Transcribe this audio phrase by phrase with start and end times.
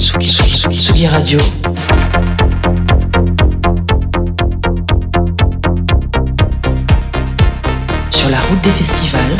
[0.00, 1.38] Tsugi, Tsugi, Tsugi, Radio.
[8.10, 9.36] Sur la route des festivals.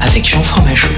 [0.00, 0.88] Avec Jean Fromageau.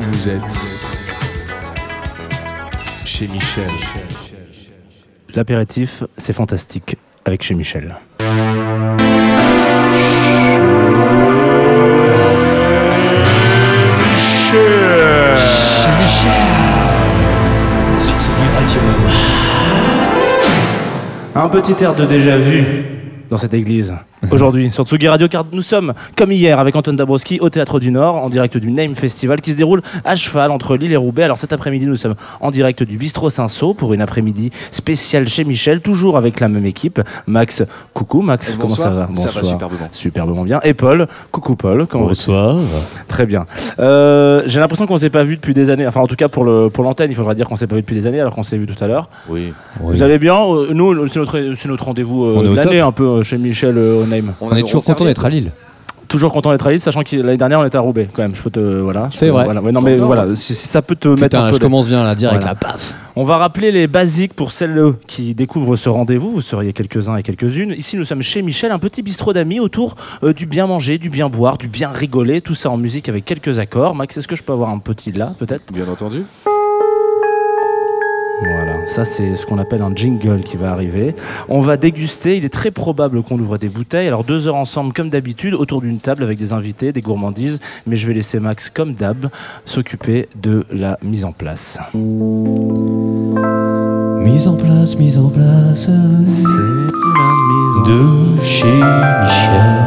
[0.00, 0.42] Vous êtes
[3.04, 3.70] chez Michel.
[5.36, 7.96] L'apéritif, c'est fantastique avec chez Michel.
[21.34, 23.94] Un petit air de déjà vu dans cette église.
[24.30, 27.90] Aujourd'hui, sur Tsugi Radio, car nous sommes, comme hier, avec Antoine Dabrowski au Théâtre du
[27.90, 31.24] Nord, en direct du Name Festival qui se déroule à cheval entre Lille et Roubaix.
[31.24, 35.44] Alors cet après-midi, nous sommes en direct du Bistrot Saint-Sau pour une après-midi spéciale chez
[35.44, 37.02] Michel, toujours avec la même équipe.
[37.26, 38.88] Max, coucou Max, comment bonsoir.
[38.88, 39.08] ça va?
[39.16, 39.88] Ça va superbement.
[39.92, 40.60] Superbement bien.
[40.64, 42.56] Et Paul, coucou Paul, comment Bonsoir.
[43.08, 43.44] Très bien.
[43.78, 45.86] Euh, J'ai l'impression qu'on s'est pas vu depuis des années.
[45.86, 47.82] Enfin, en tout cas pour le pour l'antenne, il faudra dire qu'on s'est pas vu
[47.82, 49.10] depuis des années, alors qu'on s'est vu tout à l'heure.
[49.28, 49.52] Oui.
[49.80, 50.36] Vous allez bien?
[50.40, 51.38] Euh, Nous, c'est notre
[51.68, 54.32] notre rendez-vous euh, de l'année un peu euh, chez Michel euh, au Name.
[54.40, 55.50] On est toujours content d'être à Lille.
[56.06, 58.34] Toujours content d'être à Lille, sachant que l'année dernière on était à Roubaix quand même.
[58.34, 59.08] Je peux te voilà.
[59.16, 59.44] C'est vrai.
[59.44, 59.60] voilà.
[59.62, 61.54] Ouais, non mais voilà, si, si ça peut te mettre Putain, un peu.
[61.56, 62.52] je commence bien là, direct Voilà.
[62.52, 62.94] là, paf.
[63.16, 66.30] On va rappeler les basiques pour celles qui découvrent ce rendez-vous.
[66.30, 67.74] Vous seriez quelques-uns et quelques-unes.
[67.76, 71.10] Ici, nous sommes chez Michel, un petit bistrot d'amis autour euh, du bien manger, du
[71.10, 72.40] bien boire, du bien rigoler.
[72.42, 73.94] Tout ça en musique avec quelques accords.
[73.94, 75.72] Max, est-ce que je peux avoir un petit là, peut-être?
[75.72, 76.24] Bien entendu.
[78.86, 81.14] Ça c'est ce qu'on appelle un jingle qui va arriver.
[81.48, 84.06] On va déguster, il est très probable qu'on ouvre des bouteilles.
[84.06, 87.96] Alors deux heures ensemble comme d'habitude, autour d'une table avec des invités, des gourmandises, mais
[87.96, 89.28] je vais laisser Max comme d'hab
[89.64, 91.78] s'occuper de la mise en place.
[94.24, 99.84] Mise en place, mise en place C'est la mise en de chez Michel.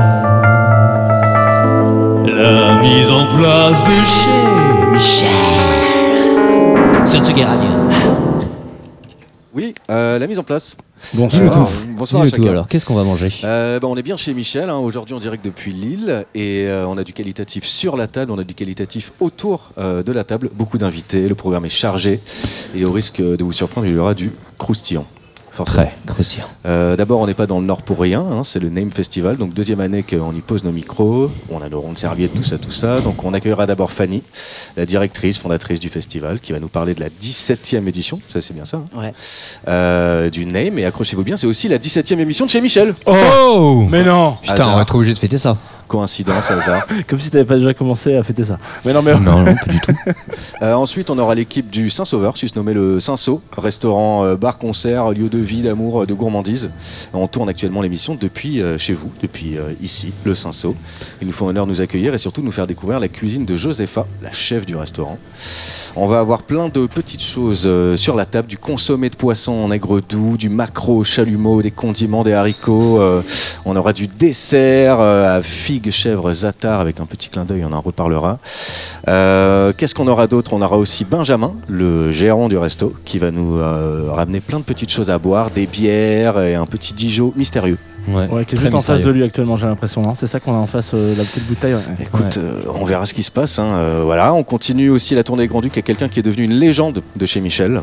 [2.35, 5.77] La mise en place de chez Michel.
[7.05, 7.69] Sur Radio.
[9.57, 10.77] Oui, euh, la mise en place.
[11.15, 11.49] Bonsoir.
[11.49, 11.67] Tout.
[11.97, 14.69] Bonsoir à tout alors, qu'est-ce qu'on va manger Euh, bah, on est bien chez Michel,
[14.69, 18.31] hein, aujourd'hui en direct depuis Lille, et euh, on a du qualitatif sur la table,
[18.31, 22.19] on a du qualitatif autour euh, de la table, beaucoup d'invités, le programme est chargé,
[22.75, 25.07] et au risque de vous surprendre, il y aura du croustillant.
[25.57, 25.83] Forcément.
[25.83, 26.45] Très croustillant.
[26.65, 29.35] Euh, D'abord, on n'est pas dans le Nord pour rien, hein, c'est le Name Festival,
[29.37, 32.57] donc deuxième année qu'on y pose nos micros, on a nos rondes serviettes, tout ça,
[32.57, 33.01] tout ça.
[33.01, 34.23] Donc on accueillera d'abord Fanny,
[34.77, 38.53] la directrice, fondatrice du festival, qui va nous parler de la 17e édition, ça c'est
[38.53, 39.13] bien ça, hein, Ouais.
[39.67, 42.93] euh, du Name, et accrochez-vous bien, c'est aussi la 17e émission de chez Michel.
[43.05, 44.69] Oh, Mais non Putain, Hasard.
[44.73, 45.57] on va être obligé de fêter ça.
[45.87, 46.85] Coïncidence, hasard.
[47.07, 48.57] Comme si t'avais pas déjà commencé à fêter ça.
[48.85, 49.93] Mais non, mais Non, non, pas du tout.
[50.61, 55.29] Euh, ensuite, on aura l'équipe du Saint-Sauveur, surnommé le Saint-Sau, restaurant, euh, bar, concert, lieu
[55.29, 56.71] de vie, d'amour, euh, de gourmandise.
[57.13, 60.75] On tourne actuellement l'émission depuis euh, chez vous, depuis euh, ici, le Saint-Sau.
[61.21, 63.45] Il nous faut honneur de nous accueillir et surtout de nous faire découvrir la cuisine
[63.45, 65.17] de Josepha, la chef du restaurant.
[65.95, 69.51] On va avoir plein de petites choses euh, sur la table, du consommé de poisson
[69.53, 72.99] en aigre doux, du maquereau au chalumeau, des condiments, des haricots.
[72.99, 73.21] euh,
[73.65, 77.73] on aura du dessert euh, à figues, chèvres, zatar avec un petit clin d'œil, on
[77.73, 78.39] en reparlera.
[79.07, 80.53] Euh, Qu'est-ce qu'on aura d'autre?
[80.53, 84.63] On aura aussi Benjamin, le gérant du resto, qui va nous euh, ramener plein de
[84.63, 87.77] petites choses à boire, des bières et un petit Dijon mystérieux.
[88.07, 90.01] Ouais, Ouais, qui est juste en face de lui actuellement, j'ai l'impression.
[90.07, 90.13] hein.
[90.15, 91.73] C'est ça qu'on a en face, euh, la petite bouteille.
[91.73, 91.81] ouais.
[92.01, 93.59] Écoute, euh, on verra ce qui se passe.
[93.59, 93.65] hein.
[93.75, 96.53] Euh, voilà, on continue aussi la tournée Grand Duc avec quelqu'un qui est devenu une
[96.53, 97.81] légende de chez Michel.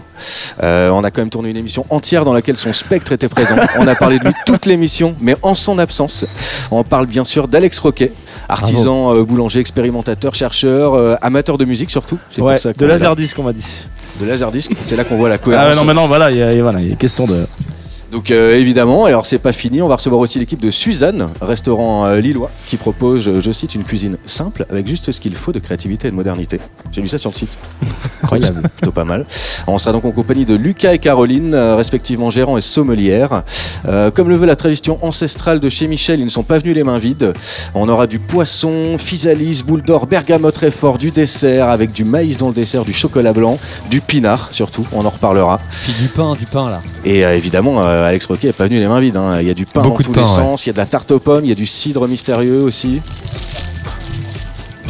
[0.63, 3.57] Euh, on a quand même tourné une émission entière dans laquelle son spectre était présent.
[3.79, 6.25] On a parlé de lui toute l'émission, mais en son absence.
[6.71, 8.13] On parle bien sûr d'Alex Roquet,
[8.49, 12.19] artisan, euh, boulanger, expérimentateur, chercheur, euh, amateur de musique surtout.
[12.31, 12.87] C'est Ouais, pour ça de.
[12.87, 13.67] Laserdisc, on m'a dit.
[14.21, 14.71] de Laserdisc.
[14.84, 15.75] C'est là qu'on voit la Ah cohérence.
[15.75, 17.47] ouais, non, mais non, voilà, il y a, voilà, il y a question de.
[18.15, 22.07] Donc euh, évidemment, alors c'est pas fini, on va recevoir aussi l'équipe de Suzanne, restaurant
[22.07, 25.51] euh, lillois, qui propose, euh, je cite, une cuisine simple avec juste ce qu'il faut
[25.51, 26.61] de créativité et de modernité.
[26.93, 27.59] J'ai vu ça sur le site.
[28.23, 29.27] Incroyable, plutôt pas mal.
[29.67, 33.43] On sera donc en compagnie de Lucas et Caroline, euh, respectivement gérants et sommelières.
[34.15, 36.84] Comme le veut la tradition ancestrale de chez Michel, ils ne sont pas venus les
[36.84, 37.33] mains vides.
[37.75, 42.37] On aura du poisson, physalis, boule d'or, bergamote très fort, du dessert avec du maïs
[42.37, 43.59] dans le dessert, du chocolat blanc,
[43.91, 45.59] du pinard surtout, on en reparlera.
[45.83, 46.81] Puis du pain, du pain là.
[47.05, 49.16] Et évidemment, Alex Roquet n'est pas venu les mains vides.
[49.16, 49.39] hein.
[49.41, 50.34] Il y a du pain Beaucoup dans de tous les ouais.
[50.36, 52.62] sens, il y a de la tarte aux pommes, il y a du cidre mystérieux
[52.62, 53.01] aussi.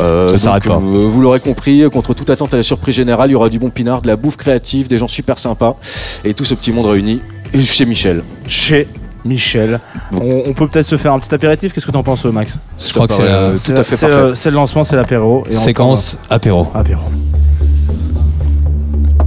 [0.01, 0.97] Euh, Ça s'arrête donc, pas.
[0.97, 3.59] euh, vous l'aurez compris, contre toute attente à la surprise générale, il y aura du
[3.61, 5.77] bon pinard, de la bouffe créative, des gens super sympas
[6.25, 7.21] et tout ce petit monde réuni
[7.59, 8.25] chez Michel.
[8.49, 8.89] Chez
[9.25, 9.79] Michel.
[10.13, 11.73] On, on peut peut-être se faire un petit apéritif.
[11.73, 12.59] Qu'est-ce que t'en penses, Max?
[12.79, 14.21] Je crois que c'est la euh, tout à fait c'est, parfait.
[14.23, 15.45] euh, c'est le lancement, c'est l'apéro.
[15.51, 16.67] séquence apéro.
[16.75, 17.01] Apéro.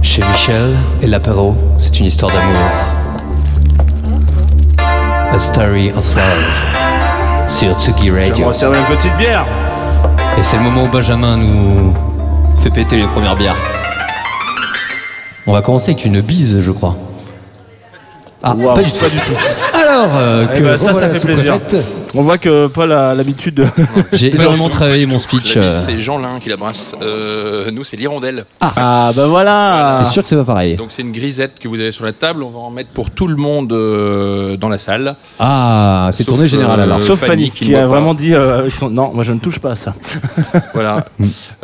[0.02, 0.70] Chez Michel
[1.02, 2.70] et l'apéro, c'est une histoire d'amour.
[5.38, 8.74] A Story of Love sur Tsugi Je vais me Radio.
[8.74, 9.46] une petite bière.
[10.36, 11.94] Et c'est le moment où Benjamin nous
[12.58, 13.54] fait péter les premières bières.
[15.46, 16.96] On va commencer avec une bise, je crois.
[18.42, 18.98] Ah, pas du tout.
[18.98, 19.78] Pas du tout.
[19.80, 21.60] Alors, euh, Eh que ben, ça, ça fait plaisir.
[22.14, 23.66] On voit que Paul a l'habitude de.
[24.12, 25.56] J'ai énormément travaillé mon speech.
[25.56, 26.96] Euh, c'est Jean Lin qui la brasse.
[27.02, 28.46] Euh, nous, c'est l'hirondelle.
[28.60, 30.00] Ah bah voilà.
[30.02, 30.76] C'est sûr que c'est pas pareil.
[30.76, 32.42] Donc, c'est une grisette que vous avez sur la table.
[32.42, 35.16] On va en mettre pour tout le monde euh, dans la salle.
[35.38, 37.02] Ah, c'est Sauf, tournée générale euh, alors.
[37.02, 37.86] Sauf Fanny Fanny qui ne a pas.
[37.86, 39.94] vraiment dit euh, avec son- non, moi je ne touche pas à ça.
[40.74, 41.06] Voilà.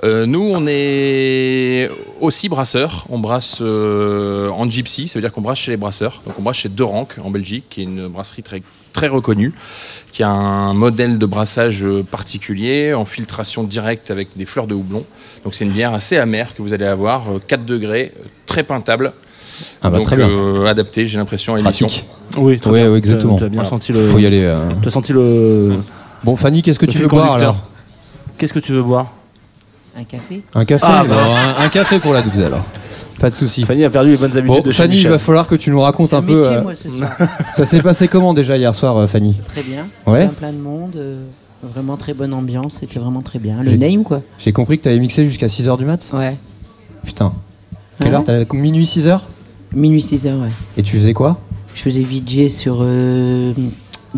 [0.05, 1.88] Euh, nous, on est
[2.20, 3.06] aussi brasseurs.
[3.08, 6.20] On brasse euh, en gypsy, ça veut dire qu'on brasse chez les brasseurs.
[6.26, 8.62] Donc, on brasse chez De Rank en Belgique, qui est une brasserie très,
[8.94, 9.52] très reconnue,
[10.12, 14.75] qui a un modèle de brassage euh, particulier, en filtration directe avec des fleurs de
[14.75, 15.05] houblon.
[15.44, 18.62] Donc, c'est une bière assez amère que vous allez avoir, euh, 4 degrés, euh, très
[18.62, 19.12] peintable.
[19.82, 20.29] Ah bah Donc, très bien.
[20.31, 21.87] euh, adapté, j'ai l'impression, à l'émission.
[21.88, 22.06] Pratique.
[22.38, 22.73] Oui, bien.
[22.73, 23.37] ouais, exactement.
[23.37, 23.69] Tu as bien Voilà.
[23.69, 24.06] senti le.
[24.06, 24.43] Faut y aller.
[24.44, 24.58] euh.
[24.81, 25.76] Tu as senti le.
[26.25, 27.56] Bon, Fanny, qu'est-ce que le tu veux boire alors?
[28.38, 29.12] Qu'est-ce que tu veux boire?
[29.96, 32.64] Un café Un café Ah, Bon, un, un café pour la douze alors.
[33.21, 33.65] Pas de souci.
[33.65, 35.81] Fanny a perdu les bonnes habitudes Bon, de Fanny, il va falloir que tu nous
[35.81, 36.37] racontes un Un peu.
[36.41, 37.11] métier, euh, moi, ce soir.
[37.53, 39.37] ça s'est passé comment déjà hier soir, euh, Fanny?
[39.47, 39.87] Très bien.
[40.07, 40.27] Ouais.
[40.27, 40.97] Plein, plein de monde.
[40.97, 41.23] euh,
[41.63, 42.79] vraiment très bonne ambiance.
[42.81, 43.63] C'était vraiment très bien.
[43.63, 44.21] Le J'ai- name, quoi.
[44.39, 46.11] J'ai compris que t'avais mixé jusqu'à 6h du mat?
[46.13, 46.37] Ouais.
[47.05, 47.33] Putain.
[47.99, 48.15] Quelle Ouais.
[48.15, 49.21] heure t'avais Minuit 6h
[49.73, 50.49] Minuit 6 heures, ouais.
[50.77, 51.39] Et tu faisais quoi?
[51.75, 53.53] Je faisais VJ sur euh,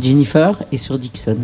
[0.01, 1.37] Jennifer et sur Dixon.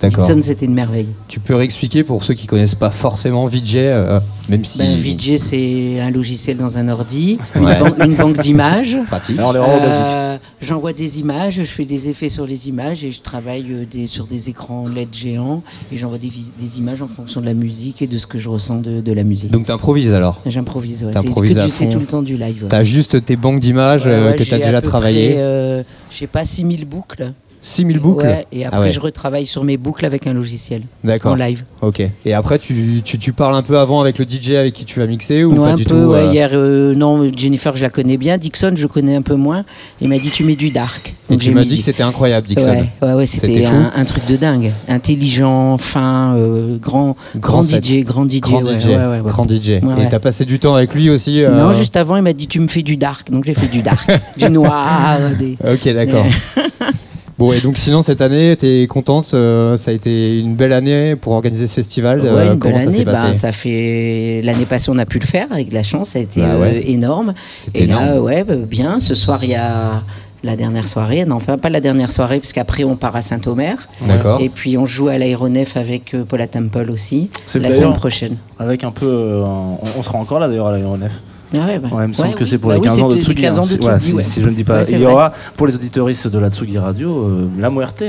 [0.00, 0.26] D'accord.
[0.26, 1.06] Dixon, c'était une merveille.
[1.28, 4.20] Tu peux réexpliquer pour ceux qui connaissent pas forcément VJ, euh,
[4.50, 4.78] même si.
[4.78, 7.78] Ben, VJ, c'est un logiciel dans un ordi, Ouais.
[7.78, 8.96] une, ban- une banque d'images.
[9.06, 9.38] Pratique.
[9.38, 9.66] Alors.
[9.66, 13.84] Euh, J'envoie des images, je fais des effets sur les images et je travaille euh,
[13.90, 15.62] des- sur des écrans LED géants
[15.92, 16.30] et j'envoie des,
[16.76, 19.22] images en fonction de la musique et de ce que je ressens de, de la
[19.22, 19.50] musique.
[19.50, 20.40] Donc t'improvises alors?
[20.46, 21.12] J'improvise, ouais.
[21.12, 22.62] T'improvises C'est tout le temps du live.
[22.64, 22.68] ouais.
[22.68, 25.34] T'as juste tes banques d'images Ouais, euh, que t'as à déjà travaillé.
[25.38, 27.32] euh, je sais pas, 6000 boucles.
[27.66, 28.90] 6000 boucles Ouais, et après, Ah ouais.
[28.90, 30.82] je retravaille sur mes boucles avec un logiciel
[31.24, 31.64] en live.
[31.82, 32.00] Ok.
[32.24, 35.00] Et après, tu, tu, tu parles un peu avant avec le DJ avec qui tu
[35.00, 37.82] vas mixer ou pas un du peu, tout ouais, euh, hier, euh, non, Jennifer, je
[37.82, 38.38] la connais bien.
[38.38, 39.64] Dixon, je connais un peu moins.
[40.00, 41.14] Il m'a dit, tu mets du dark.
[41.28, 42.86] Et Donc tu j'ai m'as dit que c'était incroyable, Dixon.
[43.02, 44.70] Ouais, C'était un, un truc de dingue.
[44.86, 47.62] Intelligent, fin, euh, grand, grand.
[47.64, 48.40] DJ, grand DJ.
[48.40, 49.80] Grand DJ.
[49.80, 52.32] Grand Et t'as passé du temps avec lui aussi euh, Non, juste avant, il m'a
[52.32, 53.28] dit, tu me fais du dark.
[53.30, 54.08] Donc j'ai fait du dark.
[54.36, 55.56] du noir, des...
[55.68, 56.26] Ok, d'accord.
[57.38, 61.16] bon, et donc sinon, cette année, t'es contente euh, Ça a été une belle année
[61.16, 62.20] pour organiser ce festival.
[62.20, 63.04] Ouais, euh, une comment belle ça année.
[63.04, 66.10] bah, ça fait l'année passée, on a pu le faire avec de la chance.
[66.10, 66.76] Ça a été Bah ouais.
[66.84, 67.34] euh, énorme.
[67.64, 69.00] C'était Et là, ouais, bah, bien.
[69.00, 70.02] Ce soir, il y a
[70.44, 71.24] la dernière soirée.
[71.24, 73.76] Non, enfin pas la dernière soirée, parce qu'après on part à Saint-Omer.
[74.06, 74.40] D'accord.
[74.40, 78.36] Et puis on joue à l'aéronef avec euh, Paula Temple aussi la semaine prochaine.
[78.58, 79.06] Avec un peu.
[79.06, 81.10] euh, on, on sera encore là d'ailleurs à l'aéronef.
[81.54, 82.50] Ah ouais, bah, Ouais, il me semble ouais, que oui.
[82.50, 83.34] c'est pour Bah les oui, 15 ans de Tsugi.
[83.42, 83.64] 15 ans hein.
[83.66, 84.22] de Si- voilà, Tsugi, si, ouais.
[84.22, 84.82] si je ne dis pas.
[84.82, 88.02] Il y aura pour les auditoristes de la Tsugi Radio euh, la Muerte.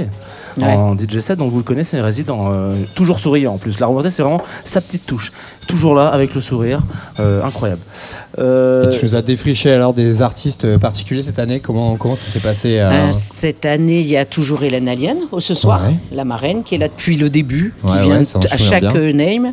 [0.57, 0.74] Ouais.
[0.74, 3.80] En DJ set, donc vous le connaissez, il réside en, euh, toujours souriant en plus.
[3.80, 5.31] La Muerte, c'est vraiment sa petite touche.
[5.68, 6.80] Toujours là avec le sourire,
[7.19, 7.81] euh, incroyable.
[8.39, 11.60] Euh, Et tu nous as défriché alors des artistes euh, particuliers cette année.
[11.60, 15.18] Comment, comment ça s'est passé euh, Euh, cette année, il y a toujours Hélène Alien
[15.31, 15.95] au ce soir, Ouais.
[16.12, 18.95] la marraine qui est là depuis le début, Ouais, qui vient à chaque bien.
[18.95, 19.51] euh, name.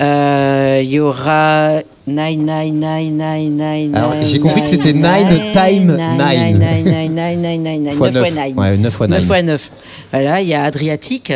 [0.00, 1.80] Euh, Il y aura
[2.14, 3.94] Nine Nine Nine Nine Nine.
[3.96, 6.18] Alors, nine, j'ai compris que c'était nine time nine.
[6.18, 7.92] Nine Nine Nine Nine Nine Nine Nine.
[7.92, 8.56] fois 9 fois 9 9.
[8.56, 9.18] Ouais, 9 fois 9.
[9.18, 9.70] 9 fois 9.
[10.12, 11.32] Voilà, il y a Adriatique.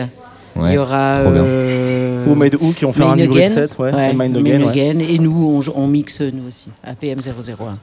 [0.57, 1.19] Il y aura.
[1.19, 3.49] euh, Ou Made Who qui ont fait un Again.
[3.49, 3.93] set, ouais.
[3.93, 4.69] Ouais, et Mind Main Again, ouais.
[4.91, 4.99] Again.
[5.01, 6.67] Et nous, on, on mixe nous aussi,
[7.03, 7.75] PM001.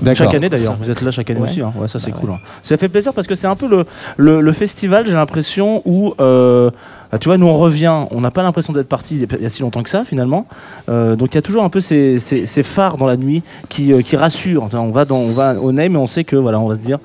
[0.00, 0.16] D'accord.
[0.26, 1.48] Chaque année d'ailleurs, vous êtes là chaque année Ouais.
[1.48, 1.72] aussi, hein.
[1.78, 2.30] ouais, ça c'est Bah cool.
[2.30, 2.38] hein.
[2.62, 3.84] Ça fait plaisir parce que c'est un peu le,
[4.16, 6.70] le, le festival, j'ai l'impression, où, euh,
[7.12, 9.48] ah, tu vois, nous on revient, on n'a pas l'impression d'être parti il y a-
[9.50, 10.46] si longtemps que ça finalement.
[10.88, 13.42] Euh, donc il y a toujours un peu ces, ces, ces phares dans la nuit
[13.68, 14.62] qui, euh, qui rassurent.
[14.62, 16.74] Enfin, on, va dans, on va au name et on sait que voilà, on va
[16.74, 16.98] se dire,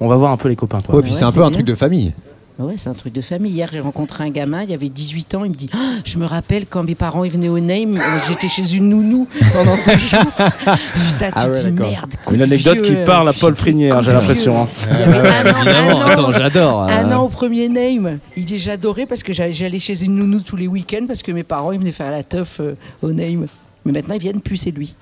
[0.00, 0.80] on va voir un peu les copains.
[0.80, 0.96] Quoi.
[0.96, 2.12] Ouais, puis Ouais, c'est un peu un truc de famille.
[2.58, 3.50] Ouais, c'est un truc de famille.
[3.52, 6.18] Hier, j'ai rencontré un gamin, il y avait 18 ans, il me dit Ah, Je
[6.18, 9.74] me rappelle quand mes parents ils venaient au Name, euh, j'étais chez une nounou pendant
[9.74, 10.20] deux jours.
[10.36, 12.12] Putain, tu Ah ouais, te dis merde.
[12.30, 14.62] Une anecdote vieux, qui euh, parle à Paul Frinier, hein, j'ai l'impression.
[14.64, 14.68] hein.
[14.90, 16.82] Il y avait un an, un attends, j'adore.
[16.82, 18.18] Un euh, an au premier name.
[18.36, 21.32] Il dit j'adorais parce que j'allais j'allais chez une nounou tous les week-ends parce que
[21.32, 23.46] mes parents ils venaient faire la teuf euh, au name.
[23.86, 24.94] Mais maintenant ils viennent plus, c'est lui.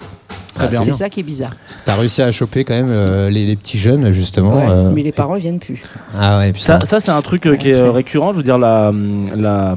[0.67, 0.83] Très bien.
[0.83, 1.53] C'est ça qui est bizarre.
[1.85, 4.57] T'as réussi à choper quand même euh, les, les petits jeunes, justement.
[4.57, 4.91] Ouais, euh.
[4.95, 5.83] Mais les parents ils viennent plus.
[6.19, 6.53] Ah ouais.
[6.57, 8.33] Ça, ça c'est un truc euh, qui est euh, récurrent.
[8.33, 8.93] Je veux dire, la,
[9.37, 9.77] la,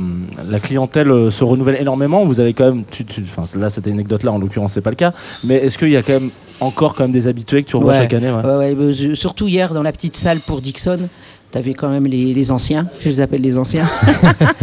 [0.49, 2.25] la clientèle euh, se renouvelle énormément.
[2.25, 4.95] Vous avez quand même, tu, tu- enfin, là, cette anecdote-là, en l'occurrence, c'est pas le
[4.95, 5.13] cas.
[5.43, 7.93] Mais est-ce qu'il y a quand même encore quand même des habitués que tu revois
[7.93, 7.99] Ouais.
[7.99, 8.43] chaque année ouais?
[8.43, 11.09] Ouais, ouais, je- surtout hier dans la petite salle pour Dixon.
[11.51, 13.85] T'avais quand même les, les anciens, je les appelle les anciens.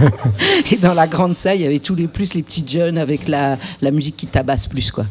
[0.73, 3.29] et dans la grande salle, il y avait tous les plus les petites jeunes avec
[3.29, 5.05] la, la musique qui tabasse plus quoi.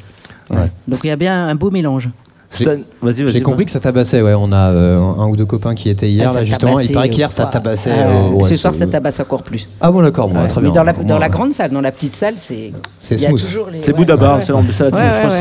[0.87, 2.09] Donc il y a bien un beau mélange.
[2.51, 4.33] J'ai- compris que ça tabassait, ouais.
[4.37, 6.79] On a euh, un ou deux copains qui étaient hier, Ah, là, justement.
[6.79, 7.91] Il paraît qu'hier, ça tabassait.
[7.93, 9.69] ah, euh, ouais, ce soir, ça tabasse encore plus.
[9.79, 10.47] Ah bon, d'accord, moi, Ouais.
[10.47, 10.75] très Mais bien.
[10.75, 12.73] dans la, dans la grande salle, dans la petite salle, c'est.
[13.01, 13.39] C'est smooth.
[13.71, 14.51] les- C'est ouais, c'est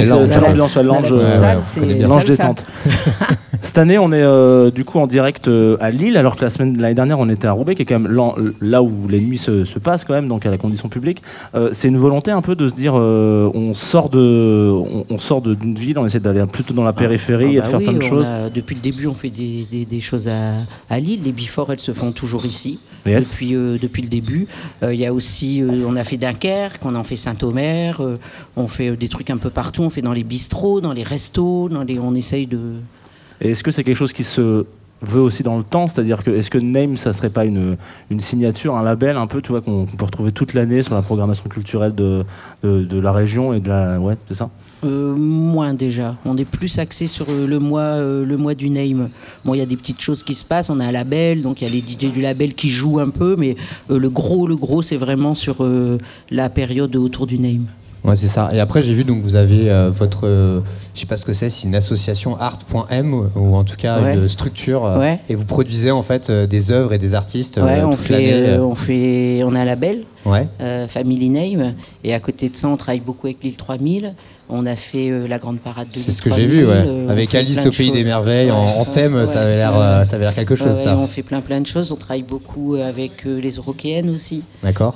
[0.04, 1.22] l'ambiance, c'est l'ambiance.
[1.80, 2.64] la l'ange, détente.
[3.60, 6.50] Cette année, on est euh, du coup en direct euh, à Lille, alors que la
[6.50, 8.16] semaine l'année dernière, on était à Roubaix, qui est quand même
[8.60, 11.22] là où les nuits se, se passent quand même, donc à la condition publique.
[11.56, 15.18] Euh, c'est une volonté un peu de se dire, euh, on sort de, on, on
[15.18, 17.78] sort d'une ville, on essaie d'aller plutôt dans la périphérie et Ah de bah faire
[17.78, 18.24] oui, plein de choses.
[18.24, 21.20] a- depuis le début, on fait des, des- des choses à, à Lille.
[21.24, 22.78] Les before, elles se font toujours ici.
[23.06, 23.30] Yes.
[23.30, 24.46] Depuis, euh, depuis le début.
[24.82, 28.00] Euh, Il y a aussi, euh, on a fait Dunkerque, on en fait Saint-Omer,
[28.56, 29.82] on fait des trucs un peu partout.
[29.82, 32.58] On fait dans les bistrots, dans les restos, dans les, on essaye de.
[33.40, 34.66] Et est-ce que c'est quelque chose qui se
[35.02, 37.76] veut aussi dans le temps C'est-à-dire que est-ce que Name, ça serait pas une,
[38.10, 41.02] une signature, un label un peu, tu vois, qu'on peut retrouver toute l'année sur la
[41.02, 42.24] programmation culturelle de,
[42.62, 44.50] de, la région et de la, ouais, c'est ça?
[44.84, 46.16] Euh, moins déjà.
[46.24, 49.08] On est plus axé sur euh, le mois, euh, le mois du name.
[49.44, 50.70] Bon, il y a des petites choses qui se passent.
[50.70, 53.10] On a un label, donc il y a les DJ du label qui jouent un
[53.10, 53.56] peu, mais
[53.88, 55.66] le gros, le gros, c'est vraiment sur
[56.30, 57.66] la période autour du name.
[58.04, 58.50] Ouais, c'est ça.
[58.52, 60.60] Et après, j'ai vu donc vous avez euh, votre, euh,
[60.94, 64.14] je sais pas ce que c'est, c'est une association art.m ou en tout cas Ouais.
[64.14, 64.84] une structure.
[64.86, 65.20] euh, Ouais.
[65.28, 68.12] Et vous produisez en fait euh, des œuvres et des artistes Ouais, on toute fait,
[68.12, 68.32] l'année.
[68.32, 68.62] euh, euh.
[68.64, 70.46] on fait, on a un label, Ouais.
[70.60, 71.74] euh, Family Name,
[72.04, 74.14] et à côté de ça, on travaille beaucoup avec l'île 3000.
[74.50, 76.72] On a fait euh, la grande parade de C'est ce que j'ai 3000, vu, ouais.
[76.74, 79.78] euh, Avec Alice au pays des merveilles en, Ouais, en thème, ouais, ça avait l'air,
[79.78, 80.96] euh, ça avait l'air quelque chose, ça.
[80.96, 81.92] on fait plein plein de choses.
[81.92, 84.42] On travaille beaucoup avec euh, les Européennes aussi.
[84.62, 84.94] D'accord.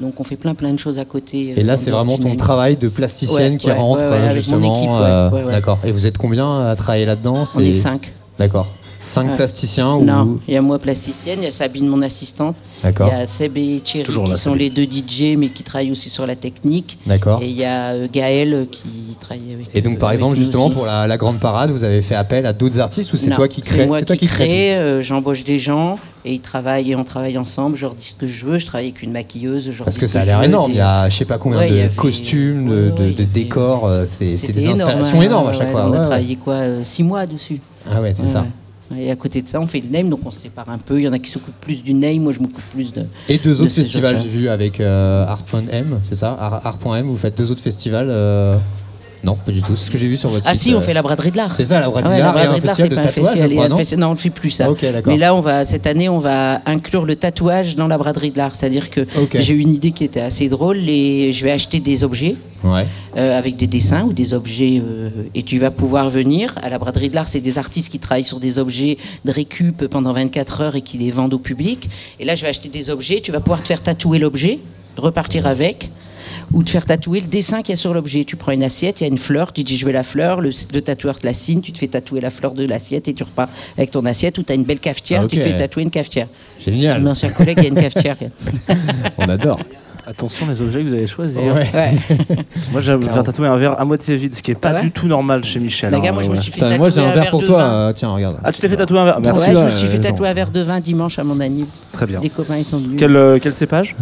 [0.00, 1.54] Donc on fait plein plein de choses à côté.
[1.56, 5.30] Et là, en c'est vraiment ton travail de plasticienne qui rentre justement.
[5.50, 5.78] D'accord.
[5.84, 7.44] Et vous êtes combien à travailler là-dedans?
[7.54, 8.12] On est cinq.
[8.38, 8.68] D'accord.
[9.04, 9.36] Cinq Ouais.
[9.36, 12.54] plasticiens ou Non, il y a moi plasticienne, il y a Sabine mon assistante,
[12.84, 14.58] il y a Seb et Thierry Toujours qui là, sont Sabine.
[14.58, 16.98] les deux DJ mais qui travaillent aussi sur la technique.
[17.06, 17.42] D'accord.
[17.42, 20.76] Et il y a euh, Gaël qui travaille avec Et donc, par exemple, justement, aussi.
[20.76, 23.48] pour la, la grande parade, vous avez fait appel à d'autres artistes ou c'est toi
[23.48, 26.92] qui crée C'est moi toi qui, crée crée, euh, j'embauche des gens et ils travaillent
[26.92, 27.74] et on travaille ensemble.
[27.76, 28.58] Je leur dis ce que je veux.
[28.58, 29.64] Je travaille avec une maquilleuse.
[29.72, 30.68] Je leur Parce dis que ça a l'air énorme.
[30.68, 32.90] des- Il y a je sais pas combien Ouais, de avait- costumes, de, ouais, de-
[32.90, 33.86] ouais, de il y avait- décors.
[33.86, 35.88] euh, C'est des énorme, installations hein, énormes à chaque ouais, fois.
[35.88, 37.60] On a travaillé quoi Six mois dessus.
[37.92, 38.46] Ah ouais, c'est ça.
[38.98, 40.98] Et à côté de ça, on fait le name, donc on se sépare un peu.
[40.98, 43.04] Il y en a qui s'occupent plus du name, moi je m'occupe plus de.
[43.28, 46.36] Et deux de autres festivals, j'ai vu avec euh, Art.m, c'est ça?
[46.40, 48.56] Art- Art.m, vous faites deux autres festivals euh,
[49.24, 49.76] Non, pas du tout.
[49.76, 50.62] C'est ce que j'ai vu sur votre Ah site.
[50.62, 51.54] si, on euh, fait la braderie de l'art.
[51.56, 53.78] C'est ça, la braderie Ouais, de l'art braderie de c'est pas un festival, crois, non
[53.78, 54.68] festi- Non, on ne fait plus ça.
[55.06, 58.38] Mais là, on va cette année, on va inclure le tatouage dans la braderie de
[58.38, 58.54] l'art.
[58.54, 60.78] C'est-à-dire que j'ai eu une idée qui était assez drôle.
[60.88, 62.86] Et je vais acheter des objets Ouais.
[63.16, 66.78] euh, avec des dessins ou des objets, euh, et tu vas pouvoir venir à la
[66.78, 67.28] braderie de l'art.
[67.28, 70.98] C'est des artistes qui travaillent sur des objets de récup pendant 24 heures et qui
[70.98, 71.88] les vendent au public.
[72.20, 73.20] Et là, je vais acheter des objets.
[73.20, 74.58] Tu vas pouvoir te faire tatouer l'objet,
[74.96, 75.90] repartir avec
[76.52, 78.24] ou te faire tatouer le dessin qu'il y a sur l'objet.
[78.24, 80.40] Tu prends une assiette, il y a une fleur, tu dis je veux la fleur,
[80.40, 83.14] le, le tatoueur te la signe, tu te fais tatouer la fleur de l'assiette et
[83.14, 85.30] tu repars avec ton assiette ou tu as une belle cafetière, Ah, ok.
[85.30, 86.26] tu te fais tatouer une cafetière.
[86.60, 87.00] Génial.
[87.02, 88.16] Mon ancien collègue a une cafetière.
[89.18, 89.58] On adore.
[90.04, 91.42] Attention les objets que vous allez choisir.
[91.42, 91.64] Ouais.
[91.72, 91.92] Ouais.
[92.72, 94.82] Moi j'ai j'ai tatoué un verre à moitié vide, ce qui est pas Ah ouais
[94.82, 95.92] du tout normal chez Michel.
[95.92, 96.40] Bah, hein, gars, moi je me ouais.
[96.40, 97.58] suis fait Putain, tatouer moi j'ai un verre pour de toi.
[97.58, 97.72] vin.
[97.72, 98.36] euh, tiens, regarde.
[98.42, 99.40] Ah tu t'es fait tatouer un verre Merci.
[99.40, 101.66] ouais, je là, me suis fait tatouer un verre de vin dimanche à mon anniv.
[101.92, 102.18] Très bien.
[102.18, 102.96] Des copains, ils sont venus.
[102.98, 103.94] Quel, euh, quel cépage?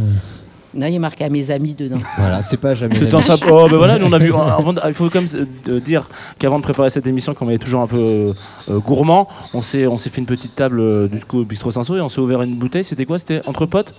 [0.72, 1.98] Non, il est marqué à mes amis dedans.
[2.16, 2.98] Voilà, c'est pas jamais.
[3.06, 4.32] Dans sa- Oh, ben voilà, nous on a vu.
[4.34, 6.08] avant de- il faut quand même euh, dire
[6.38, 8.32] qu'avant de préparer cette émission, comme on est toujours un peu
[8.68, 11.72] euh, gourmand, on s'est on s'est fait une petite table euh, du coup au bistrot
[11.72, 12.84] Saint-Saul et on s'est ouvert une bouteille.
[12.84, 13.94] C'était quoi C'était entre potes?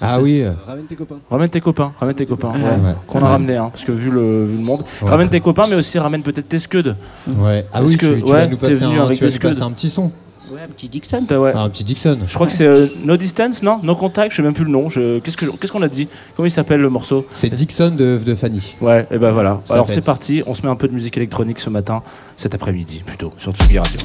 [0.00, 0.42] Ah oui.
[0.42, 1.18] euh, Ramène tes copains.
[1.30, 2.52] Ramène tes copains, ramène tes copains.
[2.52, 2.60] ouais.
[2.60, 2.94] ouais.
[3.08, 4.82] Qu'on a ramené, hein, parce que vu le, vu le monde.
[5.02, 6.94] Ouais, ramène tes copains, mais aussi ramène peut-être tes scuds.
[7.28, 7.64] Ouais.
[7.72, 9.24] Ah Est-ce oui, que- tu, tu ouais, vas nous t'es passer, venu un, avec tu
[9.24, 9.64] vas des nous passer scuds.
[9.64, 10.12] un petit son.
[10.52, 11.24] Ouais, un petit Dixon.
[11.30, 11.52] Ouais.
[11.54, 12.18] Ah, un petit Dixon.
[12.26, 13.80] Je crois que c'est euh, No Distance, non?
[13.82, 14.88] No Contact, je sais même plus le nom.
[14.88, 15.18] Je...
[15.20, 16.08] Qu'est-ce que- qu'est-ce qu'on a dit?
[16.36, 17.24] Comment il s'appelle le morceau?
[17.32, 18.76] C'est Dixon de, de Fanny.
[18.80, 19.60] Ouais, et ben voilà.
[19.64, 22.02] Ça Alors c'est parti, on se met un peu de musique électronique ce matin,
[22.36, 23.98] cet après-midi plutôt, sur Tsugi Radio.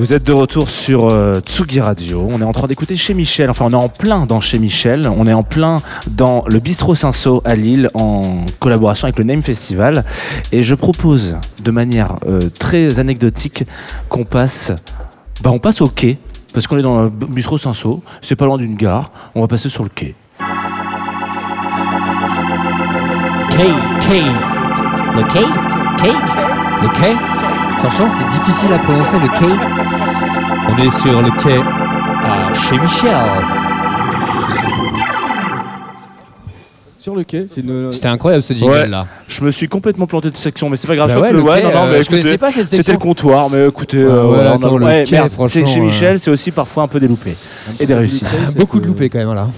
[0.00, 2.26] Vous êtes de retour sur euh, Tsugi Radio.
[2.32, 3.50] On est en train d'écouter chez Michel.
[3.50, 5.06] Enfin, on est en plein dans chez Michel.
[5.14, 5.76] On est en plein
[6.10, 8.22] dans le Bistrot Cinsault à Lille en
[8.60, 10.06] collaboration avec le Name Festival.
[10.52, 13.64] Et je propose de manière euh, très anecdotique
[14.08, 14.72] qu'on passe,
[15.42, 16.16] bah, on passe au quai
[16.54, 18.02] parce qu'on est dans le Bistrot Cinsault.
[18.22, 19.12] C'est pas loin d'une gare.
[19.34, 20.14] On va passer sur le quai.
[23.50, 23.66] K,
[24.00, 24.14] K.
[25.14, 25.34] Le K
[25.98, 26.06] K
[26.80, 27.39] Le K
[27.80, 29.42] Franchement, c'est difficile à prononcer le K.
[30.68, 31.60] On est sur le quai
[32.22, 33.10] à chez Michel.
[36.98, 37.90] Sur le quai, c'est une.
[37.94, 38.86] C'était incroyable ce jingle Ouais.
[38.88, 39.06] là.
[39.26, 41.08] Je me suis complètement planté de section, mais c'est pas grave.
[41.08, 42.52] Bah je crois ouais, que le quai, non, non, euh, mais je connaissais écoutez, pas
[42.52, 42.92] cette C'était section.
[42.92, 45.30] le comptoir, mais écoutez, Ouais, euh, ouais, voilà, on a- attends, le ouais, quai, merde,
[45.32, 47.34] franchement, c'est chez euh, Michel, c'est aussi parfois un peu des loupés
[47.80, 48.26] et des réussites.
[48.58, 49.48] Beaucoup de loupés quand même là.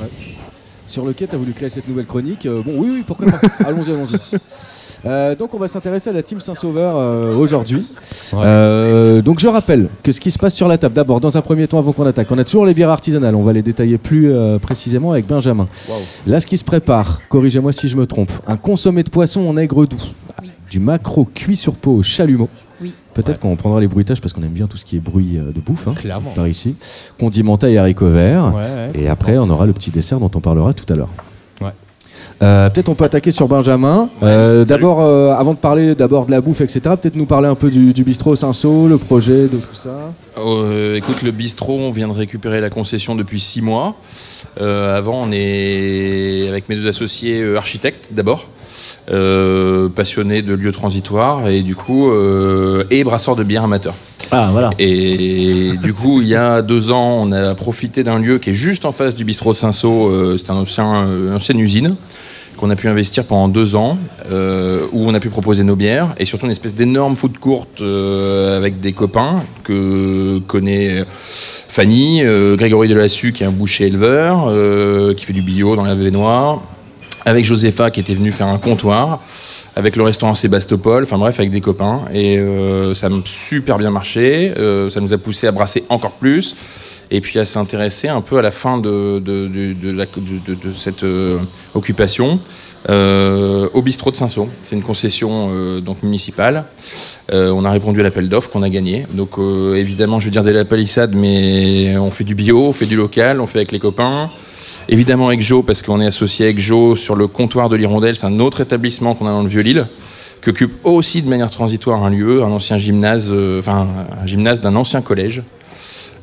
[0.87, 2.47] Sur le quai, tu as voulu créer cette nouvelle chronique.
[2.47, 3.39] Euh, bon, oui, oui, pourquoi pas.
[3.67, 4.19] allons-y, allons-y.
[5.05, 7.87] Euh, donc on va s'intéresser à la team Saint-Sauveur euh, aujourd'hui.
[8.33, 8.39] Ouais.
[8.45, 11.43] Euh, donc je rappelle que ce qui se passe sur la table, d'abord dans un
[11.43, 13.99] premier temps avant qu'on attaque, on a toujours les bières artisanales, on va les détailler
[13.99, 15.67] plus euh, précisément avec Benjamin.
[16.27, 19.57] Là ce qui se prépare, corrigez-moi si je me trompe, un consommé de poisson en
[19.57, 20.03] aigre doux,
[20.71, 22.49] du macro cuit sur peau au chalumeau.
[22.81, 22.95] Oui.
[23.15, 25.61] Peut-être qu'on prendra les bruitages parce qu'on aime bien tout ce qui est bruit de
[25.61, 26.31] bouffe hein, Clairement.
[26.31, 26.77] par ici.
[27.19, 28.53] Condimenté et haricots verts.
[28.55, 28.91] Ouais, ouais.
[29.03, 31.11] Et après, on aura le petit dessert dont on parlera tout à l'heure.
[32.43, 34.09] Euh, peut-être on peut attaquer sur Benjamin.
[34.23, 37.55] Euh, d'abord, euh, avant de parler d'abord de la bouffe, etc., peut-être nous parler un
[37.55, 40.13] peu du, du bistrot Saint-Saul, le projet, de tout ça.
[40.39, 43.95] Euh, écoute, le bistrot, on vient de récupérer la concession depuis six mois.
[44.61, 48.49] Euh, avant, on est avec mes deux associés euh, architectes d'abord,
[49.11, 53.95] euh, passionnés de lieux transitoires et du coup euh, et brasseurs de bière amateurs.
[54.33, 54.71] Ah, voilà.
[54.79, 58.55] Et du coup, il y a deux ans, on a profité d'un lieu qui est
[58.55, 60.13] juste en face du bistrot de Saint-Saul.
[60.13, 61.95] Euh, c'est un ancien, une ancienne usine
[62.63, 63.99] qu'on a pu investir pendant deux ans,
[64.31, 67.67] euh, où on a pu proposer nos bières et surtout une espèce d'énorme food court
[67.81, 71.03] euh, avec des copains que connaît
[71.69, 74.47] Fanny, euh, Grégory Delassus qui est un boucher éleveur,
[75.17, 76.63] qui fait du bio dans la Vénoire,
[77.25, 79.25] avec Josepha qui était venu faire un comptoir,
[79.75, 82.03] avec le restaurant Sébastopol, enfin bref, avec des copains.
[82.15, 82.41] Et
[82.95, 84.55] ça a super bien marché,
[84.89, 86.55] ça nous a poussé à brasser encore plus,
[87.11, 90.69] et puis à s'intéresser un peu à la fin de, de, de- de de- de-
[90.69, 91.39] de cette euh,
[91.75, 92.39] occupation.
[92.91, 94.49] euh, au bistrot de Saint-Saul.
[94.65, 96.65] C'est une concession euh, donc municipale.
[97.33, 99.07] On a répondu à l'appel d'offres qu'on a gagné.
[99.13, 99.39] Donc
[99.77, 102.97] évidemment, je veux dire dès la palissade, mais on fait du bio, on fait du
[102.97, 104.31] local, on fait avec les copains.
[104.89, 108.27] Évidemment avec Joe, parce qu'on est associé avec Joe sur le comptoir de l'Hirondelle, c'est
[108.27, 109.87] un autre établissement qu'on a dans le Vieux-Lille,
[110.43, 113.87] qui occupe aussi de manière transitoire un lieu, un ancien gymnase, enfin
[114.21, 115.43] un gymnase d'un ancien collège.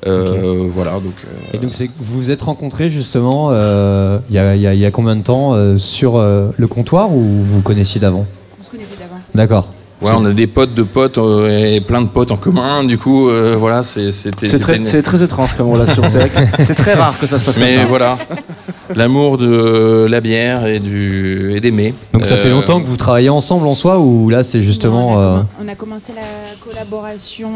[0.07, 1.13] Euh, Voilà, donc.
[1.25, 4.73] euh, Et donc vous vous êtes rencontrés justement euh, il y, a, il y a-
[4.73, 7.99] il y a combien de temps euh, sur euh, le comptoir ou vous vous connaissiez
[7.99, 8.25] d'avant?
[8.59, 9.19] On se connaissait d'avant.
[9.35, 9.67] D'accord.
[10.01, 12.85] ouais, on a des potes de potes euh, et plein de potes en commun.
[12.85, 14.47] Du coup, euh, voilà, c'est- c'était.
[14.47, 16.03] C'est très, une- très étrange comme relation.
[16.07, 17.85] C'est vrai que c'est très rare que ça se passe comme Mais ça.
[17.85, 18.17] voilà,
[18.95, 21.93] l'amour de la bière et du et d'aimer.
[22.13, 25.10] Donc ça fait Euh, longtemps que vous travaillez ensemble en soi ou là c'est justement
[25.13, 26.21] on, a euh, on a commencé la
[26.63, 27.52] collaboration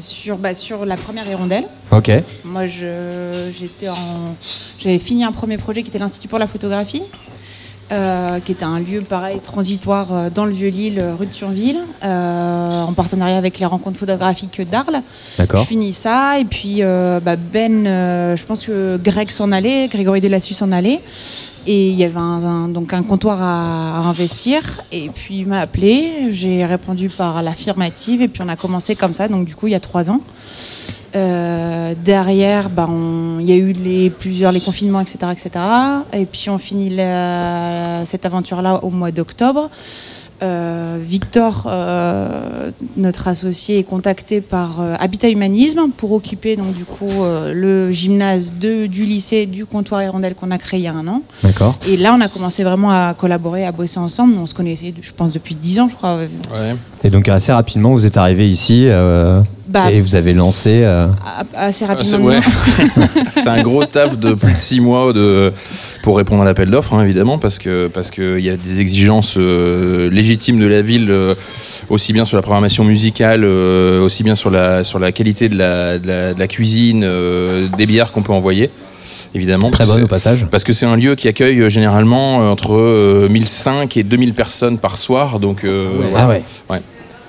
[0.00, 1.64] sur, bah, sur la première hirondelle.
[1.90, 2.10] Ok.
[2.44, 3.94] Moi, je- j'étais en,
[4.78, 7.02] j'avais fini un premier projet qui était l'Institut pour la photographie,
[7.92, 11.32] euh, qui était un lieu pareil transitoire euh, dans le Vieux-Lille, euh, rue de
[12.04, 15.02] euh, en partenariat avec les rencontres photographiques d'Arles.
[15.58, 17.84] Je finis ça et puis bah, Ben,
[18.36, 21.00] je pense que Greg s'en allait, Grégory Delassus s'en allait.
[21.66, 24.82] Et il y avait un, un- donc un comptoir à, à investir.
[24.92, 29.14] Et puis il m'a appelé, j'ai répondu par l'affirmative et puis on a commencé comme
[29.14, 30.20] ça, donc du coup il y a trois ans.
[31.16, 35.50] Euh, derrière, bah, on- il y a eu les, plusieurs les confinements, etc., etc.
[36.12, 39.70] Et puis on finit la- cette aventure-là au mois d'octobre.
[40.42, 46.84] Euh, Victor, euh, notre associé, est contacté par euh, Habitat Humanisme pour occuper donc du
[46.84, 50.88] coup euh, le gymnase de, du lycée du comptoir Hirondelle qu'on a créé il y
[50.88, 51.22] a un an.
[51.44, 51.76] D'accord.
[51.88, 54.34] Et là, on a commencé vraiment à collaborer, à bosser ensemble.
[54.36, 56.16] On se connaissait, je pense, depuis 10 ans, je crois.
[56.16, 56.74] Ouais.
[57.04, 60.80] Et donc assez rapidement vous êtes arrivé ici euh, Bah, et vous avez lancé.
[60.84, 62.24] euh, a- assez Ah, c'est rapidement.
[62.26, 62.38] ouais.
[63.36, 65.52] C'est un gros taf de plus de six mois de,
[66.02, 69.34] pour répondre à l'appel d'offres, hein, évidemment, parce que parce qu'il y a des exigences
[69.36, 71.34] euh, légitimes de la ville, euh,
[71.90, 75.58] aussi bien sur la programmation musicale, euh, aussi bien sur la, sur la qualité de
[75.58, 78.70] la, de la, de la cuisine, euh, des bières qu'on peut envoyer,
[79.34, 79.70] évidemment.
[79.70, 80.46] Très bonne au c'est- passage.
[80.50, 84.96] Parce que c'est un lieu qui accueille généralement entre euh, 1005 et 2000 personnes par
[84.96, 86.42] soir, donc euh, Ah ouais.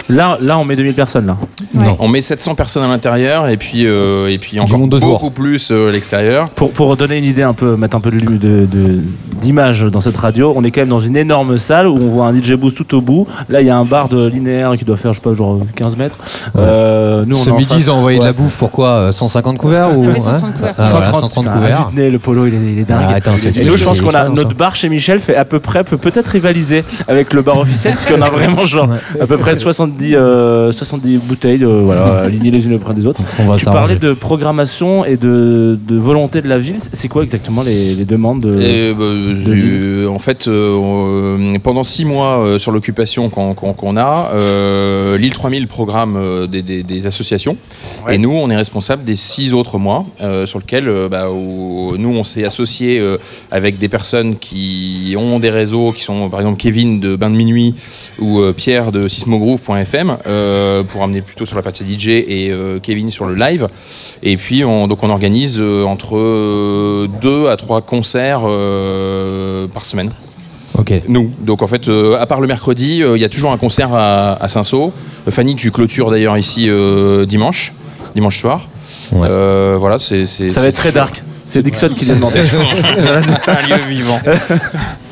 [0.08, 1.36] Là, là, on met 2000 personnes là.
[1.74, 1.86] Ouais.
[2.00, 4.70] On met 700 personnes à l'intérieur et puis, euh, et puis encore
[5.10, 6.50] beaucoup plus euh, à l'extérieur.
[6.50, 9.00] Pour, pour donner une idée un peu, mettre un peu de lu- de- de-
[9.42, 12.28] d'image dans cette radio, on est quand même dans une énorme salle où on voit
[12.28, 13.28] un DJ boost tout au bout.
[13.50, 15.60] Là, il y a un bar de linéaire qui doit faire, je sais pas, genre
[15.76, 16.16] 15 mètres.
[16.56, 19.58] Euh, nous, on Ce midi, ils ont envoyé de la bouffe pour quoi euh, 150
[19.58, 20.74] couverts ou On fait 130 couverts.
[20.78, 21.90] Ah, voilà, 130, 130 putain, couverts.
[21.92, 23.06] de nez, le polo, il est, il est dingue.
[23.10, 25.46] Ah, attends, c'est- Et nous, je pense qu'on a notre bar chez Michel fait à
[25.46, 28.90] peu près, peut peut-être rivaliser avec le bar officiel, parce qu'on a vraiment genre
[29.20, 33.22] à peu près 70, euh, 70 bouteilles, euh, voilà, alignées les unes auprès des autres.
[33.40, 36.76] On va Tu parlais de programmation et de, de volonté de la ville.
[36.94, 38.60] C'est quoi exactement les, les demandes de...
[38.60, 44.32] Et, bah, euh, en fait, euh, euh, pendant six mois euh, sur l'occupation qu'on a,
[44.34, 47.58] euh, l'île 3000 programme euh, des, des- des associations.
[48.06, 48.16] Ouais.
[48.16, 51.96] Et nous, on est responsable des six autres mois euh, sur lesquels euh, bah, où
[51.98, 53.18] nous, on s'est associé euh,
[53.52, 57.36] avec des personnes qui ont des réseaux, qui sont par exemple Kevin de Bain de
[57.36, 57.74] Minuit
[58.20, 59.85] ou euh, Pierre de sismogrove.fm
[60.28, 63.68] euh, pour amener plutôt sur la partie DJ et euh, Kevin sur le live.
[64.24, 69.84] Et puis, on, donc on organise euh, entre euh, deux à trois concerts euh, par
[69.84, 70.10] semaine.
[70.78, 70.94] Ok.
[71.08, 71.32] Nous.
[71.42, 73.94] Donc en fait, euh, à part le mercredi, euh, il y a toujours un concert
[73.94, 74.92] à, à Saint-Saul.
[75.28, 77.74] Euh, Fanny, tu clôtures d'ailleurs ici euh, dimanche,
[78.14, 78.68] dimanche soir.
[79.12, 79.28] Ouais.
[79.30, 80.28] Euh, voilà, c'est.
[80.28, 81.24] Ça va être très dark.
[81.46, 82.40] C'est Dixon qui l'a demandé.
[83.48, 84.20] un lieu vivant.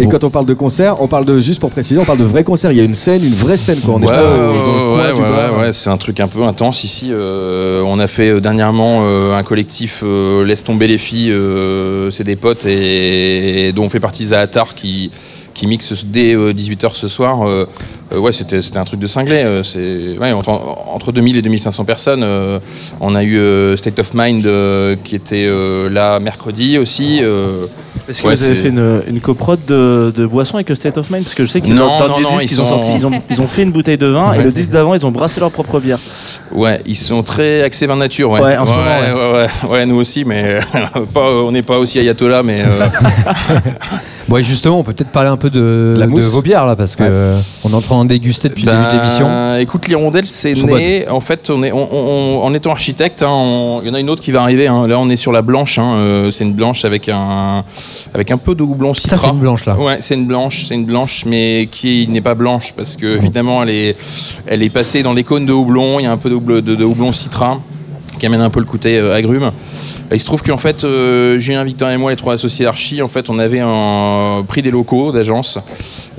[0.00, 2.24] Et quand on parle de concert, on parle de, juste pour préciser, on parle de
[2.24, 2.70] vrais concerts.
[2.72, 3.80] Il y a une scène, une vraie scène.
[3.80, 3.94] Quoi.
[3.94, 7.08] On Ouais, pas euh, ouais, coin ouais, ouais, c'est un truc un peu intense ici.
[7.10, 12.10] euh, on a fait euh, dernièrement euh, un collectif euh, Laisse tomber les filles, euh,
[12.10, 15.10] c'est des potes et, dont on fait partie Zahatar qui,
[15.54, 17.46] qui mixe dès 18h ce soir.
[17.48, 17.66] euh,
[18.12, 19.42] euh, ouais, c'était c'était un truc de cinglé.
[19.44, 22.22] euh, c'est entre, entre 2000 et 2500 personnes.
[22.22, 22.58] euh,
[23.00, 27.18] on a eu euh, State of Mind euh, qui était euh, là mercredi aussi.
[27.22, 27.66] euh,
[28.08, 30.96] Est-ce que Ouais, vous avez fait une, une coprode de, de boisson avec le State
[30.96, 31.24] of Mind?
[31.24, 33.42] Parce que je sais qu'ils Non, non, non, ils ont sont- sorti, ils, ont, ils
[33.42, 35.78] ont fait une bouteille de vin et le disque d'avant, ils ont brassé leur propre
[35.78, 35.98] bière.
[36.50, 38.30] Ouais, ils sont très axés vin nature.
[38.30, 39.12] Ouais, Ouais, en ce ouais, moment, ouais.
[39.12, 40.58] ouais, ouais, ouais, nous aussi, mais
[41.14, 42.70] pas, on n'est pas aussi ayatollah, mais euh,
[44.28, 46.96] Ouais, justement, on peut peut-être parler un peu de, La de vos bières là, parce
[46.96, 49.26] que on est en train d'en déguster depuis le début de l'émission.
[49.26, 51.08] Ben, Écoute, l'hirondelle, c'est né.
[51.08, 54.00] En fait, on est, on- on- en étant architecte, hein, on- il y en a
[54.00, 54.66] une autre qui va arriver.
[54.66, 54.86] hein.
[54.86, 55.78] Là, on est sur la blanche.
[55.78, 57.64] hein, euh, c'est une blanche avec un,
[58.14, 59.18] avec un peu de houblon Ça, citra.
[59.18, 59.76] c'est une blanche là.
[59.78, 63.62] Ouais, c'est une blanche, c'est une blanche, mais qui n'est pas blanche parce que évidemment,
[63.62, 63.96] elle est,
[64.46, 65.98] elle est passée dans les cônes de houblon.
[66.00, 67.58] Il y a un peu de houblon, de, de houblon citra
[68.18, 69.50] qui amène un peu le côté euh, agrume.
[70.10, 73.00] Et il se trouve qu'en fait, euh, Julien, Victor et moi, les trois associés d'Archi,
[73.02, 75.58] en fait, on avait un prix des locaux d'agence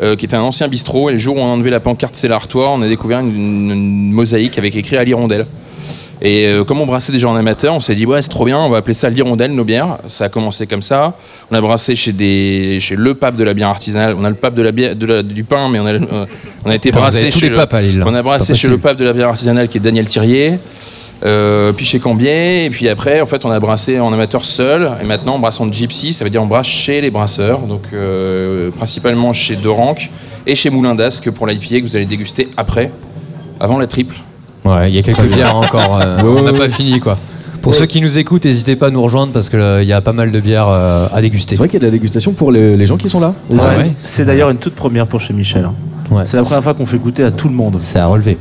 [0.01, 1.09] euh, qui était un ancien bistrot.
[1.09, 3.35] Et le jour où on a enlevé la pancarte C'est l'artois, on a découvert une,
[3.35, 5.45] une- une mosaïque avec écrit à l'hirondelle.
[6.21, 8.59] Et euh, comme on brassait déjà en amateur, on s'est dit ouais c'est trop bien,
[8.59, 9.99] on va appeler ça l'hirondelle nos bières.
[10.09, 11.13] Ça a commencé comme ça.
[11.49, 14.15] On a brassé chez des chez le pape de la bière artisanale.
[14.19, 16.25] On a le pape de la bière de la- du pain, mais on a euh,
[16.65, 18.03] on a été vous brassé chez le- papes à Lille.
[18.05, 20.59] on a brassé chez le pape de la bière artisanale qui est Daniel Thirier.
[21.23, 24.91] Euh, puis chez Cambier, et puis après, en fait, on a brassé en amateur seul,
[25.01, 27.81] et maintenant on brasse en gypsy, ça veut dire on brasse chez les brasseurs, donc
[27.93, 30.09] euh, principalement chez Doranque
[30.47, 32.91] et chez Moulin d'Asque pour l'IPA que vous allez déguster après,
[33.59, 34.15] avant la triple.
[34.65, 35.99] Ouais, il y a quelques bières encore.
[36.01, 37.17] euh, on n'a pas fini quoi.
[37.61, 40.13] Pour ceux qui nous écoutent, n'hésitez pas à nous rejoindre parce qu'il y a pas
[40.13, 41.55] mal de bières euh, à déguster.
[41.55, 43.33] C'est vrai qu'il y a de la dégustation pour les, les gens qui sont là.
[43.49, 43.91] Ouais, ouais.
[44.05, 45.65] C'est d'ailleurs une toute première pour chez Michel.
[45.65, 45.73] hein.
[46.09, 46.23] Ouais.
[46.25, 47.75] C'est la première fois qu'on fait goûter à tout le monde.
[47.81, 48.37] C'est à relever.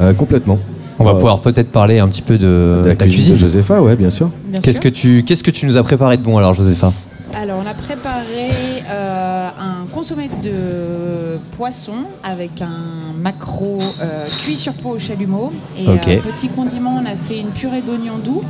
[0.00, 0.58] Euh, complètement.
[0.98, 3.80] On va Euh, pouvoir peut-être parler un petit peu de, de la, cuisine, de Josepha,
[3.82, 4.30] ouais, bien sûr.
[4.46, 4.82] Bien Qu'est-ce sûr.
[4.84, 6.92] que tu qu'est-ce que tu nous as préparé de bon alors, Josepha?
[7.34, 8.48] Alors, on a préparé
[8.88, 11.92] euh, un consommé de poisson
[12.24, 15.52] avec un maquereau euh, cuit sur peau au chalumeau.
[15.76, 18.42] Et euh, petit condiment, on a fait une purée d'oignons doux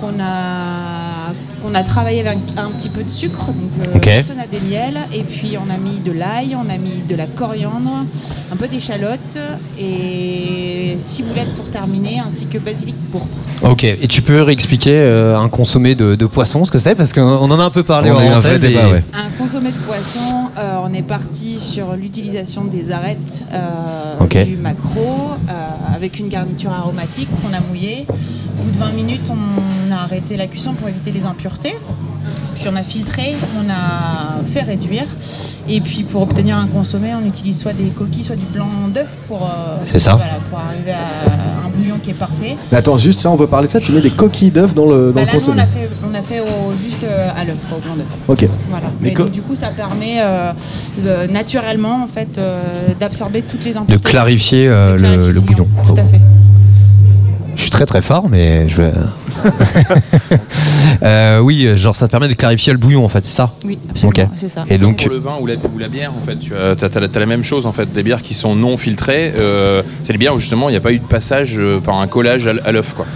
[0.00, 4.04] qu'on a, qu'on a travaillé avec un, un petit peu de sucre, donc euh, Ok.
[4.10, 4.98] façonnade des miels.
[5.12, 8.04] Et puis, on a mis de l'ail, on a mis de la coriandre,
[8.52, 9.38] un peu d'échalote
[9.78, 13.26] et ciboulette pour terminer, ainsi que basilic pourpre.
[13.62, 13.84] Ok.
[13.84, 16.94] Et tu peux réexpliquer euh, un consommé de, de poisson, ce que c'est?
[16.94, 19.04] Parce qu'on on en a un peu parlé On a en vrai débat, ouais.
[19.12, 25.30] Un consommé de poisson, euh, on est parti sur l'utilisation des arêtes euh, du maquereau
[25.48, 25.52] euh,
[25.94, 28.06] avec une garniture aromatique qu'on a mouillée.
[28.08, 29.34] Au bout de 20 minutes, on
[29.92, 31.74] a arrêté la cuisson pour éviter les impuretés.
[32.54, 35.04] Puis on a filtré, on a fait réduire.
[35.68, 39.08] Et puis pour obtenir un consommé, on utilise soit des coquilles, soit du blanc d'œuf
[39.26, 40.14] pour, euh, C'est ça.
[40.14, 42.56] voilà, pour arriver à un bouillon qui est parfait.
[42.70, 43.80] Mais attends, juste ça, on peut parler de ça?
[43.80, 45.62] Tu mets des coquilles d'œufs dans le, dans Bah le là, nous, on consommé?
[45.62, 48.06] a fait, on a fait au- juste euh, à l'œuf, au blanc d'œuf.
[48.28, 48.48] Ok.
[48.70, 48.86] Voilà.
[49.00, 50.52] Mais Mais co- donc, du coup, ça permet euh,
[51.28, 52.60] naturellement en fait euh,
[53.00, 54.08] d'absorber toutes les de impuretés.
[54.10, 55.66] clarifier euh, De clarifier le, le bouillon.
[55.76, 55.94] bouillon.
[55.94, 56.20] Tout à fait.
[57.72, 58.92] Très très fort, mais je vais.
[61.02, 63.78] Euh, oui, genre ça te permet de clarifier le bouillon en fait, c'est ça Oui,
[63.90, 64.28] absolument, Ok.
[64.36, 64.64] c'est ça.
[64.68, 66.88] Et donc, Pour le vin ou la, ou la bière, en fait, tu as, t'as-
[67.08, 67.90] t'as la même chose en fait.
[67.90, 70.80] Des bières qui sont non filtrées, euh, c'est des bières où justement il n'y a
[70.80, 73.06] pas eu de passage euh, par un collage à l'œuf, quoi.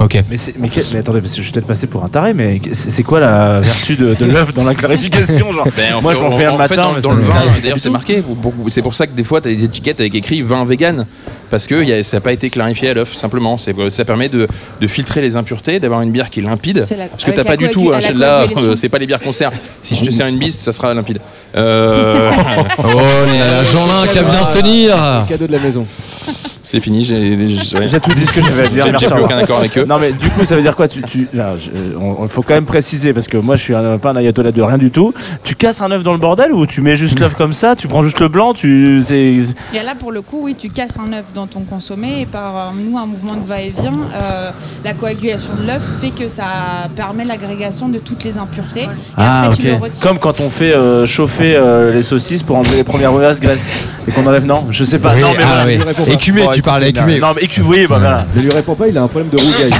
[0.00, 0.22] Ok.
[0.58, 3.60] Mais, attendez, parce que je suis peut-être passé pour un taré, mais c'est quoi la
[3.60, 6.36] vertu de, de l'œuf dans la clarification genre Ben, en Moi, fait, je m'en en-
[6.36, 8.22] fais un en matin, fait, dans, mais dans le vin, d'ailleurs, c'est marqué.
[8.68, 11.06] C'est pour ça que des fois, tu as des étiquettes avec écrit vin vegan.
[11.50, 13.56] Parce que y a- ça n'a pas été clarifié à l'œuf, simplement.
[13.58, 14.46] Ça permet de,
[14.80, 16.78] de filtrer les impuretés, d'avoir une bière qui est limpide.
[16.96, 19.20] La- Parce que avec t'as pas du tout, hein, là, euh, c'est pas les bières
[19.20, 19.50] qu'on sert.
[19.82, 21.18] Si je te sers une bise, ça sera limpide.
[21.56, 22.30] Euh,
[22.78, 22.82] Oh
[23.26, 24.94] là là, Jean-Lin qui a bien se tenir
[25.28, 25.86] Cadeau de la maison.
[26.70, 28.00] C'est fini, j'ai ouais.
[28.00, 28.86] Tout dit ce que j'avais à dire.
[28.98, 29.84] J'ai- plus aucun accord avec eux.
[29.84, 33.12] Non mais du coup ça veut dire quoi tu, tu, Il faut quand même préciser
[33.12, 35.12] parce que moi je suis un- pas un ayatollah de rien du tout.
[35.42, 37.88] Tu casses un œuf dans le bordel ou tu mets juste l'œuf comme ça, tu
[37.88, 41.26] prends juste le blanc, tu Et là, pour le coup, oui, tu casses un œuf
[41.34, 44.50] dans ton consommé et par euh, nous, un mouvement de va-et-vient, euh,
[44.84, 46.44] la coagulation de l'œuf fait que ça
[46.94, 48.82] permet l'agrégation de toutes les impuretés.
[48.84, 49.60] Et ah après, ok.
[49.60, 50.02] tu le retires.
[50.02, 53.70] Comme quand on fait euh, chauffer euh, les saucisses pour enlever les premières mauvaises graisses
[54.06, 55.14] et qu'on enlève non, je sais pas.
[55.14, 55.66] Oui, non mais ah voilà.
[55.66, 56.12] oui.
[56.12, 57.20] Écumé, Bon, tu parles écoute, écumé.
[57.20, 58.26] Non mais écu- oui bah voilà.
[58.36, 59.72] Ne lui réponds pas, il a un problème de rougaille.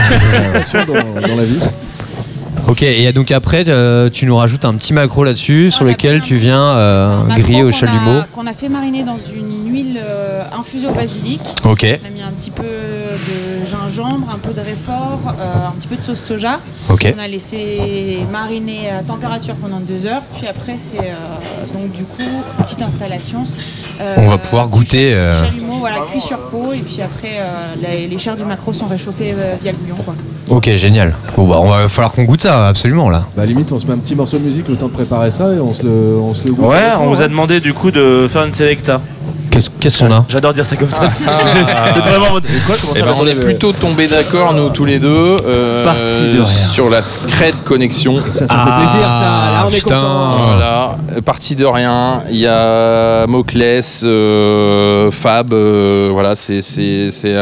[0.65, 1.61] C'est dans, dans la vie.
[2.69, 6.35] Ok, et donc après, euh, tu nous rajoutes un petit macro là-dessus sur lequel tu
[6.35, 8.21] viens euh, griller au chalumeau.
[8.35, 11.41] Qu'on a fait mariner dans une huile euh, infusée au basilic.
[11.65, 12.63] Ok, On a mis un petit peu
[13.13, 16.61] de gingembre, un peu de réfort, euh, un petit peu de sauce soja.
[16.89, 20.23] On a laissé mariner à température pendant deux heures.
[20.37, 22.23] Puis après, c'est euh, donc du coup
[22.59, 23.45] petite installation.
[24.01, 26.73] Euh, On va pouvoir goûter, euh, Chalumeau, voilà, cuit sur peau.
[26.73, 29.97] Et puis après, euh, les, les chairs du macro sont réchauffées euh, via le bouillon.
[30.05, 30.15] Quoi.
[30.49, 31.15] Ok, génial.
[31.37, 33.25] Bon, bah, on va falloir qu'on goûte ça, absolument là.
[33.37, 35.53] Bah limite on se met un petit morceau de musique le temps de préparer ça
[35.53, 36.67] et on se le, on se le goûte.
[36.67, 37.29] Ouais, on vous a hein.
[37.29, 39.01] demandé du coup de faire une selecta.
[39.51, 40.25] Qu'est-ce qu'on a?
[40.29, 41.03] J'adore dire ça comme ça.
[41.09, 41.25] C'est
[41.95, 42.45] c'est vraiment mode-
[42.97, 47.57] Eh ben, on est plutôt tombés d'accord, nous tous les deux, euh, sur la Scred
[47.65, 48.23] Connexion.
[48.29, 49.21] Ça, ça fait plaisir ça.
[49.21, 49.97] Là on est Ah, putain.
[49.97, 50.37] content.
[50.47, 52.23] Voilà, euh, parti de rien.
[52.31, 55.53] Il y a Moclès, euh, Fab.
[55.53, 57.35] euh, voilà, c'est, c'est, c'est,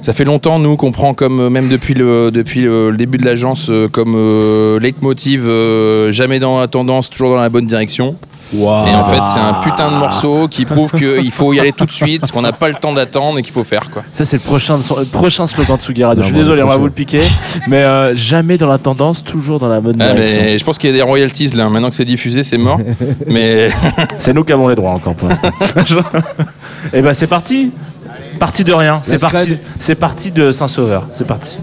[0.00, 3.70] ça fait longtemps nous qu'on prend comme même depuis le depuis le, début de l'agence
[3.92, 8.16] comme euh, leitmotiv euh, jamais dans la tendance, toujours dans la bonne direction.
[8.54, 11.84] Et en fait, c'est un putain de morceau qui prouve qu'il faut y aller tout
[11.84, 14.02] de suite, qu'on n'a pas le temps d'attendre et qu'il faut faire quoi.
[14.12, 16.22] Ça, c'est le prochain, le prochain slogan de Sugi Radio.
[16.22, 17.22] Non, Je suis désolé, on va vous le piquer.
[17.66, 20.40] Mais euh, jamais dans la tendance, toujours dans la bonne Ah, direction.
[20.42, 21.68] mais je pense qu'il y a des royalties là.
[21.68, 22.78] Maintenant que c'est diffusé, c'est mort.
[23.26, 23.68] mais
[24.18, 25.50] C'est nous qui avons les droits encore pour l'instant.
[26.92, 27.70] Et ben c'est parti.
[28.38, 29.00] Parti de rien.
[29.02, 29.58] C'est parti.
[29.78, 31.06] C'est parti de Saint-Sauveur.
[31.12, 31.58] C'est parti.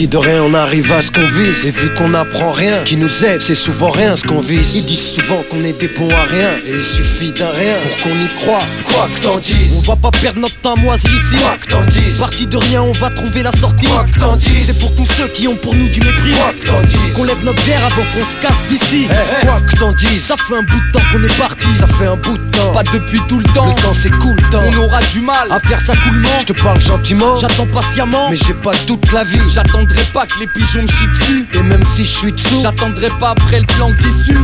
[0.00, 1.66] De rien, on arrive à ce qu'on vise.
[1.66, 4.74] Et vu qu'on n'apprend rien, qui nous aide, c'est souvent rien ce qu'on vise.
[4.74, 6.48] Ils disent souvent qu'on est des bons à rien.
[6.66, 8.64] Et il suffit d'un rien pour qu'on y croit.
[8.82, 9.84] Quoi que t'en dises.
[9.86, 11.36] On va pas perdre notre temps moisi ici.
[11.36, 12.18] Quoi que t'en dises.
[12.18, 13.86] Parti de rien, on va trouver la sortie.
[13.86, 14.64] Quoi que t'en dises.
[14.66, 16.32] C'est pour tous ceux qui ont pour nous du mépris.
[16.32, 17.14] Quoi que t'en dises.
[17.14, 19.06] Qu'on lève notre verre avant qu'on se casse d'ici.
[19.08, 20.24] Eh, Quoi que t'en dises.
[20.24, 21.68] Ça fait un bout de temps qu'on est parti.
[21.78, 22.72] Ça fait un bout de temps.
[22.72, 23.66] Pas depuis tout le temps.
[23.66, 24.62] Le temps c'est cool, temps.
[24.64, 26.28] On aura du mal à faire ça coulement.
[26.40, 27.38] Je te parle gentiment.
[27.38, 28.28] J'attends patiemment.
[28.28, 29.38] Mais j'ai pas toute la vie.
[29.90, 31.48] J'attendrai pas que les pigeons me chient dessus.
[31.54, 32.60] Et même si je suis dessous.
[32.62, 34.38] J'attendrai pas après le plan de l'issue.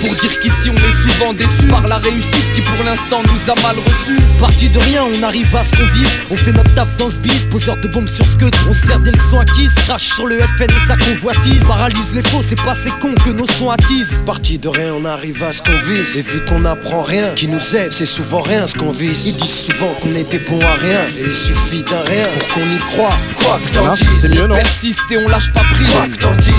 [0.00, 3.54] Pour dire qu'ici on est souvent déçus par la réussite qui pour l'instant nous a
[3.62, 4.20] mal reçus.
[4.38, 6.08] Parti de rien, on arrive à ce qu'on vise.
[6.30, 9.00] On fait notre taf dans ce bis, poseur de bombes sur ce que on sert
[9.00, 9.74] des leçons acquises.
[9.86, 11.62] Crache sur le FN et sa convoitise.
[11.66, 14.22] Paralyse les faux, c'est pas ces cons que nos sons attisent.
[14.26, 16.16] Parti de rien, on arrive à ce qu'on vise.
[16.16, 19.26] Et vu qu'on n'apprend rien, qui nous aide, c'est souvent rien ce qu'on vise.
[19.26, 21.00] Ils disent souvent qu'on des bons à rien.
[21.18, 23.16] Et il suffit d'un rien pour qu'on y croit.
[23.36, 24.06] Quoi que t'en dises.
[24.20, 25.86] C'est mieux non Persiste et on lâche pas prise.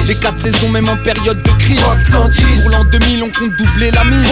[0.07, 1.79] Les quatre saisons, même en période de crise.
[2.61, 4.27] Pour l'an 2000, on compte doubler la mise.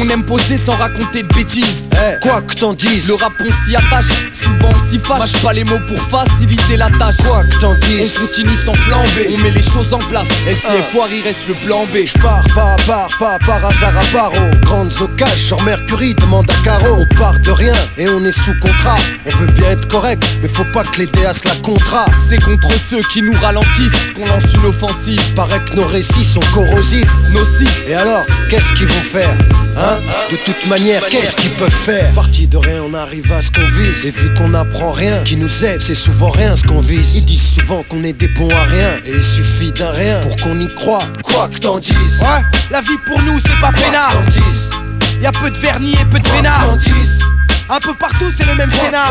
[0.00, 1.88] On aime poser sans raconter de bêtises.
[1.94, 3.08] Eh, quoi que t'en dises.
[3.08, 4.06] Le rap, on s'y attache.
[4.40, 5.18] Souvent, on s'y fâche.
[5.32, 7.16] Mâche pas les mots pour faciliter la tâche.
[7.26, 8.18] Quoi que t'en On dises.
[8.18, 9.34] continue sans flamber.
[9.36, 10.28] On met les choses en place.
[10.48, 10.76] Et si Ah.
[10.76, 12.06] les foires, il reste le plan B.
[12.06, 15.48] Je pars pas à part, pas par hasard à part aux grandes occasions.
[15.58, 16.98] Genre Mercury demande à Caro.
[17.00, 18.96] On part de rien et on est sous contrat.
[19.26, 22.06] On veut bien être correct, mais faut pas que les DA se la contrat.
[22.28, 25.20] C'est contre ceux qui nous ralentissent qu'on lance une offensive.
[25.34, 27.10] Paraît que nos récits sont corrosifs.
[27.30, 27.82] Nocif.
[27.88, 29.34] Et alors, qu'est-ce qu'ils vont faire
[29.76, 29.98] Hein?
[30.30, 32.12] De toute manière, qu'est-ce qu'ils peuvent faire?
[32.14, 34.04] Parti de rien, on arrive à ce qu'on vise.
[34.06, 37.16] Et vu qu'on n'apprend rien, qui nous aide, c'est souvent rien ce qu'on vise.
[37.16, 38.98] Ils disent souvent qu'on est des bons à rien.
[39.06, 41.02] Et il suffit d'un rien pour qu'on y croit.
[41.22, 42.20] Quoi que t'en dises.
[42.20, 44.12] Ouais, la vie pour nous, c'est pas Quoi que peinard.
[44.12, 44.70] t'en dises.
[45.20, 47.20] Y a peu de vernis et peu de dises.
[47.70, 49.10] Un peu partout, c'est le même scénar.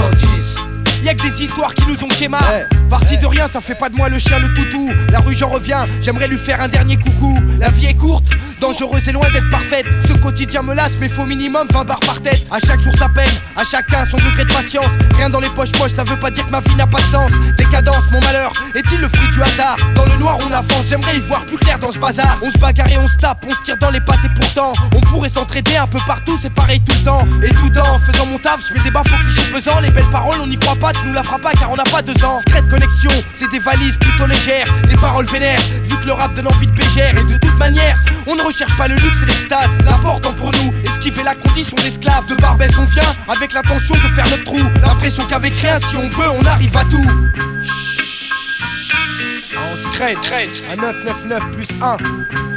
[1.04, 2.43] Y'a que des histoires qui nous ont quémar.
[2.54, 4.91] Eh, Parti de rien, ça fait pas de moi le chien, le toutou.
[5.10, 7.39] La rue, j'en reviens, j'aimerais lui faire un dernier coucou.
[7.58, 8.28] La vie est courte,
[8.60, 9.86] dangereuse et loin d'être parfaite.
[10.06, 12.45] Ce quotidien me lasse, mais faut minimum 20 barres par tête.
[12.52, 14.89] À chaque jour sa peine, à chacun son degré de patience.
[15.16, 17.06] Rien dans les poches poches, ça veut pas dire que ma vie n'a pas de
[17.06, 17.32] sens.
[17.58, 19.78] Décadence, mon malheur, est-il le fruit du hasard?
[19.95, 22.38] Dans le noir, on avance, j'aimerais y voir plus clair dans ce bazar.
[22.41, 24.74] On se bagarre et on se tape, on se tire dans les pattes et pourtant,
[24.93, 27.26] on pourrait s'entraider un peu partout, c'est pareil tout le temps.
[27.41, 29.80] Et tout en faisant mon taf, je mets des baffes au cliché pesant.
[29.80, 31.84] Les belles paroles, on n'y croit pas, tu nous la feras pas car on n'a
[31.84, 32.39] pas deux ans.
[32.39, 36.48] Secret connexion, c'est des valises plutôt légères, des paroles vénères, vu que le rap donne
[36.48, 37.18] envie de bégère.
[37.18, 39.78] Et de toute manière, on ne recherche pas le luxe et l'extase.
[39.84, 42.26] L'important pour nous, esquiver la condition d'esclave.
[42.28, 44.60] De Barbès, on vient avec l'intention de faire notre trou.
[44.82, 47.10] L'impression qu'avec rien, si on veut, on arrive à tout.
[49.64, 51.98] On se crête, crête, à 999 plus 1.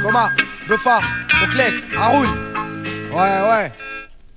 [0.01, 0.31] Coma,
[0.67, 0.99] Buffa,
[1.39, 2.29] Moclès, Haroun.
[3.11, 3.71] Ouais, ouais.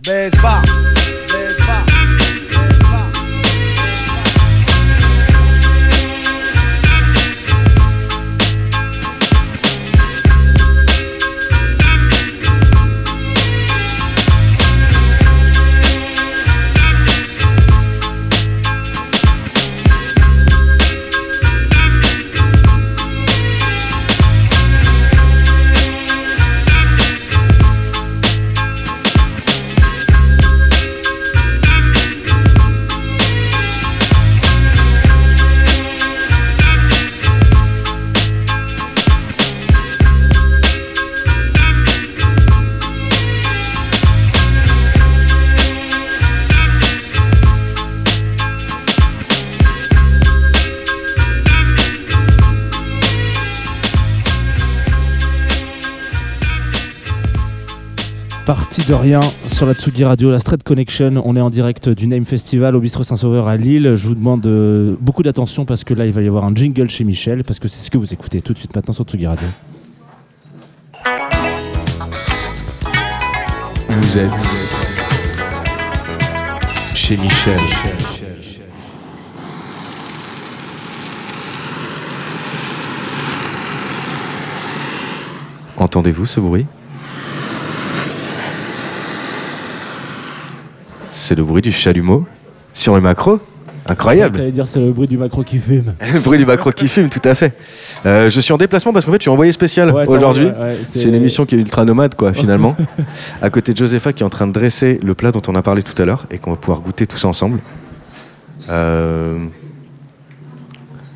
[0.01, 1.85] Baisse bar, baisse bar,
[58.49, 61.21] Parti de rien sur la Tsugi Radio, la Street Connection.
[61.23, 63.93] On est en direct du Name Festival au Bistrot Saint-Sauveur à Lille.
[63.95, 66.89] Je vous demande euh, beaucoup d'attention parce que là, il va y avoir un jingle
[66.89, 69.27] chez Michel parce que c'est ce que vous écoutez tout de suite maintenant sur Tsugi
[69.27, 69.47] Radio.
[73.91, 74.33] Vous êtes
[76.95, 77.61] chez Michel.
[85.77, 86.65] Entendez-vous ce bruit?
[91.19, 92.27] C'est le bruit du chalumeau
[92.73, 93.41] sur le macro
[93.87, 95.95] Incroyable T'allais dire c'est le bruit du macro qui fume.
[96.15, 97.55] Le bruit du macro qui fume, tout à fait.
[98.07, 100.47] Euh, je suis en déplacement parce qu'en fait, je suis envoyé spécial Ouais, aujourd'hui.
[100.47, 102.77] ouais, c'est une émission qui est ultra nomade, quoi, finalement.
[103.43, 105.63] à côté de Josepha qui est en train de dresser le plat dont on a
[105.63, 107.59] parlé tout à l'heure et qu'on va pouvoir goûter tous ensemble.
[108.69, 109.39] Euh,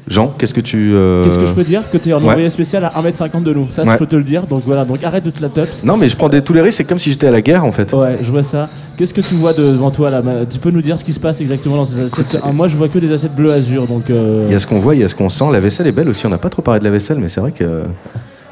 [0.09, 0.90] Jean, qu'est-ce que tu.
[0.94, 2.28] euh, Qu'est-ce que je peux dire Que tu es en ouais.
[2.30, 3.70] envoyé spécial à 1m50 de nous.
[3.70, 3.92] Ça, Ouais.
[3.92, 4.42] je peux te le dire.
[4.48, 5.84] Donc voilà, donc arrête de te la tops.
[5.84, 7.64] Non, mais je prends des, tous les risques, c'est comme si j'étais à la guerre,
[7.64, 7.92] en fait.
[7.92, 8.68] Ouais, je vois ça.
[8.96, 11.40] Qu'est-ce que tu vois devant toi là Tu peux nous dire ce qui se passe
[11.40, 12.36] exactement dans ces assiettes?
[12.42, 14.11] Ah, Moi, je vois que des assiettes bleu azur, donc.
[14.11, 15.44] euh, Il y a ce qu'on voit, il y a ce qu'on sent.
[15.53, 16.26] La vaisselle est belle aussi.
[16.26, 17.82] On n'a pas trop parlé de la vaisselle, mais c'est vrai que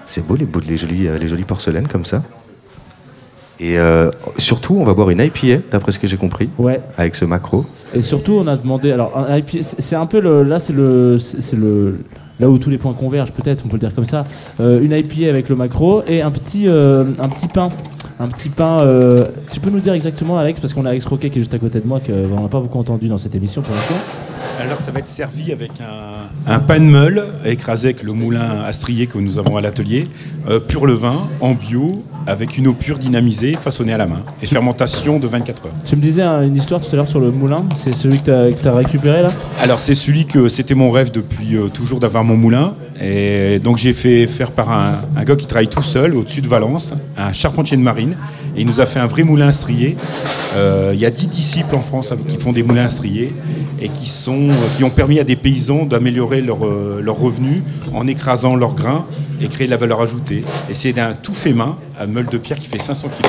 [0.07, 2.23] c'est beau les, beaux- les, jolies, euh, les jolies porcelaines comme ça.
[3.63, 6.81] Et euh, surtout, on va boire une IPA, d'après ce que j'ai compris, Ouais.
[6.97, 7.67] avec ce macro.
[7.95, 8.91] Et surtout, on a demandé.
[8.91, 10.43] Alors, un IPA, c'est un peu le.
[10.43, 11.19] Là, c'est le.
[11.19, 11.99] C'est le.
[12.41, 14.25] Là où tous les points convergent, peut-être, on peut le dire comme ça.
[14.61, 17.69] Euh, une IPA avec le macro et un petit, euh, un petit pain.
[18.19, 18.83] Un petit pain.
[19.53, 21.59] Tu peux nous dire exactement, Alex, parce qu'on a Alex Roquet qui est juste à
[21.59, 23.95] côté de moi, qu'on n'a pas beaucoup entendu dans cette émission pour l'instant.
[24.61, 28.63] Alors ça va être servi avec un, un pain de meule écrasé avec le moulin
[28.65, 30.09] astrier que nous avons à l'atelier,
[30.49, 34.47] euh, pur levain, en bio, avec une eau pure dynamisée, façonnée à la main, et
[34.47, 35.73] fermentation de 24 heures.
[35.85, 37.65] Tu me disais hein, une histoire tout à l'heure sur le moulin.
[37.75, 39.29] C'est celui que tu as, récupéré là?
[39.61, 43.77] Alors c'est celui que c'était mon rêve depuis euh, toujours d'avoir mon moulin, et donc
[43.77, 47.33] j'ai fait faire par un, un gars qui travaille tout seul au-dessus de Valence, un
[47.33, 48.15] charpentier de marine,
[48.57, 49.97] et il nous a fait un vrai moulin strié.
[50.57, 53.33] Euh, Il y a 10 disciples en France qui font des moulins striés
[53.81, 57.63] et qui, sont, euh, qui ont permis à des paysans d'améliorer leurs euh, leurs revenus
[57.95, 59.07] en écrasant leurs grains
[59.41, 60.43] et créer de la valeur ajoutée.
[60.69, 63.29] Et c'est d'un tout fait main, un meule de pierre qui fait 500 kg.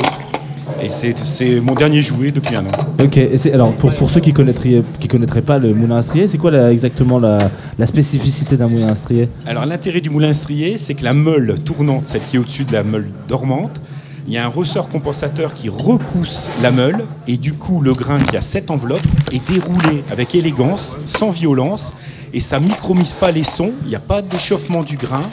[0.84, 3.04] Et c'est mon dernier jouet depuis un an.
[3.04, 6.28] Ok, et alors pour, pour ceux qui connaîtraient, qui connaîtraient pas le moulin à strier,
[6.28, 10.34] c'est quoi la- exactement la, la spécificité d'un moulin à strier Alors l'intérêt du moulin
[10.34, 13.80] strié, c'est que la meule tournante, celle qui est au-dessus de la meule dormante,
[14.28, 18.20] il y a un ressort compensateur qui repousse la meule et du coup le grain
[18.20, 21.96] qui a cette enveloppe est déroulé avec élégance, sans violence
[22.34, 25.24] et ça micromise pas les sons, il n'y a pas d'échauffement du grain,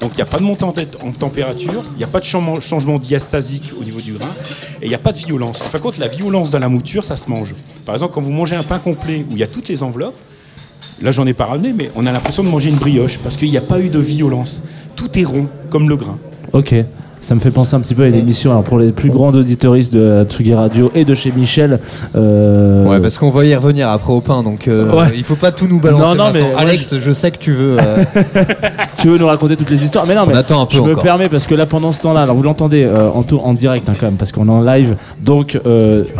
[0.00, 2.98] donc il n'y a pas de montée en température, il n'y a pas de changement,
[2.98, 4.30] diastasique au niveau du grain
[4.80, 5.60] et il n'y a pas de violence.
[5.60, 7.54] En fin la violence dans la mouture, ça se mange.
[7.84, 10.16] Par exemple, quand vous mangez un pain complet où il y a toutes les enveloppes,
[11.02, 13.50] Là, j'en ai pas ramené, mais on a l'impression de manger une brioche parce qu'il
[13.50, 14.62] n'y a pas eu de violence.
[14.96, 16.18] Tout est rond, comme le grain.
[16.52, 16.74] Ok.
[17.24, 18.50] Ça me fait penser un petit peu à une émission.
[18.50, 21.78] Alors pour les plus grands auditoristes de Tsugi Radio et de chez Michel.
[22.16, 25.06] euh, Ouais, parce qu'on va y revenir après au pain, donc euh, Ouais.
[25.16, 26.16] il faut pas tout nous balancer.
[26.16, 26.58] Non, non, mais maintenant.
[26.58, 27.78] Alex, je sais que tu veux.
[27.80, 28.04] euh,
[28.98, 30.82] tu veux nous raconter toutes les histoires Mais non, mais On attend un peu je
[30.82, 33.54] me permets parce que là, pendant ce temps-là, alors vous l'entendez euh, en, tour, en
[33.54, 34.96] direct hein, quand même, parce qu'on est en live.
[35.22, 35.58] Donc,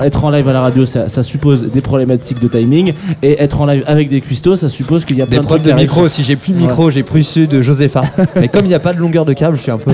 [0.02, 2.94] être en live à la radio, ça, ça suppose des problématiques de timing.
[3.22, 5.46] Et être en live avec des cuistots, ça suppose qu'il y a Des plein de
[5.46, 6.66] problèmes de micro, si j'ai plus de Ouais.
[6.68, 8.04] micro, j'ai plus ceux de Josepha.
[8.36, 9.92] Mais comme il n'y a pas de longueur de câble, je suis un peu.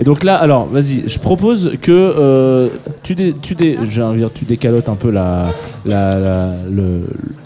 [0.00, 2.68] Et donc là, alors, vas-y, je propose que euh,
[3.02, 5.46] tu, dé, tu, dé, j'ai envie de dire, tu décalotes un peu la,
[5.84, 7.00] la, la- le,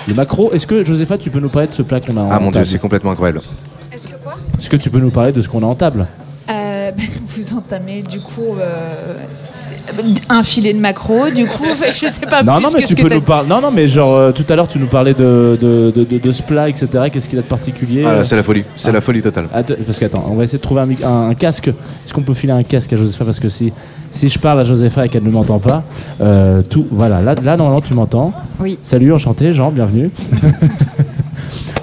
[0.08, 0.52] le macro.
[0.52, 2.46] Est-ce que, Josépha, tu peux nous parler de ce plat qu'on a en Ah mon
[2.50, 3.40] dieu, table c'est complètement incroyable.
[3.92, 6.06] Est-ce que tu peux nous parler de ce qu'on a en table?
[6.50, 9.14] Euh, ben, vous entamez du coup euh,
[10.28, 12.96] un filet de macro, du coup, je sais pas non, plus non, mais que tu
[12.96, 13.48] ce peux nous parler.
[13.48, 16.18] Non, non, mais genre euh, tout à l'heure, tu nous parlais de, de, de, de-
[16.18, 16.88] de ce plat, etc.
[17.12, 19.48] Qu'est-ce qu'il a de particulier Ah euh là, c'est la folie, c'est la folie totale.
[19.52, 21.68] Attends, parce qu'attends, on va essayer de trouver un, mic- un- un casque.
[21.68, 23.72] Est-ce qu'on peut filer un casque à Josépha Parce que si,
[24.10, 25.82] si je parle à Josépha et qu'elle ne m'entend pas,
[26.20, 26.86] euh, tout.
[26.90, 28.32] Voilà, là, là normalement, tu m'entends.
[28.60, 28.78] Oui.
[28.82, 30.10] Salut, enchanté, Jean, bienvenue.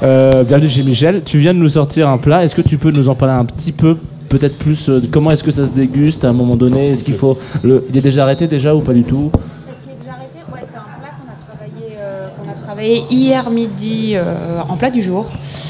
[0.01, 1.23] Euh, bienvenue chez Michel.
[1.25, 2.45] Tu viens de nous sortir un plat.
[2.45, 3.97] Est-ce que tu peux nous en parler un petit peu?
[4.30, 6.89] Peut-être plus euh, comment est-ce que ça se déguste à un moment donné?
[6.91, 7.86] Est-ce qu'il faut le...
[7.89, 9.32] Il est déjà arrêté déjà ou pas du tout?
[9.69, 12.53] Est-ce qu'il est déjà arrêté Ouais, c'est un plat qu'on a travaillé, euh, qu'on a
[12.63, 15.25] travaillé hier midi euh, en plat du jour.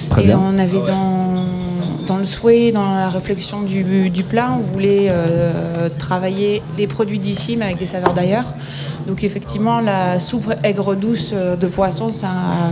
[0.10, 0.40] Très et bien.
[0.44, 1.19] on avait dans, dans
[2.20, 7.56] le souhait, dans la réflexion du, du plat, on voulait euh, travailler des produits d'ici
[7.58, 8.46] mais avec des saveurs d'ailleurs.
[9.08, 12.30] Donc effectivement, la soupe aigre douce euh, de poisson, ça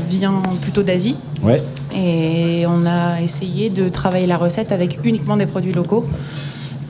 [0.07, 1.17] vient plutôt d'Asie.
[1.41, 1.61] Ouais.
[1.95, 6.05] Et on a essayé de travailler la recette avec uniquement des produits locaux.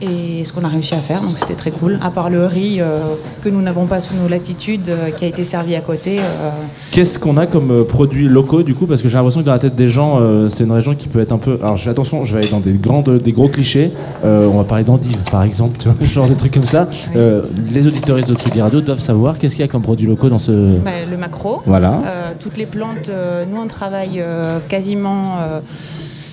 [0.00, 1.98] Et ce qu'on a réussi à faire, donc c'était très cool.
[2.00, 3.00] À part le riz euh,
[3.42, 6.20] que nous n'avons pas sous nos latitudes, euh, qui a été servi à côté.
[6.20, 6.50] euh,
[6.92, 8.86] Qu'est-ce qu'on a comme euh, produits locaux du coup?
[8.86, 11.08] Parce que j'ai l'impression que dans la tête des gens, euh, c'est une région qui
[11.08, 11.58] peut être un peu.
[11.62, 13.92] Alors je fais attention, je vais aller dans des, grandes, des gros clichés.
[14.24, 16.88] Euh, on va parler d'endives par exemple, tu vois, genre des trucs comme ça.
[17.16, 20.28] Euh, les auditoristes de Tsugi Radio doivent savoir qu'est-ce qu'il y a comme produits locaux
[20.28, 20.52] dans ce.
[20.78, 21.60] bah, le macro.
[21.66, 22.00] Voilà.
[22.06, 25.58] Euh, toutes les plantes, euh, nous on travaille euh, quasiment euh,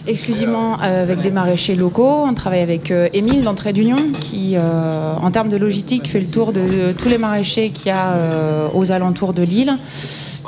[0.07, 2.23] exclusivement euh, avec des maraîchers locaux.
[2.25, 6.27] On travaille avec euh, Émile d'Entrée d'Union qui, euh, en termes de logistique, fait le
[6.27, 9.77] tour de, tous les maraîchers qu'il y a aux alentours de l'île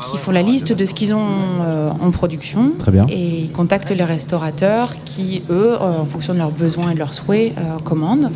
[0.05, 1.25] qui font la liste de ce qu'ils ont
[1.65, 2.71] euh, en production.
[2.77, 3.05] Très bien.
[3.09, 6.99] Et ils contactent les restaurateurs qui, eux, euh, en fonction de leurs besoins et de
[6.99, 8.29] leurs souhaits, euh, commandent.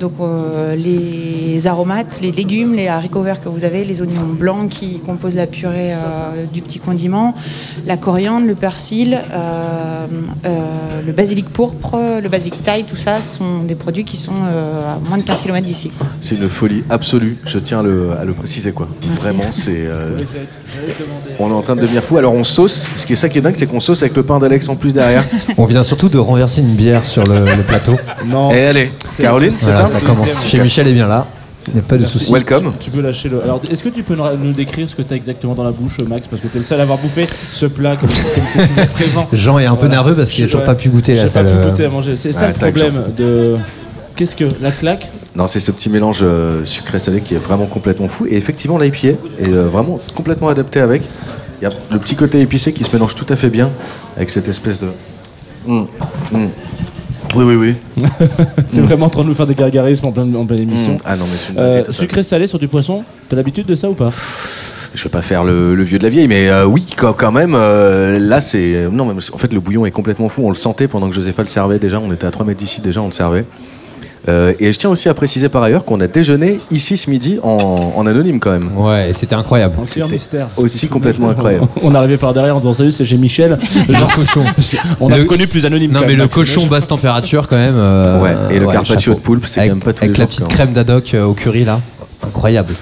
[0.00, 4.68] Donc euh, les aromates, les légumes, les haricots verts que vous avez, les oignons blancs
[4.68, 7.34] qui composent la purée euh, du petit condiment,
[7.86, 10.06] la coriandre, le persil, euh,
[10.44, 10.50] euh,
[11.06, 14.98] le basilic pourpre, le basilic thaï, tout ça sont des produits qui sont euh, à
[15.08, 15.90] moins de 15 km d'ici.
[16.20, 18.88] C'est une folie absolue, je tiens à le, à le préciser quoi.
[19.20, 19.86] Vraiment, c'est.
[21.38, 22.16] On est en train de devenir fou.
[22.18, 24.22] Alors on sauce, ce qui est ça qui est dingue, c'est qu'on sauce avec le
[24.22, 25.24] pain d'Alex en plus derrière.
[25.58, 27.96] On vient surtout de renverser une bière sur le, le plateau.
[28.26, 28.50] Non.
[28.52, 30.46] Et allez, Caroline, c'est Voilà, ça ça commence.
[30.46, 31.26] Chez Michel est bien là.
[31.68, 32.30] Il n'y a pas de souci.
[32.30, 32.72] Welcome.
[32.78, 33.42] Tu peux lâcher le.
[33.42, 35.98] Alors, est-ce que tu peux nous décrire ce que tu as exactement dans la bouche,
[36.06, 36.26] Max?
[36.26, 38.22] Parce que tu es le seul à avoir bouffé ce plat comme tu
[38.92, 39.24] prévent.
[39.32, 40.66] Jean est un peu nerveux parce qu'il a toujours Ouais.
[40.66, 42.16] pas pu goûter J'ai la pas pu goûter à manger.
[42.16, 43.56] C'est ça le problème de.
[44.14, 45.10] Qu'est-ce que la claque?
[45.36, 48.26] Non, c'est ce petit mélange euh, sucré-salé qui est vraiment complètement fou.
[48.26, 49.16] Et effectivement, l'IPA est
[49.52, 51.02] euh, vraiment complètement adapté avec.
[51.60, 53.70] Il y a le petit côté épicé qui se mélange tout à fait bien
[54.16, 54.88] avec cette espèce de.
[55.66, 55.80] Mm,
[56.32, 56.48] mm.
[57.34, 58.04] Oui, oui, oui.
[58.70, 60.94] T'es vraiment en train de nous faire des gargarismes en pleine, en pleine émission.
[60.94, 60.98] Mm.
[61.04, 61.94] Ah non, mais c'est une Euh, dinguerie totale.
[61.94, 64.10] sucré salé sur du poisson, t'as l'habitude de ça ou pas?
[64.94, 67.32] Je vais pas faire le, le vieux de la vieille, mais euh, oui, quand, quand
[67.32, 67.54] même.
[67.56, 68.86] euh, là, c'est.
[68.92, 70.42] Non, mais en fait, le bouillon est complètement fou.
[70.44, 71.98] On le sentait pendant que Josépha le servait déjà.
[71.98, 73.44] On était à 3 mètres d'ici déjà, on le servait.
[74.26, 77.38] Euh, et je tiens aussi à préciser par ailleurs qu'on a déjeuné ici ce midi
[77.42, 78.70] en, en anonyme quand même.
[78.76, 79.74] Ouais, et c'était incroyable.
[79.84, 80.48] C'est un mystère.
[80.56, 81.66] Aussi complètement incroyable.
[81.82, 83.58] On est arrivé par derrière en disant salut, c'est chez Michel.
[83.88, 84.10] Genre,
[84.58, 85.92] c'est- on a Le- connu plus anonyme.
[85.92, 87.74] Non quand mais même, le cochon basse température quand même.
[87.76, 89.16] euh, Ouais, et le carpaccio chapeau.
[89.18, 90.46] de poulpe, c'est quand même pas les Avec la jours, petite ça.
[90.48, 91.80] crème d'addoc euh, au curry là.
[92.26, 92.72] Incroyable.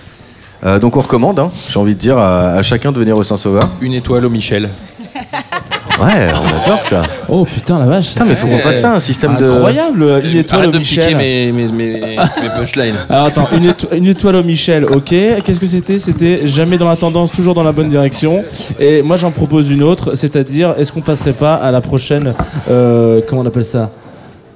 [0.65, 3.25] Euh, donc on recommande, hein, j'ai envie de dire à, à chacun de venir au
[3.25, 3.69] Saint-Sauveur.
[3.81, 4.69] Une étoile au Michel.
[6.03, 7.03] Ouais, on adore ça.
[7.29, 8.15] Oh putain la vache.
[8.15, 9.49] Putain, mais faut qu'on fasse ça, un système de.
[9.51, 11.05] Incroyable, une étoile Arrête au de Michel.
[11.05, 12.95] piquer mes, mes, mes, mes punchlines.
[13.09, 15.05] Alors attends, une, éto- une étoile au Michel, ok.
[15.45, 15.99] Qu'est-ce que c'était?
[15.99, 18.43] C'était jamais dans la tendance, toujours dans la bonne direction.
[18.81, 22.35] Et moi j'en propose une autre, c'est-à-dire est-ce qu'on passerait pas à la prochaine,
[22.71, 23.91] euh, comment on appelle ça?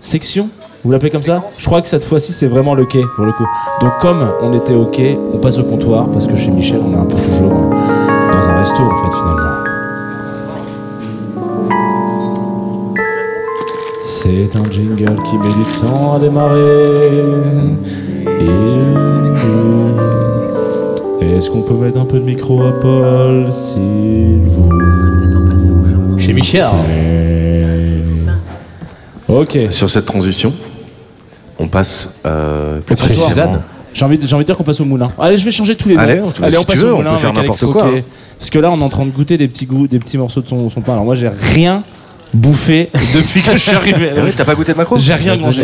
[0.01, 0.49] Section?
[0.85, 1.43] Vous l'appelez comme ça?
[1.59, 3.47] Je crois que cette fois-ci c'est vraiment le quai pour le coup.
[3.81, 6.93] Donc comme on était au quai, on passe au comptoir parce que chez Michel on
[6.93, 9.66] est un peu toujours euh, dans un resto en fait finalement.
[14.09, 17.25] C'est un jingle qui met du temps à démarrer.
[21.21, 24.71] Est-ce qu'on peut mettre un peu de micro à Paul, s'il vous
[26.19, 26.67] Chez Michel.
[26.85, 28.03] plaît
[29.29, 29.59] Ok.
[29.71, 30.53] Sur cette transition.
[31.59, 33.61] on passe euh, plus précisément- Suzanne.
[33.95, 35.09] J'ai envie, de- j'ai envie de dire qu'on passe au moulin.
[35.19, 36.01] Allez, je vais changer tous les deux.
[36.03, 37.73] Allez, on- Allez, si on passe veux, au on moulin peut faire avec Alex n'importe
[37.83, 37.91] quoi.
[38.39, 40.43] Parce que là, on est en train de goûter des petits goûts, des petits morceaux
[40.43, 40.93] de son, son pain.
[40.93, 41.83] Alors moi, j'ai rien
[42.37, 44.11] bouffé depuis que je suis arrivé.
[44.17, 45.63] Ah oui, t'as pas goûté de macro J'ai rien mangé.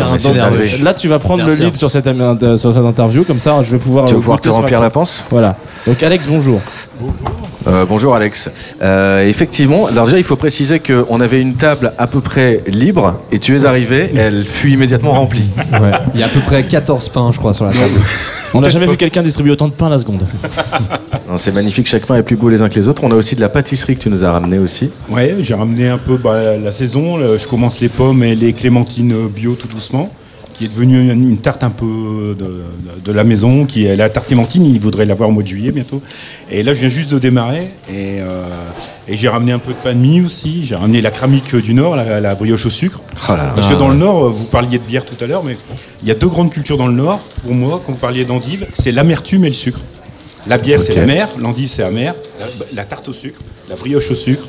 [0.81, 1.59] Là, tu vas prendre Merci.
[1.59, 3.23] le lead sur cette, euh, sur cette interview.
[3.23, 4.05] Comme ça, je vais pouvoir.
[4.05, 5.55] Tu vas euh, pouvoir te remplir la panse Voilà.
[5.87, 6.61] Donc, Alex, bonjour.
[7.67, 8.51] Euh, bonjour Alex.
[8.81, 13.21] Euh, effectivement, alors déjà il faut préciser qu'on avait une table à peu près libre
[13.31, 15.47] et tu es arrivé, elle fut immédiatement remplie.
[15.71, 15.91] Ouais.
[16.13, 17.99] Il y a à peu près 14 pains, je crois, sur la table.
[18.55, 20.25] On n'a jamais vu quelqu'un distribuer autant de pain à la seconde.
[21.37, 23.03] C'est magnifique, chaque pain est plus beau les uns que les autres.
[23.03, 24.91] On a aussi de la pâtisserie que tu nous as ramené aussi.
[25.09, 27.17] Ouais, j'ai ramené un peu bah, la saison.
[27.37, 30.11] Je commence les pommes et les clémentines bio tout doucement,
[30.53, 34.27] qui est devenue une, une tarte un peu de, la maison, qui est la tarte
[34.27, 34.65] clémentine.
[34.65, 36.01] Il voudrait l'avoir au mois de juillet bientôt.
[36.51, 38.43] Et là, je viens juste de démarrer et, euh,
[39.07, 40.63] et j'ai ramené un peu de pain de mie aussi.
[40.63, 43.01] J'ai ramené la cramique du Nord, la, la brioche au sucre.
[43.27, 43.51] Oh là là.
[43.55, 45.57] Parce que dans le Nord, vous parliez de bière tout à l'heure, mais
[46.01, 47.19] il y a deux grandes cultures dans le Nord.
[47.43, 49.79] Pour moi, quand vous parliez d'endive, c'est l'amertume et le sucre.
[50.47, 50.97] La bière, c'est Ok.
[50.99, 53.39] la mer, l'endive, c'est amer, la, la tarte au sucre,
[53.69, 54.45] la brioche au sucre.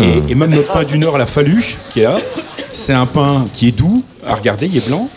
[0.00, 2.16] Et, et même notre pain du Nord, la faluche, qui est là,
[2.72, 5.08] c'est un pain qui est doux à regarder, il est blanc.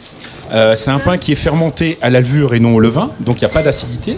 [0.51, 3.37] Euh, c'est un pain qui est fermenté à la levure et non au levain, donc
[3.37, 4.17] il n'y a pas d'acidité.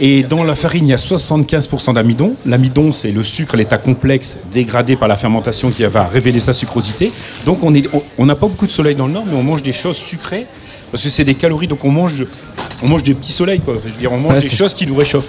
[0.00, 2.34] Et dans la farine, il y a 75% d'amidon.
[2.46, 7.10] L'amidon, c'est le sucre, l'état complexe dégradé par la fermentation qui va révéler sa sucrosité.
[7.46, 9.42] Donc on est- on on n'a pas beaucoup de soleil dans le Nord, mais on
[9.42, 10.46] mange des choses sucrées
[10.92, 11.66] parce que c'est des calories.
[11.66, 12.24] Donc on mange,
[12.84, 13.74] on mange des petits soleils, quoi.
[13.82, 15.26] Je veux dire, on mange Ouais, des choses qui nous réchauffent.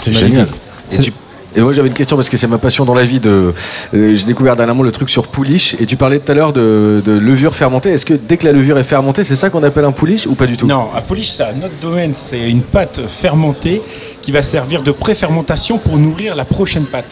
[0.00, 0.46] C'est génial.
[0.92, 1.12] Et, tu-
[1.56, 3.20] et moi j'avais une question parce que c'est ma passion dans la vie.
[3.20, 3.54] De,
[3.94, 7.02] euh, j'ai découvert dernièrement le truc sur pouliche et tu parlais tout à l'heure de,
[7.04, 7.90] de levure fermentée.
[7.90, 10.34] Est-ce que dès que la levure est fermentée, c'est ça qu'on appelle un pouliche ou
[10.34, 10.66] pas du tout?
[10.66, 12.12] Non, à polish, c'est un autre domaine.
[12.14, 13.82] C'est une pâte fermentée
[14.22, 17.06] qui va servir de pré-fermentation pour nourrir la prochaine pâte.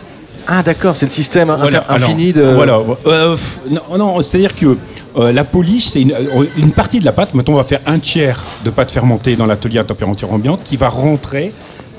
[0.46, 2.42] Ah d'accord, c'est le système alors, infini de.
[2.42, 2.80] Voilà.
[3.06, 3.36] Euh,
[3.70, 4.76] non, non, c'est-à-dire que
[5.16, 7.32] euh, la polish, c'est une, euh, une partie de la pâte.
[7.34, 10.76] Mettons, on va faire un tiers de pâte fermentée dans l'atelier à température ambiante qui
[10.76, 11.52] va rentrer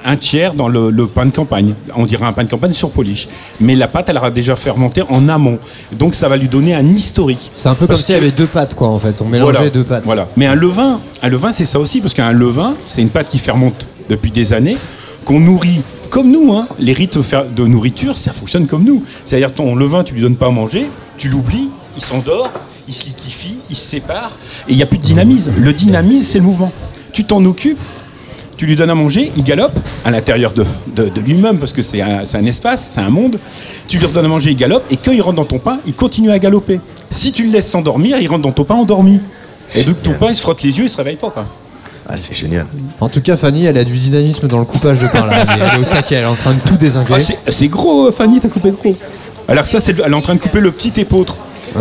[0.04, 1.74] un tiers dans le, le pain de campagne.
[1.96, 3.28] On dirait un pain de campagne sur polish.
[3.60, 5.60] Mais la pâte, elle aura déjà fermenté en amont.
[5.92, 7.52] Donc ça va lui donner un historique.
[7.56, 9.22] C'est un peu comme s'il y avait deux pâtes, quoi, en fait.
[9.22, 10.04] On mélangeait voilà, deux pâtes.
[10.06, 10.28] Voilà.
[10.38, 13.38] Mais un levain, un levain, c'est ça aussi, parce qu'un levain, c'est une pâte qui
[13.40, 14.78] fermente depuis des années,
[15.26, 16.54] qu'on nourrit comme nous.
[16.54, 16.68] Hein.
[16.80, 17.18] Les rites
[17.56, 19.04] de nourriture, ça fonctionne comme nous.
[19.26, 20.88] C'est-à-dire ton levain, tu lui donnes pas à manger,
[21.18, 22.50] tu l'oublies, il s'endort,
[22.88, 24.32] il se liquifie, il se sépare,
[24.68, 25.54] et il n'y a plus de dynamisme.
[25.58, 26.72] Le dynamisme, c'est le mouvement.
[27.14, 27.80] Tu t'en occupes,
[28.58, 31.82] tu lui donnes à manger, il galope à l'intérieur de, de- de lui-même, parce que
[31.82, 33.38] c'est un, c'est un espace, c'est un monde.
[33.88, 35.94] Tu lui redonnes à manger, il galope, et quand il rentre dans ton pain, il
[35.94, 36.80] continue à galoper.
[37.10, 39.20] Si tu le laisses s'endormir, il rentre dans ton pain endormi.
[39.76, 41.30] Et donc ton pain, il se frotte les yeux, il se réveille pas.
[41.32, 41.46] quoi.
[42.08, 42.66] Ah c'est génial.
[43.00, 45.36] En tout cas, Fanny, elle a du dynamisme dans le coupage de pain, là.
[45.54, 47.14] Elle est, elle est au taquet, elle est en train de tout désinguer.
[47.16, 48.96] Ah, c'est- c'est gros, Fanny, t'as coupé gros.
[49.48, 51.36] Alors ça, c'est elle est en train de couper le petit épeautre.
[51.76, 51.80] Ah,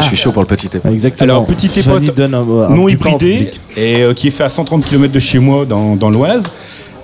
[0.00, 0.92] je suis chaud pour le petit épaule.
[0.92, 1.24] Exactement.
[1.32, 4.48] Alors, petit Fanny épote donne un- un non hybridé, et euh, qui est fait à
[4.48, 6.44] 130 km de chez moi dans, dans l'Oise,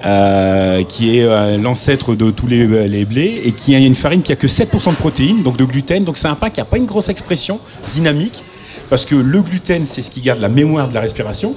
[0.07, 3.95] euh, qui est euh, l'ancêtre de tous les, euh, les blés, et qui a une
[3.97, 6.05] farine qui a que 7% de protéines, donc de gluten.
[6.05, 7.59] Donc c'est un pain qui n'a pas une grosse expression
[7.95, 8.43] dynamique,
[8.91, 11.55] parce que le gluten, c'est ce qui garde la mémoire de la respiration.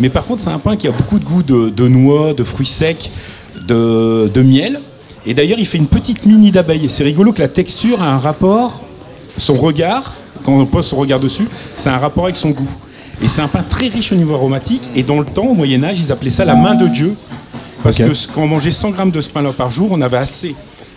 [0.00, 2.44] Mais par contre, c'est un pain qui a beaucoup de goût de, de noix, de
[2.44, 3.10] fruits secs,
[3.66, 4.80] de, de miel.
[5.24, 6.86] Et d'ailleurs, il fait une petite mini d'abeille.
[6.88, 8.80] C'est rigolo que la texture a un rapport,
[9.38, 10.14] son regard,
[10.46, 12.70] quand on pose son regard dessus, c'est un rapport avec son goût.
[13.20, 14.82] Et c'est un pain très riche au niveau aromatique.
[14.94, 17.14] Et dans le temps, au Moyen-Âge, ils appelaient ça la main de Dieu.
[17.82, 20.54] Parce que quand on mangeait 100 grammes de ce pain-là par jour, on avait assez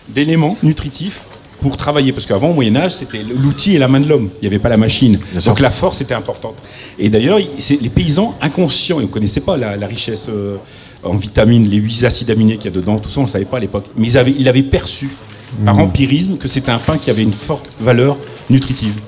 [0.08, 1.24] d'éléments nutritifs
[1.62, 2.12] pour travailler.
[2.12, 4.30] Parce qu'avant, au Moyen-Âge, c'était l'outil et la main de l'homme.
[4.36, 5.18] Il n'y avait pas la machine.
[5.46, 6.56] Donc la force était importante.
[7.00, 10.58] Et d'ailleurs, les paysans inconscients, ils ne connaissaient pas la, la richesse euh,
[11.04, 13.32] en vitamines, les huit acides aminés qu'il y a dedans, tout ça, on ne le
[13.32, 13.86] savait pas à l'époque.
[13.96, 15.10] Mais ils avaient, ils avaient perçu,
[15.66, 15.80] par Mmh.
[15.80, 18.18] empirisme, que c'était un pain qui avait une forte valeur
[18.50, 19.00] nutritive.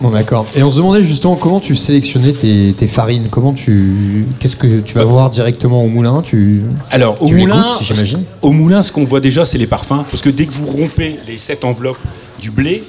[0.00, 0.46] Bon, d'accord.
[0.54, 3.28] Et on se demandait justement comment tu sélectionnais tes, tes farines.
[3.30, 4.24] Comment tu.
[4.38, 6.22] Qu'est-ce que tu vas voir directement au moulin?
[6.22, 6.62] Tu...
[6.92, 8.22] Alors, au Tu moulin, j'imagine?
[8.40, 10.04] au moulin, ce qu'on voit déjà, c'est les parfums.
[10.08, 11.98] Parce que dès que vous rompez les sept enveloppes
[12.40, 12.84] du blé,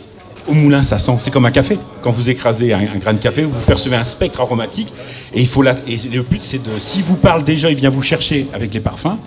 [0.48, 1.14] au moulin, ça sent.
[1.20, 1.80] C'est comme un café.
[2.04, 4.94] Quand vous écrasez un, un grain de café, vous percevez un spectre aromatique.
[5.34, 6.70] Et, il faut la, et le but, c'est de.
[6.80, 9.18] Si vous parle déjà, il vient vous chercher avec les parfums.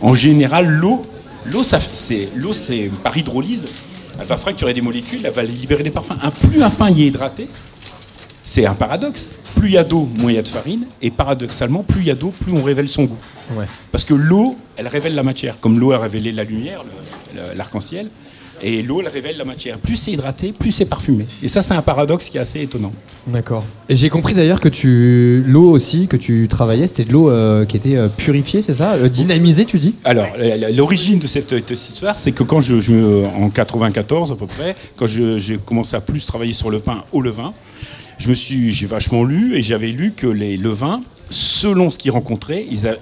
[0.00, 1.02] En général, l'eau,
[1.46, 3.64] l'eau, ça- c'est, l'eau, c'est par hydrolyse.
[4.20, 6.16] Elle va fracturer des molécules, elle va libérer des parfums.
[6.22, 7.48] Un, plus un pain y est hydraté,
[8.44, 9.30] c'est un paradoxe.
[9.56, 10.86] Plus il y a d'eau, moins il y a de farine.
[11.00, 13.18] Et paradoxalement, plus il y a d'eau, plus on révèle son goût.
[13.56, 13.66] Ouais.
[13.92, 15.58] Parce que l'eau, elle révèle la matière.
[15.60, 16.82] Comme l'eau a révélé la lumière,
[17.56, 18.08] l'arc-en-ciel.
[18.66, 19.76] Et l'eau, elle révèle la matière.
[19.78, 21.26] Plus c'est hydraté, plus c'est parfumé.
[21.42, 22.92] Et ça, c'est un paradoxe qui est assez étonnant.
[23.26, 23.62] D'accord.
[23.90, 25.44] Et j'ai compris d'ailleurs que tu.
[25.46, 28.94] L'eau aussi que tu travaillais, c'était de l'eau euh, qui était euh, purifiée, c'est ça?
[28.94, 29.94] Euh, Dynamisée, tu dis?
[30.04, 30.28] Alors,
[30.72, 35.06] l'origine de cette, histoire, c'est que quand je, je en 94 à peu près, quand
[35.06, 37.52] je- j'ai commencé à plus travailler sur le pain au levain,
[38.16, 42.12] je me suis, j'ai vachement lu et j'avais lu que les levains, selon ce qu'ils
[42.12, 42.96] rencontraient, ils a-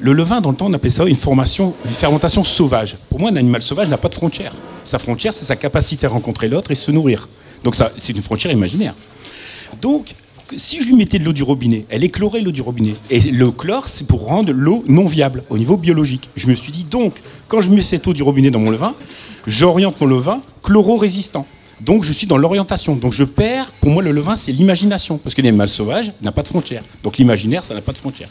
[0.00, 2.96] le levain dans le temps on appelait ça une formation, une fermentation sauvage.
[3.08, 4.52] Pour moi, un animal sauvage n'a pas de frontière.
[4.84, 7.28] Sa frontière, c'est sa capacité à rencontrer l'autre et se nourrir.
[7.64, 8.94] Donc c'est une frontière imaginaire.
[9.80, 10.14] Donc,
[10.56, 12.94] si je lui mettais de l'eau du robinet, elle éclorait l'eau du robinet.
[13.10, 16.28] Et le chlore, c'est pour rendre l'eau non viable au niveau biologique.
[16.36, 18.94] Je me suis dit, donc, quand je mets cette eau du robinet dans mon levain,
[19.46, 21.46] j'oriente mon levain chloro-résistant.
[21.80, 22.94] Donc, je suis dans l'orientation.
[22.94, 25.18] Donc, je perds, pour moi, le levain, c'est l'imagination.
[25.18, 26.82] Parce que l'animal sauvage n'a pas de frontière.
[27.02, 28.28] Donc, l'imaginaire, ça n'a pas de frontière.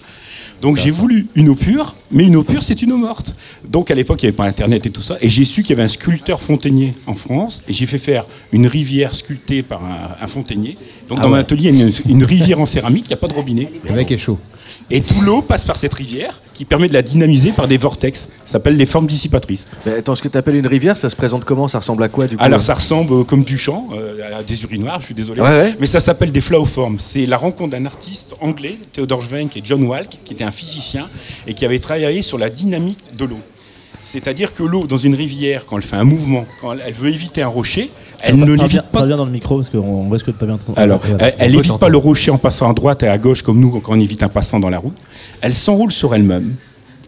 [0.61, 3.35] Donc j'ai voulu une eau pure, mais une eau pure c'est une eau morte.
[3.67, 5.71] Donc à l'époque il n'y avait pas internet et tout ça, et j'ai su qu'il
[5.71, 9.83] y avait un sculpteur fontainier en France, et j'ai fait faire une rivière sculptée par
[9.83, 10.77] un, un fontainier.
[11.09, 13.13] Donc Ah dans mon atelier il y a une, une rivière en céramique, il n'y
[13.13, 13.69] a pas de robinet.
[13.83, 14.39] Le mec est chaud.
[14.91, 18.29] Et tout l'eau passe par cette rivière qui permet de la dynamiser par des vortex.
[18.45, 19.67] Ça s'appelle des formes dissipatrices.
[19.85, 21.67] Mais attends, ce que tu appelles une rivière, ça se présente comment?
[21.67, 22.43] Ça ressemble à quoi du coup?
[22.43, 25.41] Alors ça ressemble euh, comme du champ, euh, à des urinoirs, je suis désolé.
[25.41, 25.75] Ouais, ouais.
[25.79, 26.99] Mais ça s'appelle des flowforms.
[26.99, 31.09] C'est la rencontre d'un artiste anglais, Theodore Schwenk et John Walk, qui était un physicien
[31.47, 33.39] et qui avait travaillé sur la dynamique de l'eau.
[34.03, 37.09] C'est-à-dire que l'eau dans une rivière, quand elle fait un mouvement, quand elle- elle veut
[37.09, 37.89] éviter un rocher,
[38.21, 38.99] elle ne l'évite pas.
[38.99, 40.79] parle bien dans le micro parce qu'on risque de pas bien t'entendre.
[40.79, 43.17] Alors, elle, elle on peut évite pas le rocher en passant à droite et à
[43.17, 44.95] gauche comme nous quand on évite un passant dans la route.
[45.41, 46.55] Elle s'enroule sur elle-même.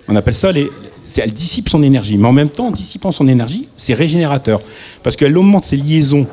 [0.07, 0.69] On appelle ça les.
[1.17, 4.59] Elle dissipe son énergie, mais en même temps, en dissipant son énergie, c'est régénérateur.
[5.03, 6.27] Parce qu'elle augmente ses liaisons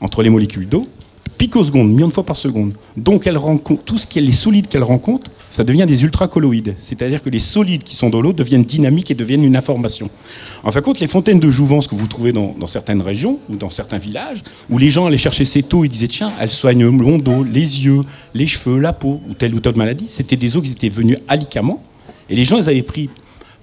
[0.00, 0.86] entre les molécules d'eau,
[1.38, 2.74] picosecondes, millions de fois par seconde.
[2.98, 6.76] Donc elle rencontre, tout ce qui est les solides qu'elle rencontre, ça devient des ultracolloïdes.
[6.80, 10.08] C'est-à-dire que les solides qui sont dans l'eau deviennent dynamiques et deviennent une information.
[10.62, 13.56] En fin de compte, les fontaines de jouvence que vous trouvez dans, certaines régions ou
[13.56, 16.84] dans certains villages, où les gens allaient chercher cette eau, ils disaient tiens, elle soigne
[16.84, 18.02] le dos, les yeux,
[18.34, 21.16] les cheveux, la peau, ou telle ou telle maladie, c'était des eaux qui étaient venues
[21.26, 21.82] alicamment.
[22.28, 23.10] Et les gens, ils avaient pris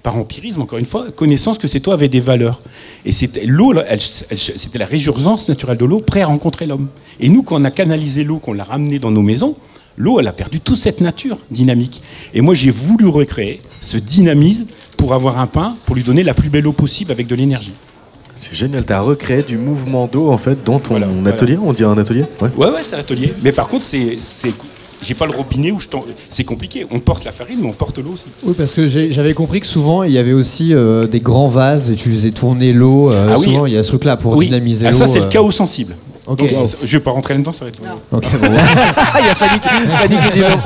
[0.02, 2.60] par empirisme, encore une fois, connaissance que cette eau avait des valeurs.
[3.04, 6.88] Et c'était l'eau, c'était la résurgence naturelle de l'eau, prêt à rencontrer l'homme.
[7.18, 9.56] Et nous, quand on a canalisé l'eau, qu'on l'a ramenée dans nos maisons,
[9.98, 12.00] l'eau, elle a perdu toute cette nature dynamique.
[12.32, 16.32] Et moi, j'ai voulu recréer ce dynamisme pour avoir un pain, pour lui donner la
[16.34, 17.72] plus belle eau possible avec de l'énergie.
[18.36, 21.30] C'est génial, tu as recréé du mouvement d'eau en fait dans ton Voilà, voilà.
[21.34, 22.48] atelier, on dit un atelier Ouais.
[22.56, 23.34] Ouais, ouais, c'est un atelier.
[23.42, 24.52] Mais par contre, c'est, c'est,
[25.02, 26.86] j'ai pas le robinet où je t'en- c'est compliqué.
[26.92, 28.26] On porte la farine, mais on porte l'eau aussi.
[28.44, 31.48] Oui, parce que j'ai- j'avais compris que souvent il y avait aussi euh, des grands
[31.48, 33.10] vases et tu faisais tourner l'eau.
[33.10, 33.44] euh, Ah oui.
[33.46, 34.44] souvent il y a ce truc-là pour Oui.
[34.46, 34.98] dynamiser Ah, l'eau.
[34.98, 35.24] ça, c'est euh.
[35.24, 35.96] le chaos sensible.
[36.28, 36.38] Ok.
[36.38, 36.66] Donc, Wow.
[36.82, 37.78] je vais pas rentrer là-dedans, ça va être.
[38.12, 38.48] Ok, bon.
[38.48, 40.58] Il y a Fanny, Fanny qui dit non.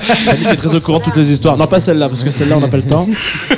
[0.00, 1.56] Fanny qui est très au courant de toutes les histoires.
[1.58, 3.06] Non, pas celle-là, parce que celle-là, on n'a pas le temps.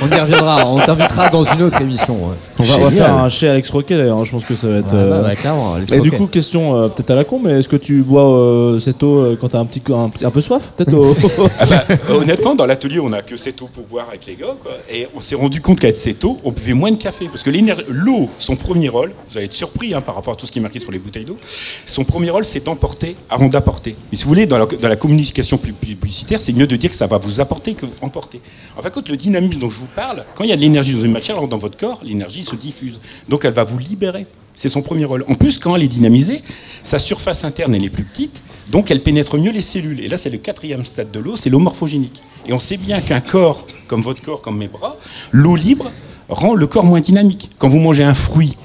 [0.01, 2.13] On y reviendra, on t'invitera dans une autre émission.
[2.15, 2.35] ouais.
[2.59, 3.05] On va, on va Génial.
[3.05, 4.87] faire un chez Alex Roquet d'ailleurs, je pense que ça va être.
[4.93, 7.59] Ouais, euh, bah, clairement, Alex Et du coup, question euh, peut-être à la con, mais
[7.59, 10.31] est-ce que tu bois euh, cette eau euh, quand t'as un petit, un, petit- un
[10.31, 11.15] peu soif Peut-être au-
[11.59, 14.55] Ah bah, honnêtement, dans l'atelier, on a que cette eau pour boire avec les gars.
[14.61, 14.71] quoi.
[14.91, 17.25] Et on s'est rendu compte qu'avec cette eau, on buvait moins de café.
[17.31, 17.51] Parce que
[17.89, 20.59] l'eau, son premier rôle, vous allez être surpris hein, par rapport à tout ce qui
[20.59, 21.37] est marqué sur les bouteilles d'eau,
[21.85, 23.95] son premier rôle, c'est d'emporter avant d'apporter.
[24.11, 26.95] Mais si vous voulez, dans la, dans la communication publicitaire, c'est mieux de dire que
[26.95, 28.41] ça va vous apporter que emporter.
[28.77, 30.93] En fait, quand le dynamisme dont je vous parle, quand il y a de l'énergie
[30.93, 32.99] dans une matière, dans votre corps, l'énergie se diffuse.
[33.29, 34.25] Donc elle va vous libérer.
[34.55, 35.25] C'est son premier rôle.
[35.27, 36.43] En plus, quand elle est dynamisée,
[36.83, 39.99] sa surface interne, elle est plus petite, donc elle pénètre mieux les cellules.
[39.99, 42.21] Et là, c'est le quatrième stade de l'eau, c'est l'eau morphogénique.
[42.47, 44.97] Et on sait bien qu'un corps, comme votre corps, comme mes bras,
[45.31, 45.91] l'eau libre
[46.29, 47.49] rend le corps moins dynamique.
[47.57, 48.55] Quand vous mangez un fruit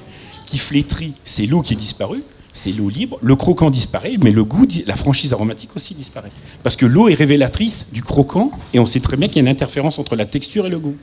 [0.45, 2.23] qui flétrit, c'est l'eau qui est disparue,
[2.59, 6.31] c'est l'eau libre, le croquant disparaît, mais le goût, la franchise aromatique aussi disparaît.
[6.61, 9.43] Parce que l'eau est révélatrice du croquant, et on sait très bien qu'il y a
[9.43, 10.95] une interférence entre la texture et le goût.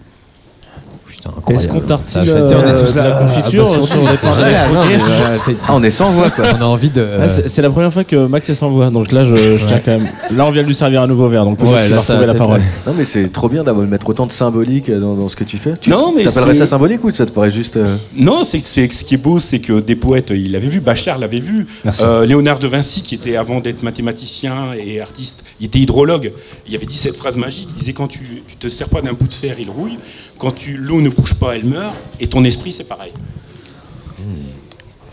[1.50, 3.86] Est-ce qu'on Ça, euh, c'était- on est tous de là, la ah, confiture bah, surtout,
[3.88, 6.10] sur les c'est pains d'Alex génial, non, Roquet mais voilà, c'est- Ah, on est sans
[6.12, 6.44] voix quoi.
[6.58, 7.08] On a envie de.
[7.20, 9.64] Ah, c'est c'est la première fois que Max est sans voix, donc là je, je
[9.66, 10.06] tiens quand même.
[10.30, 12.02] Là on vient de lui servir un nouveau verre, donc peut-être Ouais, qu'il là, va
[12.02, 12.62] ça retrouver va la peut-être, parole.
[12.86, 15.58] Non mais c'est trop bien d'avoir mettre autant de symbolique dans, dans ce que tu
[15.58, 15.74] fais.
[15.80, 18.60] Tu Non, mais t'appellerais c'est- ça symbolique ou ça te paraît juste euh, Non, c'est
[18.60, 21.66] c'est- ce qui est beau, c'est que des poètes, il l'avait vu, Bachelard l'avait vu,
[21.84, 22.02] Merci.
[22.04, 26.32] Euh, Léonard de Vinci, qui était avant d'être mathématicien et artiste, il était hydrologue.
[26.68, 29.12] Il avait dit cette phrase magique, il disait quand tu, tu te sers pas d'un
[29.12, 29.98] bout de fer, il rouille.
[30.38, 31.94] Quand tu l'eau ne bouge pas, elle meurt.
[32.20, 33.12] Et ton esprit, c'est pareil.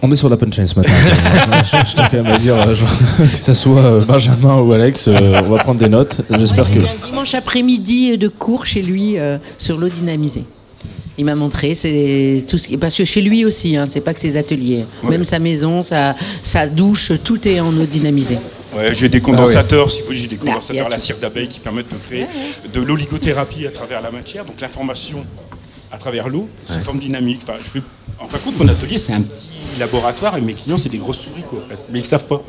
[0.06, 0.92] On est sur la punchline ce matin.
[1.64, 4.74] je, je tiens quand même à dire, euh, genre, que ça soit euh, Benjamin ou
[4.74, 6.22] Alex, euh, on va prendre des notes.
[6.30, 6.76] J'espère que.
[6.76, 10.44] Il y a un dimanche après-midi de cours chez lui euh, sur l'eau dynamisée.
[11.18, 12.78] Il m'a montré, c'est tout ce qui...
[12.78, 16.16] parce que chez lui aussi, hein, c'est pas que ses ateliers, même sa maison, sa,
[16.42, 18.40] sa douche, tout est en eau dynamisée.
[18.76, 21.60] Ouais, j'ai Ah des condensateurs, s'il faut, j'ai des condensateurs à la cire d'abeille qui
[21.60, 22.26] permettent de créer
[22.74, 25.26] de l'oligothérapie à travers la matière, donc l'information
[25.92, 27.42] à travers l'eau, sous forme dynamique.
[27.44, 27.82] Enfin, je fais...
[28.20, 30.98] En fin de compte, mon atelier, c'est un petit laboratoire et mes clients, c'est des
[30.98, 32.42] grosses souris, quoi, mais ils ne savent pas.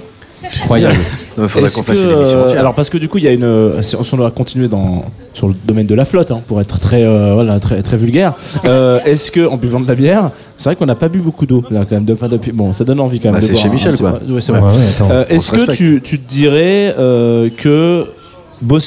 [0.63, 0.97] Incroyable.
[1.37, 2.61] Il faudrait qu'on fasse une émission entière.
[2.61, 5.03] alors parce que du coup il y a une, euh, si on doit continuer dans
[5.33, 8.35] sur le domaine de la flotte hein, pour être très euh, voilà très très vulgaire.
[8.65, 11.45] Euh, Est-ce que en buvant de la bière, c'est vrai qu'on n'a pas bu beaucoup
[11.45, 12.05] d'eau là quand même.
[12.05, 13.41] de- enfin, depuis, bon, ça donne envie quand même.
[13.41, 14.13] Bah, c'est chez Michel, quoi.
[14.29, 14.61] Ouais, c'est vrai.
[14.63, 14.69] Ouais.
[15.11, 18.07] Euh, Est-ce que tu, tu te dirais euh, que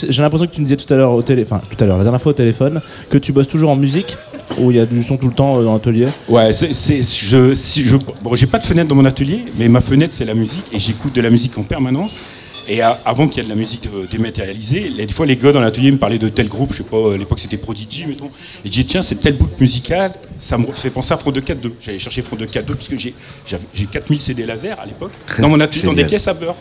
[0.09, 1.97] j'ai l'impression que tu me disais tout à l'heure au télé, enfin tout à l'heure
[1.97, 2.79] la dernière fois au téléphone
[3.09, 4.17] que tu bosses toujours en musique
[4.57, 6.07] où il y a du son tout le temps euh, dans l'atelier.
[6.27, 7.83] Ouais, c'est, c'est- je, si
[8.21, 11.13] bon, pas de fenêtre dans mon atelier, mais ma fenêtre c'est la musique et j'écoute
[11.13, 12.15] de la musique en permanence.
[12.69, 15.51] Et à- avant qu'il y ait de la musique euh, dématérialisée, des fois les gars
[15.53, 18.25] dans l'atelier me parlaient de tel groupe, je sais pas, à l'époque c'était Prodigy, mettons.
[18.27, 21.39] Et je dis tiens, c'est tel bout musical, ça me fait penser à Front de
[21.41, 21.71] 4.2.
[21.81, 23.13] J'allais chercher Front de 4.2 parce que j'ai,
[23.73, 26.55] j'ai 4000 CD laser à l'époque dans mon atelier, dans des caisses à beurre.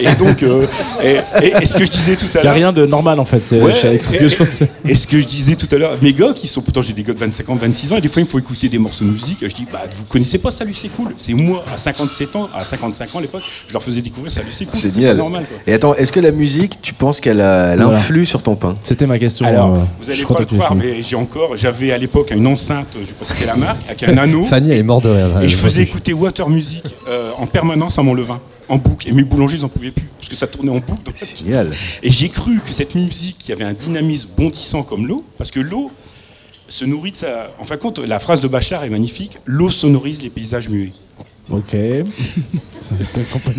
[0.00, 0.66] Et donc, euh,
[1.02, 2.54] et, et- et ce que je disais tout à Il y a l'heure.
[2.54, 3.40] rien de normal en fait.
[3.40, 3.98] C'est Ouais, et-
[4.96, 7.12] ce que je disais tout à l'heure, mes gars qui sont, pourtant j'ai des gars
[7.14, 9.10] de 25 ans, 26 ans, et des fois il me faut écouter des morceaux de
[9.10, 11.14] musique, je dis, bah vous connaissez pas Salut c'est cool.
[11.16, 14.48] C'est moi, à 57 ans, à 55 ans à l'époque, je leur faisais découvrir Salut
[14.50, 14.80] c'est cool.
[14.80, 15.56] C'est normal quoi.
[15.66, 17.98] Et attends, est-ce que la musique, tu penses qu'elle a- elle Voilà.
[17.98, 19.46] influe sur ton pain C'était ma question.
[19.46, 20.82] Alors, euh, vous je allez crois pas le tu croire, fini.
[20.84, 23.78] mais j'ai encore, j'avais à l'époque une enceinte, je sais pas si c'était la marque,
[23.88, 24.44] avec un anneau.
[24.46, 25.40] Fanny, elle est morte de rire.
[25.42, 29.08] Et je faisais écouter Water Music euh, en permanence à mon levain, en boucle.
[29.08, 31.12] Et mes boulangers, ils en pouvaient plus, parce que ça tournait en boucle.
[31.36, 31.70] Génial.
[32.02, 35.60] Et j'ai cru que cette musique qui avait un dynamisme bondissant comme l'eau, parce que
[35.60, 35.90] l'eau
[36.68, 37.48] se nourrit de sa.
[37.60, 40.92] En fin de compte, la phrase de Bachar est magnifique l'eau sonorise les paysages muets.
[41.50, 41.74] Ok.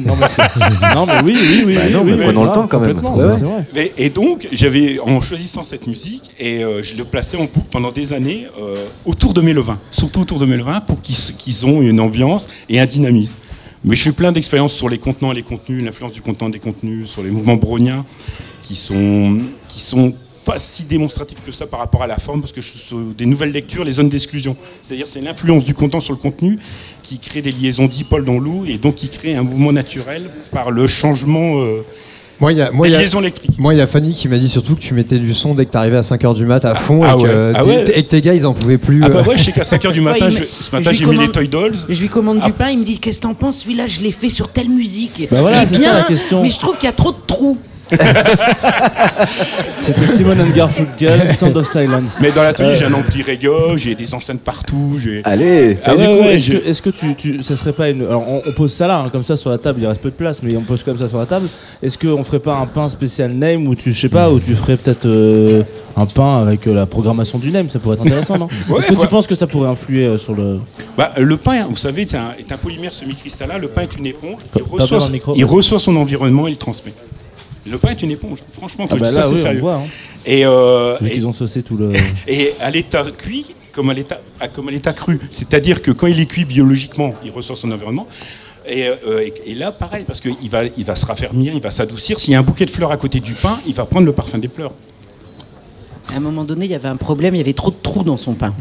[0.06, 1.76] Non, mais non, mais oui, oui, oui.
[1.76, 2.98] Bah oui, non, oui, mais oui, prenons le grave, temps quand même.
[2.98, 3.34] Ouais, mais ouais.
[3.34, 3.68] c'est vrai.
[3.74, 7.68] Mais- et donc, j'avais, en choisissant cette musique, et euh, je le plaçais en boucle
[7.72, 8.76] pendant des années euh,
[9.06, 12.48] autour de mes levains, surtout autour de mes levains, pour qu'ils qu'ils ont une ambiance
[12.70, 13.36] et un dynamisme.
[13.84, 16.54] Mais je fais plein d'expériences sur les contenants et les contenus, l'influence du contenant et
[16.54, 18.04] des contenus, sur les mouvements browniens,
[18.64, 20.14] qui sont, qui sont
[20.46, 23.26] pas si démonstratifs que ça par rapport à la forme, parce que je, sur des
[23.26, 24.56] nouvelles lectures, les zones d'exclusion.
[24.82, 26.58] C'est-à-dire c'est l'influence du contenant sur le contenu
[27.04, 30.72] qui crée des liaisons dipôles dans l'eau et donc qui crée un mouvement naturel par
[30.72, 31.82] le changement euh,
[32.40, 33.58] Moi, il y a, moi, y a- liaisons électriques.
[33.58, 35.66] moi, il y a Fanny qui m'a dit surtout que tu mettais du son dès
[35.66, 37.84] que t'arrivais à 5h du mat à fond Ah et, que ouais, ah ouais.
[37.96, 39.02] et que tes gars ils en pouvaient plus.
[39.04, 39.30] Ah bah euh.
[39.30, 41.76] ouais, je sais qu'à 5h du matin, je- ce matin j'ai mis les Toy Dolls.
[41.90, 42.46] Je lui commande Ah.
[42.48, 44.70] du pain, il me dit Qu'est-ce que t'en penses Celui-là, je l'ai fait sur telle
[44.70, 45.28] musique.
[45.32, 46.44] Bah voilà, Eh c'est ça, la question.
[46.44, 47.58] Mais je trouve qu'il y a trop de trous.
[49.82, 52.20] C'était Simon and Garfunkel, Sound of Silence.
[52.22, 54.98] Mais dans l'atelier, Euh, j'ai un ampli Rega, j'ai des enceintes partout.
[55.02, 57.74] j'ai- Allez Ah ouais, coup, ouais, est-ce je- que, est-ce que tu, tu, ça serait
[57.74, 58.02] pas une.
[58.02, 60.10] Alors, on, on pose ça là, hein, comme ça sur la table, il reste peu
[60.10, 61.48] de place, mais on pose comme ça sur la table.
[61.84, 64.56] Est-ce qu'on ferait pas un pain spécial name où tu, je sais pas, où tu
[64.56, 65.62] ferais peut-être euh,
[65.96, 68.88] un pain avec euh, la programmation du name Ça pourrait être intéressant, non Ouais, Est-ce
[68.88, 69.02] que ouais.
[69.02, 70.60] tu penses que ça pourrait influer euh, sur le.
[70.98, 73.58] Bah, le pain, vous savez, est un, est un polymère semi-cristallin.
[73.60, 74.40] Le pain est une éponge.
[74.56, 76.94] Il, reçoit, micro, il reçoit son environnement et il transmet.
[77.70, 78.40] Le pain est une éponge.
[78.50, 79.60] Franchement, quand Ah bah je dis là, ça, oui, sérieux.
[79.60, 79.76] voit.
[79.76, 79.84] Hein.
[80.26, 81.94] Et, euh, et- ont saucé tout le.
[82.28, 85.20] et à l'état cuit, comme à l'état, à- comme à l'état cru.
[85.32, 88.08] C'est-à-dire que quand il est cuit biologiquement, il reçoit son environnement.
[88.68, 91.70] Et, euh, et- et là, pareil, parce qu'il va, il va se raffermir, il va
[91.72, 92.20] s'adoucir.
[92.20, 94.12] S'il y a un bouquet de fleurs à côté du pain, il va prendre le
[94.12, 94.72] parfum des fleurs.
[96.14, 98.04] À un moment donné, il y avait un problème, il y avait trop de trous
[98.04, 98.54] dans son pain.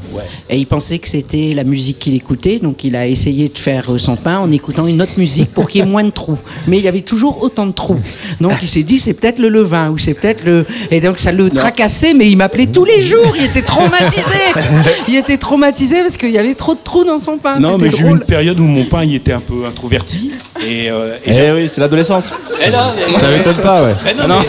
[0.49, 3.92] Et il pensait que c'était la musique qu'il écoutait, donc il a essayé de faire
[3.92, 6.38] euh, son pain en écoutant une autre musique pour qu'il y ait moins de trous.
[6.66, 8.01] Mais il y avait toujours autant de trous.
[8.40, 10.64] Donc il s'est dit, c'est peut-être le levain, ou c'est peut-être le...
[10.90, 14.24] Et donc ça le tracassait, mais il m'appelait tous les jours, il était traumatisé
[15.09, 17.90] Il était traumatisé parce qu'il y avait trop de trous dans son pain, non, mais
[17.90, 20.30] j'ai eu une période où mon pain il était un peu introverti.
[20.66, 22.32] Et, euh, et Eh oui, c'est l'adolescence.
[22.70, 23.95] Là, Ça m'étonne pas, ouais.
[24.11, 24.40] Eh non, Ah non.
[24.40, 24.47] mais,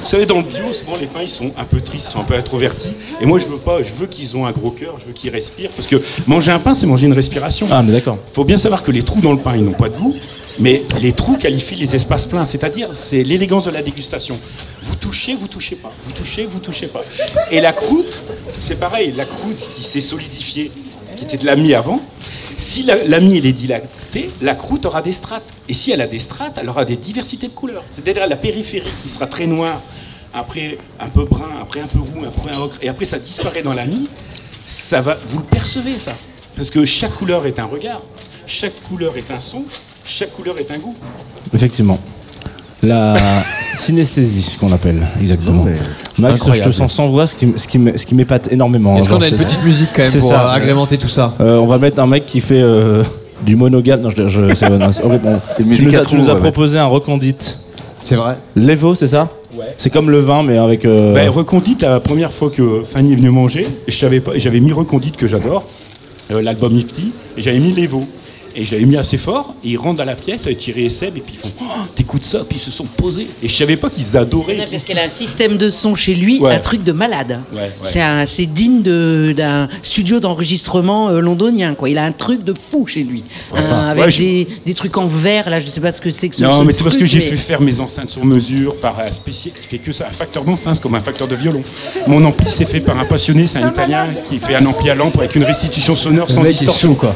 [0.00, 2.20] vous savez, dans le bio, souvent les pains ils sont un peu tristes, ils sont
[2.20, 2.92] un peu introvertis.
[3.20, 5.30] Et moi, je veux pas, je veux qu'ils ont un gros cœur, je veux qu'ils
[5.30, 5.70] respirent.
[5.70, 5.96] Parce que
[6.26, 7.66] manger un pain, c'est manger une respiration.
[7.70, 8.18] Ah, mais d'accord.
[8.30, 10.14] Il faut bien savoir que les trous dans le pain, ils n'ont pas de goût,
[10.58, 14.38] mais les trous qualifient les espaces pleins, c'est-à-dire c'est l'élégance de la dégustation.
[14.82, 15.92] Vous touchez, vous touchez pas.
[16.04, 17.02] Vous touchez, vous touchez pas.
[17.50, 18.22] Et la croûte,
[18.58, 20.70] c'est pareil, la croûte qui s'est solidifiée,
[21.16, 22.00] qui était de la mie avant,
[22.60, 25.48] si la, la est dilatée, la croûte aura des strates.
[25.68, 27.84] Et si elle a des strates, elle aura des diversités de couleurs.
[27.90, 29.80] C'est-à-dire la périphérie qui sera très noire,
[30.34, 33.62] après un peu brun, après un peu roux, après un ocre, et après ça disparaît
[33.62, 34.08] dans la mie,
[34.66, 36.12] ça va, vous le percevez ça.
[36.56, 38.02] Parce que chaque couleur est un regard,
[38.46, 39.64] chaque couleur est un son,
[40.04, 40.94] chaque couleur est un goût.
[41.54, 41.98] Effectivement.
[42.82, 43.16] La
[43.76, 45.64] synesthésie, ce qu'on appelle, exactement.
[46.18, 46.64] Max, Incroyable.
[46.64, 48.96] je te sens sans voix, ce qui, m- ce qui, m- ce qui m'épate énormément.
[48.96, 50.48] Est-ce qu'on Genre, a une petite musique quand même c'est pour ça.
[50.52, 53.02] euh, agrémenter tout ça Euh, on va mettre un mec qui fait euh,
[53.44, 54.00] du monogame.
[54.00, 55.24] Non, je, je, c'est, non, c'est horrible.
[55.58, 56.40] On- Une tu nous as, tu nous trous, as ouais.
[56.40, 57.58] proposé un recondite.
[58.02, 58.36] C'est vrai.
[58.56, 59.28] Levo, c'est ça
[59.58, 59.64] Ouais.
[59.78, 60.84] C'est comme le vin, mais avec.
[60.84, 65.26] euh, Ben, recondite, la première fois que Fanny est venue manger, j'avais mis recondite que
[65.26, 65.64] j'adore,
[66.30, 68.04] euh, l'album Nifty, et j'avais mis l'Evo.
[68.56, 70.90] Et je l'avais mis assez fort, et ils rentrent dans la pièce avec Thierry et
[70.90, 73.28] Seb, et puis ils font oh, T'écoutes ça Puis ils se sont posés.
[73.42, 74.56] Et je savais pas qu'ils adoraient.
[74.56, 76.54] Non, parce qu'elle a un système de son chez lui, Ouais.
[76.54, 77.40] un truc de malade.
[77.52, 77.70] Ouais, ouais.
[77.82, 81.74] C'est un- C'est digne de- d'un studio d'enregistrement euh, londonien.
[81.74, 81.90] Quoi.
[81.90, 83.22] Il a un truc de fou chez lui.
[83.54, 86.42] Avec des, des trucs en verre, là, je sais pas ce que c'est que ce
[86.42, 88.98] Non, ce mais c'est parce que j'ai mais- fait faire mes enceintes sur mesure par
[89.00, 90.06] un spécial qui fait que ça.
[90.08, 91.60] Un facteur d'enceinte, comme un facteur de violon.
[92.06, 94.94] Mon ampli, c'est fait par un passionné, c'est un italien qui fait un ampli à
[94.94, 96.94] lampe avec une restitution sonore sans distorsion.
[96.94, 97.14] quoi.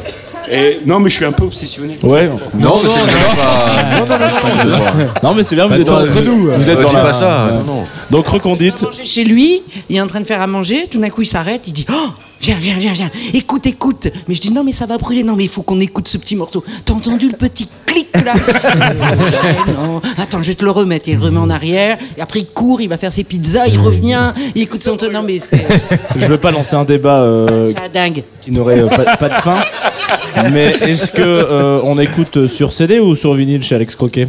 [0.51, 1.97] Et, non, mais je suis un peu obsessionné.
[2.03, 2.29] Ouais.
[2.57, 5.19] Non, mais c'est pas.
[5.23, 6.51] Non, mais c'est bien, vous êtes dans- entre nous.
[6.51, 7.85] Vous êtes Euh, dans dis la- pas ça, non.
[8.11, 8.81] Donc recondite.
[8.83, 11.25] manger chez lui, il est en train de faire à manger, tout d'un coup il
[11.27, 12.09] s'arrête, il dit Oh,
[12.41, 14.07] viens, viens, viens, viens, écoute, écoute.
[14.27, 16.17] Mais je dis Non, mais ça va brûler, non, mais il faut qu'on écoute ce
[16.17, 16.63] petit morceau.
[16.85, 21.07] T'as entendu le petit clic là Ouais, Non, attends, je vais te le remettre.
[21.09, 23.79] Il le remet en arrière, et après il court, il va faire ses pizzas, il
[23.79, 25.11] revient, il écoute son ton.
[25.11, 25.65] Non, mais c'est
[26.15, 28.23] Je veux pas lancer un débat euh, dingue.
[28.41, 29.57] qui n'aurait euh, pas, pas de fin.
[30.51, 34.27] Mais est-ce que euh, on écoute sur CD ou sur vinyle chez Alex Croquet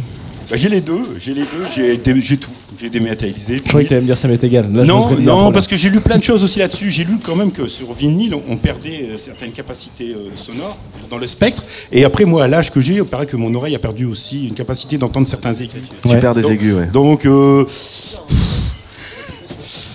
[0.49, 2.51] Bah, j'ai les deux, j'ai les deux, j'ai des- j'ai tout.
[2.79, 3.55] J'ai dématérialisé.
[3.55, 4.71] Je croyais que tu allais me dire ça m'est égal.
[4.71, 6.91] Là, non, non, parce que j'ai lu plein de choses aussi là-dessus.
[6.91, 10.77] J'ai lu quand même que sur vinyle, on, on perdait euh, certaines capacités euh, sonores
[11.09, 11.63] dans le spectre.
[11.91, 14.47] Et après, moi, à l'âge que j'ai, il paraît que mon oreille a perdu aussi
[14.49, 15.71] une capacité d'entendre certains aigus.
[16.03, 16.19] Tu Ouais.
[16.19, 16.85] perds des Donc- aigus, ouais.
[16.93, 17.65] Donc, euh,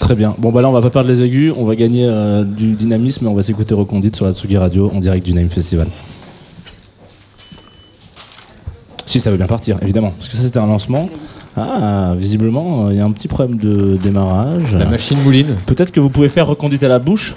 [0.03, 0.34] Très bien.
[0.36, 3.24] Bon, bah là, on va pas perdre les aigus, on va gagner euh, du dynamisme
[3.24, 5.86] et on va s'écouter Recondite sur la Tsugi Radio en direct du Name Festival.
[9.07, 10.11] Si ça veut bien partir, évidemment.
[10.18, 11.09] Parce que ça, c'était un lancement.
[11.57, 14.74] Ah, visiblement, euh, il y a un petit problème de démarrage.
[14.74, 15.55] La machine mouline.
[15.66, 17.36] Peut-être que vous pouvez faire Recondite à la bouche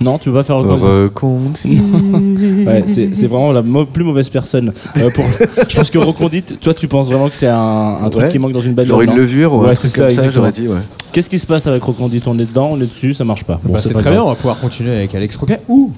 [0.00, 1.60] Non, tu veux pas faire Recondite Recondite?
[2.68, 3.62] Ouais, c'est vraiment la
[3.92, 4.72] plus mauvaise personne.
[4.96, 5.24] euh, pour...
[5.68, 8.28] Je pense que Recondite, toi, tu penses vraiment que c'est un, un truc Ouais.
[8.30, 10.02] qui manque dans une bagnole J'aurais une non levure, ouais, Ouais, un c'est truc ça,
[10.02, 10.32] comme ça, exactement.
[10.46, 10.80] j'aurais dit, ouais.
[11.12, 13.60] Qu'est-ce qui se passe avec Recondite On est dedans, on est dessus, ça marche pas.
[13.64, 15.60] Bon, Bah, c'est très bien, on va pouvoir continuer avec Alex Croquet.
[15.68, 15.90] Ou.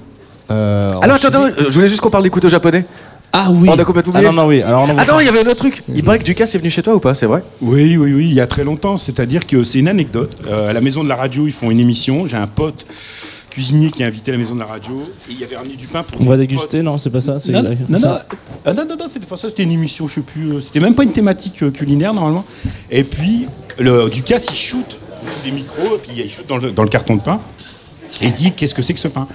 [0.49, 2.85] euh, Alors attends, attends, je voulais juste qu'on parle des couteaux japonais.
[3.33, 4.33] Ah oui On a complètement Ah oublié.
[4.35, 4.61] non, non, oui.
[4.61, 5.83] Alors, non, Attends, il y avait un autre truc.
[5.95, 7.41] Il paraît que Ducasse est venu chez toi ou pas, c'est vrai?
[7.61, 8.97] Oui, oui, oui, il y a très longtemps.
[8.97, 10.31] C'est-à-dire que c'est une anecdote.
[10.49, 12.27] Euh, à la maison de la radio, ils font une émission.
[12.27, 12.85] J'ai un pote
[13.51, 14.99] cuisinier qui a invité à la maison de la radio.
[15.29, 16.19] Et il y avait ramené du pain pour.
[16.19, 16.39] On va potes.
[16.39, 18.25] déguster, non, c'est pas ça c'est Non, la- non, non, ça
[18.65, 20.53] ah, non, non, non, c'était pas ça, c'était une émission, je sais plus.
[20.53, 22.45] euh, C'était même pas une thématique euh, culinaire normalement.
[22.89, 23.45] Et puis,
[23.77, 24.97] le Ducasse, il shoot
[25.43, 27.39] des micros, et puis il shoot dans le, dans le carton de pain,
[28.21, 29.27] et il dit Qu'est-ce que c'est que ce pain?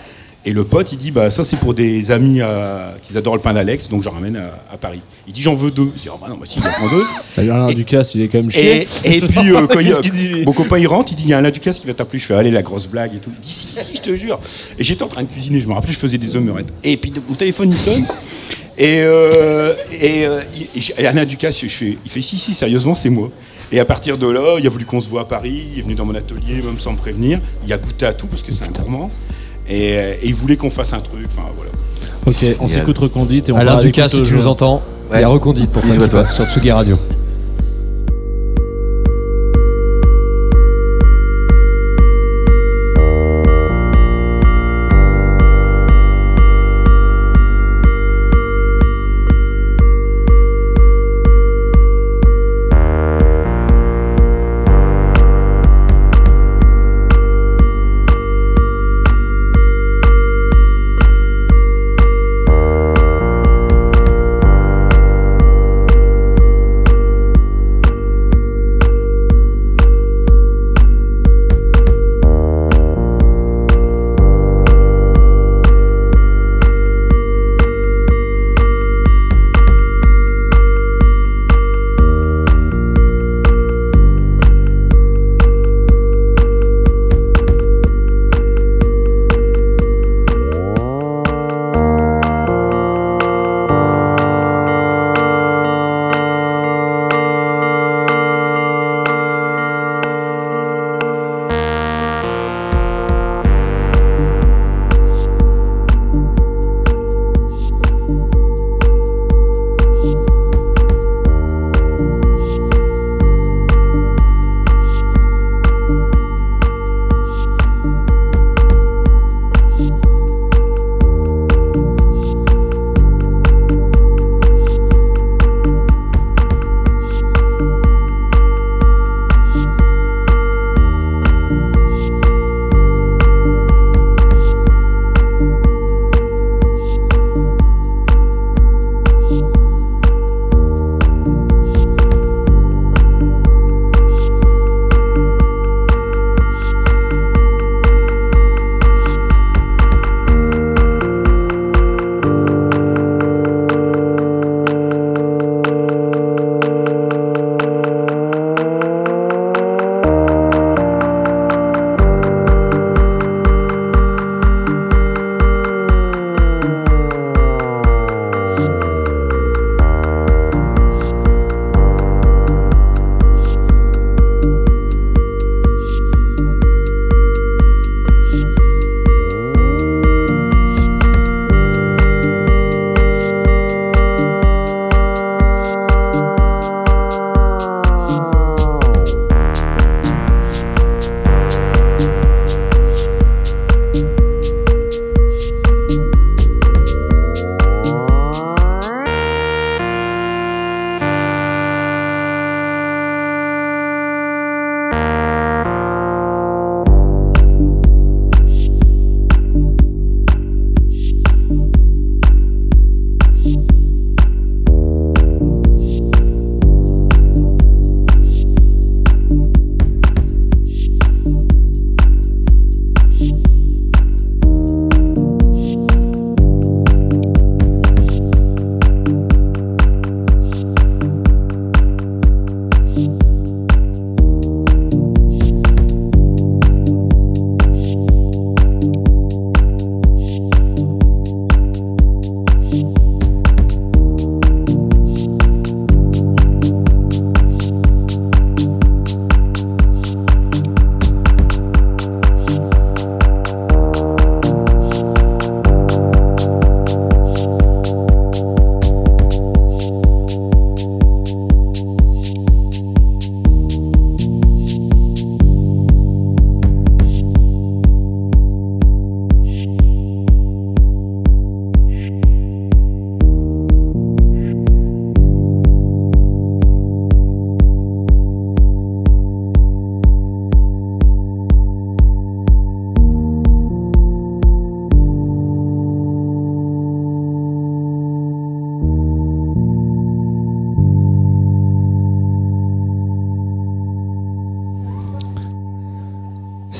[0.49, 3.41] Et le pote, il dit Bah, ça, c'est pour des amis euh, qui adorent le
[3.43, 5.01] pain d'Alex, donc j'en ramène à, à Paris.
[5.27, 5.91] Il dit J'en veux deux.
[5.97, 7.05] Je dis Ah, bah non, bah si, il en prend deux.
[7.51, 8.87] Alain Ducasse, il est quand même chier.
[9.05, 11.35] et puis, euh, quand il- qu'il dit mon copain il rentre, il dit il y
[11.35, 12.21] a un Laducas qui va t'appeler.
[12.21, 13.31] Je fais allez la grosse blague et tout.
[13.35, 14.39] Il dit si si, je te jure.
[14.79, 16.69] Et j'étais en train de cuisiner, je me rappelais, je faisais des omelettes.
[16.85, 18.07] Et puis mon téléphone il sonne.
[18.79, 20.43] Et, euh, et, euh,
[20.99, 23.31] et Alain Ducasse, je fais, il fait si si, sérieusement c'est moi.
[23.73, 25.65] Et à partir de là, il a voulu qu'on se voit à Paris.
[25.73, 27.41] Il est venu dans mon atelier, même sans me prévenir.
[27.67, 29.11] Il a goûté à tout parce que c'est un gourmand.
[29.69, 31.27] Et, euh, et il voulait qu'on fasse un truc.
[31.27, 31.71] Enfin voilà.
[32.27, 34.83] Ok, on s'écoute Recondite et on Alain parle Ducasse, si tu nous entends,
[35.15, 36.99] il y a Recondite pour toi, sur Tsugi Radio.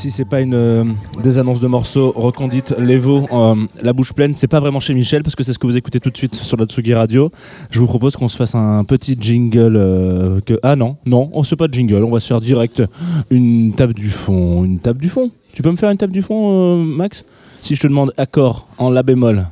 [0.07, 0.85] Si c'est pas une euh,
[1.21, 5.25] des annonces de morceaux recondite, Levo, euh, la bouche pleine, c'est pas vraiment chez Michel
[5.25, 7.33] parce que c'est ce que vous écoutez tout de suite sur la Tsugi Radio.
[7.73, 9.75] Je vous propose qu'on se fasse un petit jingle.
[9.77, 10.61] euh, que...
[10.63, 12.85] Ah non, non, on se fait pas de jingle, on va se faire direct
[13.31, 14.63] une table du fond.
[14.63, 17.25] Une table du fond Tu peux me faire une table du fond, euh, Max?
[17.61, 19.49] Si je te demande accord en La bémol.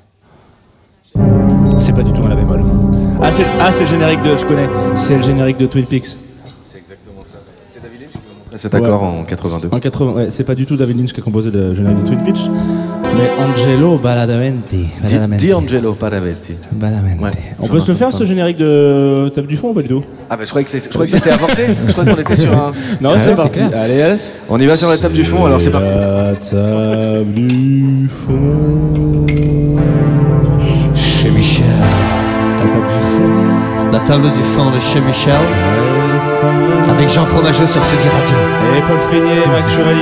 [1.79, 2.63] C'est pas du tout un La bémol.
[3.21, 4.37] Ah, c'est ah, le générique de.
[4.37, 6.17] Je connais, c'est le générique de Twin Peaks.
[8.57, 9.09] Cet accord Ouais.
[9.21, 9.69] en 82.
[9.73, 12.07] En 80, ouais, c'est pas du tout David Lynch qui a composé le générique de
[12.09, 12.41] Twin Peaks,
[13.17, 14.87] mais Angelo Badalamenti.
[15.37, 15.97] Di, Angelo.
[16.01, 16.53] Badalamenti.
[17.21, 17.31] Ouais,
[17.61, 18.17] On peut se le faire pas.
[18.17, 20.05] ce générique de Table du fond ou pas du tout?
[20.31, 21.63] Ah bah je croyais que c'est- je croyais que c'était avorté.
[21.87, 22.71] Je croyais qu'on était sur un.
[23.01, 23.59] Non, Ah c'est ouais, parti.
[23.67, 23.71] clair.
[23.83, 24.17] Allez, allez.
[24.49, 25.91] On y va sur la table du fond, alors c'est parti.
[25.91, 29.27] La table du fond.
[30.95, 31.65] Chez Michel.
[32.63, 33.91] La table du fond.
[33.93, 35.35] La table du fond de chez Michel.
[36.89, 38.37] Avec Jean Fromageau sur Tsugi Radio.
[38.77, 40.01] Et Paul Frinier, Max Chevalier.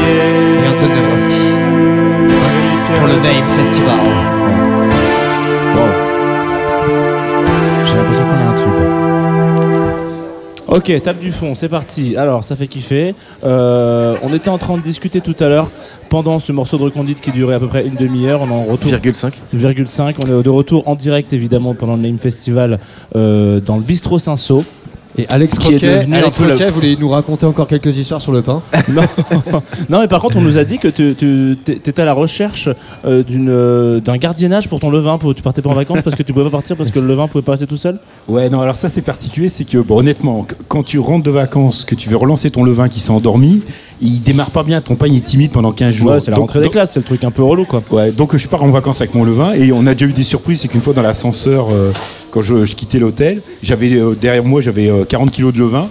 [0.62, 1.42] Et Antoine Dabrowski.
[2.98, 3.98] Pour le Name Festival.
[7.86, 9.02] J'ai l'impression qu'on a un tube.
[10.68, 12.16] Ok, table du fond, c'est parti.
[12.16, 13.14] Alors, ça fait kiffer.
[13.44, 15.70] Euh, on était en train de discuter tout à l'heure
[16.10, 18.42] pendant ce morceau de recondite qui durait à peu près une demi-heure.
[18.42, 18.90] On est en retour.
[18.90, 19.32] 0,5.
[19.54, 20.14] 0,5.
[20.22, 22.80] On est de retour en direct évidemment pendant le Name Festival
[23.16, 24.62] euh, dans le bistrot Saint-Sau.
[25.18, 27.66] Et Alex Qui est Croquet, devenu un Alex peu la- Croquet voulait nous raconter encore
[27.66, 28.62] quelques histoires sur le pain?
[28.88, 29.02] non.
[29.90, 32.68] non, mais par contre, on nous a dit que tu tu- t'étais à la recherche
[33.04, 35.18] euh, d'une, euh, d'un gardiennage pour ton levain.
[35.18, 37.06] Pour, tu partais pas en vacances parce que tu pouvais pas partir parce que le
[37.06, 37.98] levain pouvait pas rester tout seul?
[38.26, 41.30] Ouais, non, alors ça c'est particulier, c'est que bon, honnêtement, qu- quand tu rentres de
[41.30, 43.60] vacances, que tu veux relancer ton levain qui s'est endormi,
[44.00, 46.10] il démarre pas bien, ton pain il est timide pendant 15 jours.
[46.12, 47.82] Ouais, c'est la Donc- rentrée des classes, c'est le truc un peu relou quoi.
[47.90, 50.22] Ouais, donc je pars en vacances avec mon levain et on a déjà eu des
[50.22, 50.60] surprises.
[50.62, 51.92] C'est qu'une fois dans l'ascenseur, euh,
[52.32, 55.88] quand je, je quittais l'hôtel, j'avais euh, derrière moi j'avais euh, 40 kilos de levain.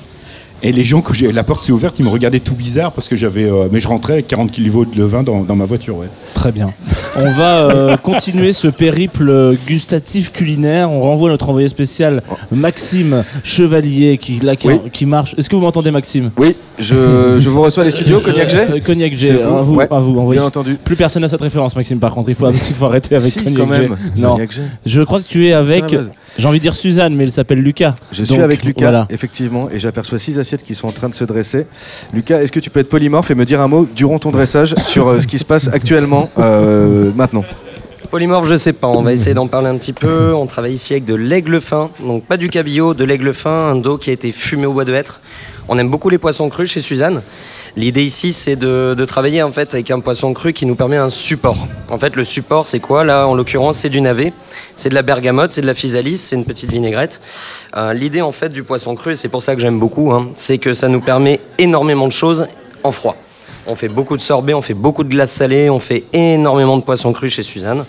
[0.63, 3.07] Et les gens, quand j'ai- la porte s'est ouverte, ils me regardaient tout bizarre parce
[3.07, 3.49] que j'avais.
[3.49, 6.07] euh, mais je rentrais avec 40 kilos de levain dans, dans ma voiture, ouais.
[6.35, 6.71] Très bien.
[7.15, 10.91] On va euh, continuer ce périple gustatif culinaire.
[10.91, 12.21] On renvoie notre envoyé spécial
[12.51, 14.75] Maxime Chevalier qui, là, qui, Oui.
[14.93, 15.33] qui marche.
[15.37, 16.29] Est-ce que vous m'entendez Maxime?
[16.37, 19.75] Oui, je, je vous reçois les studios, Cognac G Euh, Cognac G, C'est à vous,
[19.75, 20.39] Ouais, à vous, envoyez.
[20.39, 20.75] Bien entendu.
[20.83, 22.29] Plus personne n'a cette référence, Maxime, par contre.
[22.29, 23.95] Il faut, il faut arrêter avec Si, Cognac quand même.
[23.97, 24.11] G.
[24.21, 24.33] Non.
[24.33, 24.61] Cognac G.
[24.85, 25.95] Je crois que tu es avec,
[26.37, 27.95] j'ai envie de dire Suzanne, mais il s'appelle Lucas.
[28.11, 29.07] Je suis avec Lucas, Voilà.
[29.09, 31.67] effectivement, et j'aperçois six qui sont en train de se dresser.
[32.13, 34.75] Lucas, est-ce que tu peux être polymorphe et me dire un mot durant ton dressage
[34.85, 37.43] sur euh, ce qui se passe actuellement, euh, maintenant?
[38.09, 40.33] Polymorphe, je sais pas, on va essayer d'en parler un petit peu.
[40.33, 43.75] On travaille ici avec de l'aigle fin, donc pas du cabillaud, de l'aigle fin, un
[43.75, 45.21] dos qui a été fumé au bois de hêtre.
[45.69, 47.21] On aime beaucoup les poissons crus chez Suzanne.
[47.77, 50.97] L'idée ici, c'est de, de travailler en fait avec un poisson cru qui nous permet
[50.97, 51.67] un support.
[51.89, 53.03] En fait, le support, c'est quoi?
[53.03, 54.33] Là, en l'occurrence, c'est du navet,
[54.75, 57.21] c'est de la bergamote, c'est de la physalis, c'est une petite vinaigrette.
[57.77, 60.27] Euh, L'idée en fait du poisson cru, et c'est pour ça que j'aime beaucoup, hein,
[60.35, 62.47] c'est que ça nous permet énormément de choses
[62.83, 63.15] en froid.
[63.67, 66.83] On fait beaucoup de sorbet, on fait beaucoup de glace salée, on fait énormément de
[66.83, 67.85] poissons crus chez Suzanne.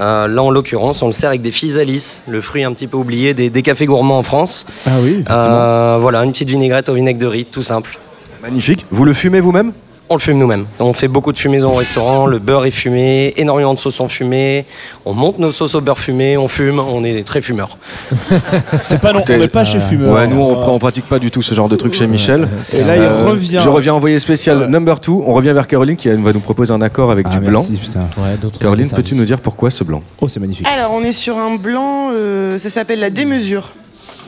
[0.00, 2.96] Euh, là, en l'occurrence, on le sert avec des physalis, le fruit un petit peu
[2.96, 4.66] oublié des, des cafés gourmands en France.
[4.86, 7.98] Ah oui, Euh, voilà, une petite vinaigrette au vinaigre de riz, tout simple.
[8.44, 8.84] Magnifique.
[8.90, 9.72] Vous le fumez vous-même?
[10.10, 10.66] On le fume nous-mêmes.
[10.80, 14.06] On fait beaucoup de fumaison au restaurant, le beurre est fumé, énormément de sauces sont
[14.08, 14.66] fumées.
[15.06, 17.78] On monte nos sauces au beurre fumé, on fume, on est très fumeurs.
[18.84, 20.12] C'est pas non, on n'est pas chez Fumeur.
[20.12, 22.42] Ouais, nous on, on pratique pas du tout ce genre de truc chez Michel.
[22.74, 23.60] Euh, Et là, il revient.
[23.62, 25.10] Je reviens envoyé spécial number 2.
[25.10, 27.80] On revient vers Caroline qui va nous proposer un accord avec Ah, du merci, blanc.
[27.82, 28.00] putain.
[28.22, 30.02] Ouais, d'autres Caroline, peux-tu nous dire pourquoi ce blanc?
[30.20, 30.66] Oh, c'est magnifique.
[30.66, 33.70] Alors, on est sur un blanc, euh, ça s'appelle la démesure.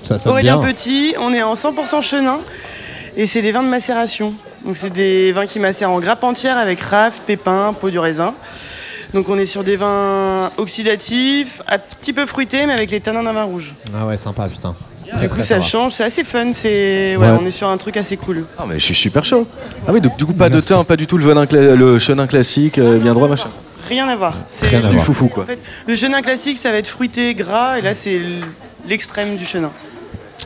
[0.04, 0.72] Ça Aurélien bien.
[0.72, 2.38] Petit, on est en 100% chenin
[3.16, 4.32] et c'est des vins de macération.
[4.64, 8.34] Donc, c'est des vins qui macèrent en grappe entière avec raf, pépins, peau du raisin.
[9.14, 13.22] Donc, on est sur des vins oxydatifs, un petit peu fruités, mais avec les tanins
[13.22, 13.74] d'un vin rouge.
[13.96, 14.74] Ah ouais, sympa, putain.
[15.20, 16.52] Du coup, ça change, c'est assez fun.
[16.52, 17.36] C'est, ouais, Ouais.
[17.40, 18.44] on est sur un truc assez cool.
[18.58, 19.46] Ah mais je suis super chaud.
[19.86, 22.00] Ah oui, donc du coup pas de thym, pas du tout le venin, cla- le
[22.00, 23.48] chenin classique, euh, bien droit machin.
[23.88, 24.34] Rien à voir.
[24.48, 25.04] C'est Du voir.
[25.04, 25.44] foufou quoi.
[25.44, 28.20] En fait, le chenin classique, ça va être fruité, gras, et là, c'est
[28.88, 29.70] l'extrême du chenin.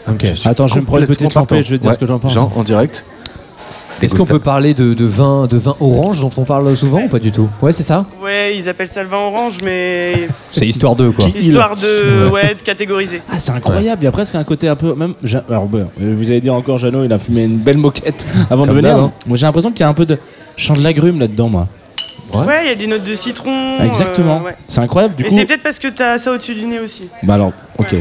[0.08, 0.26] Ok.
[0.44, 2.18] Attends, je vais me prendre une petite lampée, je vais te dire ce que j'en
[2.18, 2.32] pense.
[2.32, 3.04] Jean, en direct.
[4.02, 7.08] Est-ce qu'on peut parler de, de vin, de vin orange dont on parle souvent ou
[7.08, 7.50] pas du tout?
[7.60, 8.06] Ouais, c'est ça?
[8.22, 11.26] Ouais, ils appellent ça le vin orange, mais C'est histoire d'eux, quoi.
[11.26, 13.20] histoire de, ouais, de catégoriser.
[13.30, 14.00] Ah, c'est incroyable.
[14.00, 14.94] Il y a presque un côté un peu.
[14.94, 15.12] Même,
[15.50, 18.72] alors, bon, vous avez dit encore, Jeannot, il a fumé une belle moquette avant de
[18.72, 18.96] venir.
[18.96, 19.12] hein.
[19.26, 20.16] Moi, j'ai l'impression qu'il y a un peu de
[20.56, 21.68] chant de l'agrume là-dedans, moi.
[22.32, 23.80] Ouais, il y a des notes de citron.
[23.84, 24.36] Exactement.
[24.40, 24.56] euh, ouais.
[24.66, 25.14] C'est incroyable.
[25.16, 25.36] Du Mais coup.
[25.36, 27.06] c'est peut-être parce que t'as ça au-dessus du nez aussi.
[27.24, 27.96] Bah alors, ok.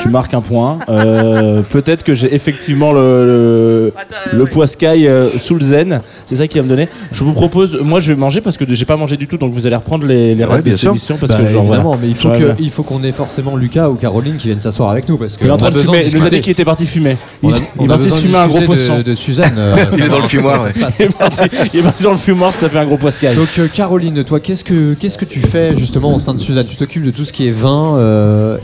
[0.00, 0.78] Tu marques un point.
[0.88, 3.92] Euh, Peut-être que j'ai effectivement le, le,
[4.38, 6.00] le poiscaille euh, sous le zen.
[6.26, 6.88] C'est ça qui va me donner.
[7.10, 9.52] Je vous propose, moi je vais manger parce que j'ai pas mangé du tout, donc
[9.52, 11.98] vous allez reprendre les, les règles de cette émission parce Bah, que genre, évidemment, voilà.
[12.02, 12.84] mais il faut Ouais, ouais.
[12.86, 15.52] qu'on ait forcément Lucas ou Caroline qui viennent s'asseoir avec nous parce que Il est
[15.52, 15.98] en train de fumer.
[16.06, 16.36] Il nous a discuter.
[16.36, 17.16] dit qu'il était parti fumer.
[17.42, 19.00] Il, on est parti fumer un gros de- poisson.
[19.04, 20.66] de Suzanne, euh, il est dans le fumoir.
[20.76, 23.34] Il est parti, dans le fumoir, ça fait un gros poiscaille.
[23.36, 26.66] Donc euh, Caroline, toi, qu'est-ce que qu'est-ce que tu fais justement au sein de Suzanne?
[26.68, 27.98] Tu t'occupes de tout ce qui est vin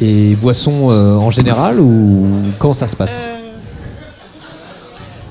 [0.00, 2.26] et boissons euh, en général ou
[2.58, 3.26] comment ça se passe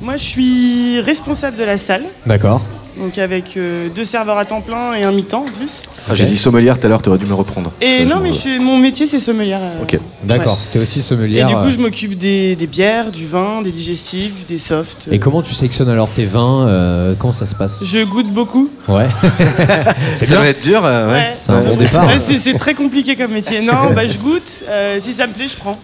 [0.02, 2.04] Moi, je suis responsable de la salle.
[2.26, 2.62] D'accord.
[2.98, 5.82] Donc avec euh, deux serveurs à temps plein et un mi-temps en plus.
[6.10, 7.72] Ah, J'ai dit sommelière tout à l'heure, tu aurais dû me reprendre.
[7.82, 9.60] Et non, mais je suis- mon métier c'est sommelière.
[9.62, 9.98] euh, Ok.
[10.24, 10.56] D'accord.
[10.58, 10.68] ouais.
[10.72, 11.48] Tu es aussi Et sommelière.
[11.48, 15.08] du coup, euh, je m'occupe des, des bières, du vin, des digestifs, des softs.
[15.12, 17.84] Et comment tu sélectionnes alors tes vins euh, Comment ça se passe?
[17.84, 18.70] Je goûte beaucoup.
[18.88, 19.08] Ouais.
[20.18, 21.28] Ça doit être dur, euh, ouais.
[21.32, 22.06] C'est un bon départ.
[22.08, 23.62] Ouais, c'est, c'est très compliqué comme métier.
[23.62, 24.64] Non, bah je goûte.
[24.70, 25.80] euh, si ça me plaît, je prends.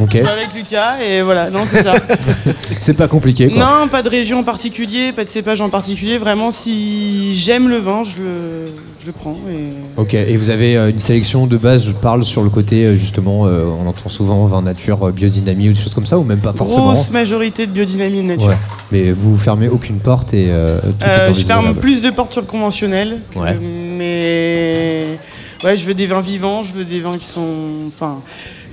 [0.00, 0.14] Ok.
[0.16, 1.50] Avec Lucas et voilà.
[1.50, 1.94] Non, c'est ça.
[2.80, 3.58] C'est pas compliqué quoi.
[3.58, 6.18] non, pas de région en particulier, pas de cépage en particulier.
[6.18, 8.66] Vraiment, si j'aime le vin, je le,
[9.00, 9.36] je le prends.
[9.50, 10.00] Et...
[10.00, 12.96] Ok, et vous avez euh, une sélection de base, je parle sur le côté euh,
[12.96, 16.40] justement, euh, on entend souvent vin nature, biodynamie ou des choses comme ça, ou même
[16.40, 18.46] pas forcément Grosse majorité de biodynamie et de nature.
[18.48, 18.56] Ouais,
[18.92, 22.32] mais vous fermez aucune porte et euh, tout Euh, est je ferme plus de portes
[22.32, 23.20] sur le conventionnel.
[23.36, 23.56] Ouais.
[23.60, 25.18] Mais
[25.64, 27.48] ouais, je veux des vins vivants, je veux des vins qui sont.
[27.88, 28.18] Enfin,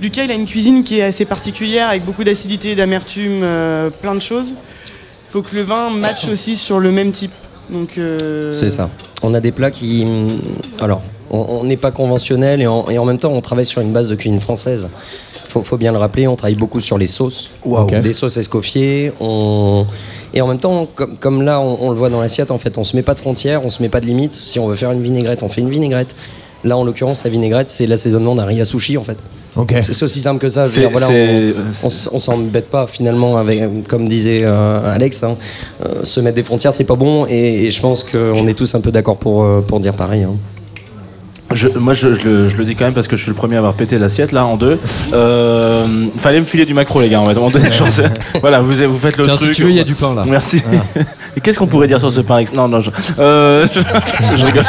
[0.00, 4.14] Lucas, il a une cuisine qui est assez particulière avec beaucoup d'acidité, d'amertume, euh, plein
[4.14, 4.48] de choses.
[4.50, 7.32] Il faut que le vin matche aussi sur le même type.
[7.70, 7.98] Donc.
[7.98, 8.90] euh, C'est ça.
[9.22, 10.06] On a des plats qui.
[10.80, 13.92] Alors, on n'est pas conventionnel et en, et en même temps, on travaille sur une
[13.92, 14.88] base de cuisine française.
[15.48, 17.50] Faut, faut bien le rappeler, on travaille beaucoup sur les sauces.
[17.64, 17.84] Waouh.
[17.84, 18.00] Ok.
[18.00, 19.12] Des sauces escoffiées.
[19.20, 19.84] On...
[20.32, 22.78] Et en même temps, comme, comme là, on, on le voit dans l'assiette, en fait,
[22.78, 24.36] on se met pas de frontières, on se met pas de limites.
[24.36, 26.14] Si on veut faire une vinaigrette, on fait une vinaigrette.
[26.64, 29.18] Là, en l'occurrence, la vinaigrette, c'est l'assaisonnement d'un riz à sushi, en fait.
[29.80, 30.64] C'est aussi simple que ça.
[30.66, 31.54] Je veux C'est- dire, voilà, c'est-
[32.12, 35.36] on, on s'embête pas finalement avec, comme disait euh, Alex, hein,
[35.84, 37.26] euh, se mettre des frontières, c'est pas bon.
[37.28, 40.22] Et, et je pense qu'on est tous un peu d'accord pour, euh, pour dire pareil.
[40.22, 40.34] hein.
[41.54, 43.34] Je- moi, je, je le, je le dis quand même parce que je suis le
[43.36, 44.78] premier à avoir pété l'assiette là en deux.
[45.14, 45.82] Euh,
[46.18, 47.20] fallait me filer du macro, les gars.
[47.22, 48.02] On va demander des choses.
[48.40, 49.56] Voilà, vous, vous faites le Tiens, si truc.
[49.56, 50.22] tu veux, il y a du pain, là.
[50.28, 50.62] Merci.
[51.36, 54.44] Et qu'est-ce qu'on pourrait dire sur ce pain ex- Non, non, je, euh, je, je
[54.44, 54.64] rigole.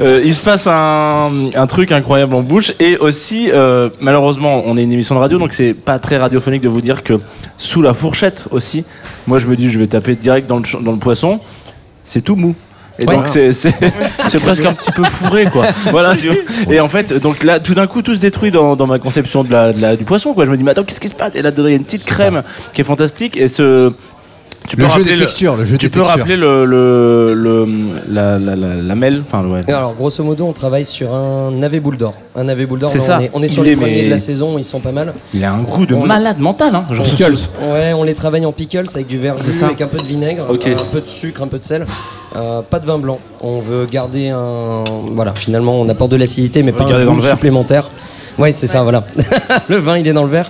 [0.00, 4.76] Euh, il se passe un, un truc incroyable en bouche et aussi, euh, malheureusement, on
[4.78, 7.14] est une émission de radio, donc c'est pas très radiophonique de vous dire que
[7.58, 8.84] sous la fourchette aussi,
[9.26, 11.40] moi je me dis je vais taper direct dans le, dans le poisson,
[12.04, 12.54] c'est tout mou.
[13.00, 13.14] Et Ouais.
[13.16, 13.72] donc c'est c'est-
[14.30, 15.66] c'est presque un petit peu fourré quoi.
[15.90, 16.16] Voilà.
[16.16, 16.74] tu vois.
[16.74, 19.44] Et en fait, donc là, tout d'un coup, tout se détruit dans, dans ma conception
[19.44, 20.44] de la, de la- du poisson quoi.
[20.46, 21.34] Je me dis mais attends, qu'est-ce qui se passe?
[21.36, 22.42] Et là dedans il y a une petite crème
[22.74, 23.92] qui est fantastique et ce
[24.68, 26.18] tu Le jeu rappeler des textures, le jeu tu des peux textures.
[26.18, 27.66] rappeler le, le, le-
[28.08, 29.62] la, la, la, lamelle, enfin ouais.
[29.68, 32.14] Alors, grosso modo, on travaille sur un navet boule d'or.
[32.36, 33.18] Un navet boule d'or, C'est là, ça.
[33.18, 34.80] on est, on est sur Il les est, premiers mais- de la saison, ils sont
[34.80, 35.14] pas mal.
[35.34, 36.84] Il a un goût de On- malade mental, hein.
[36.90, 39.66] On- suis Ouais, on les travaille en pickles avec du verre C'est jus, ça.
[39.66, 40.66] avec un peu de vinaigre, Ok.
[40.66, 41.86] un peu de sucre, un peu de sel.
[42.36, 43.18] Euh, pas de vin blanc.
[43.40, 44.84] On veut garder un.
[45.14, 47.32] Voilà, finalement, on apporte de l'acidité, mais On pas un garder dans goût le verre.
[47.34, 47.90] supplémentaire.
[48.38, 49.04] Ouais, c'est ça, voilà.
[49.68, 50.48] le vin, il est dans le verre.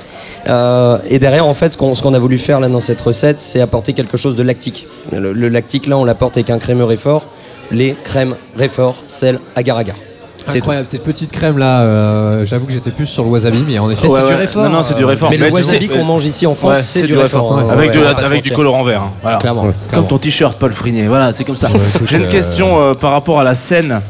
[0.49, 3.01] Euh, et derrière, en fait, ce qu'on ce qu'on a voulu faire là dans cette
[3.01, 4.87] recette, c'est apporter quelque chose de lactique.
[5.13, 7.29] Le, le lactique, là, on l'apporte avec un crémeux réfort,
[7.71, 9.97] lait, crème, réfort, sel, agar-agar.
[10.47, 13.79] C'est Incroyable, cette petite crème là, euh, j'avoue que j'étais plus sur le wasabi, mais
[13.79, 14.65] en effet, Ouais, c'est du réfort.
[14.65, 15.29] Non, non, c'est du euh, réfort.
[15.31, 17.59] Mais le Mais tu wasabi sais- qu'on mange ici en France, Ouais, c'est du réfort.
[17.59, 17.67] hein.
[17.71, 19.03] Avec, de, avec du colorant vert.
[19.03, 19.11] hein.
[19.21, 19.39] Voilà.
[19.39, 20.07] Clairement, Comme clairement.
[20.09, 21.07] ton t-shirt Paul Frinier.
[21.07, 21.69] Voilà, c'est comme ça.
[22.09, 24.01] J'ai une question euh, par rapport à la scène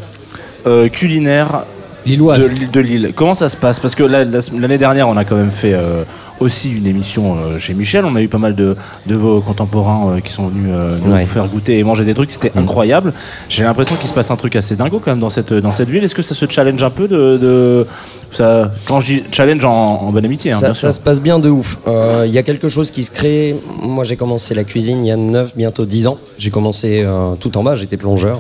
[0.68, 1.62] euh, culinaire
[2.08, 2.54] Lilloise.
[2.72, 3.12] de, Lille.
[3.14, 3.78] Comment ça se passe?
[3.78, 6.04] Parce que la- la- l'année dernière, on a quand même fait euh,
[6.40, 8.04] aussi une émission euh, chez Michel.
[8.04, 8.76] On a eu pas mal de,
[9.06, 11.24] de vos contemporains euh, qui sont venus euh, nous Ouais.
[11.24, 12.30] faire goûter et manger des trucs.
[12.30, 13.12] C'était incroyable.
[13.48, 15.88] J'ai l'impression qu'il se passe un truc assez dingo quand même dans cette, dans cette
[15.90, 16.02] ville.
[16.04, 17.36] Est-ce que ça se challenge un peu de.
[17.36, 17.86] de-
[18.30, 20.94] ça, quand je dis challenge en, en bonne amitié, hein, ça, bien ça sûr.
[20.94, 21.78] se passe bien de ouf.
[21.88, 23.56] Euh, Il y a quelque chose qui se crée.
[23.82, 26.18] Moi, j'ai commencé la cuisine il y a 9, bientôt 10 ans.
[26.38, 28.38] J'ai commencé euh, tout en bas, j'étais plongeur.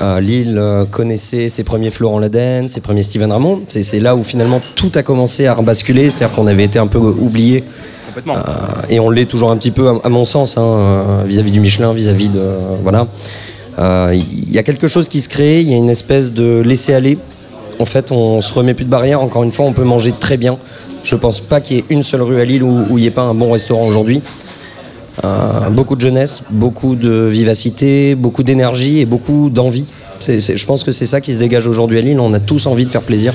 [0.00, 3.62] Euh, Lille euh, connaissait ses premiers Florent Laden, ses premiers Steven Ramon.
[3.66, 6.10] C'est là où finalement tout a commencé à rebasculer.
[6.10, 7.64] C'est-à-dire qu'on avait été un peu oublié.
[8.06, 8.36] Complètement.
[8.36, 8.40] Euh,
[8.88, 11.92] et on l'est toujours un petit peu, à, à mon sens, hein, vis-à-vis du Michelin,
[11.92, 12.42] vis-à-vis de.
[12.82, 13.06] voilà.
[14.12, 17.18] Il y a quelque chose qui se crée, il y a une espèce de laisser-aller.
[17.78, 19.22] En fait, on se remet plus de barrières.
[19.22, 20.58] Encore une fois, on peut manger très bien.
[21.04, 23.06] Je pense pas qu'il y ait une seule rue à Lille où où il n'y
[23.06, 24.22] ait pas un bon restaurant aujourd'hui.
[25.24, 29.84] Euh, beaucoup de jeunesse, beaucoup de vivacité, beaucoup d'énergie et beaucoup d'envie.
[30.18, 32.18] C'est- c'est- je pense que c'est ça qui se dégage aujourd'hui à Lille.
[32.18, 33.32] On a tous envie de faire plaisir.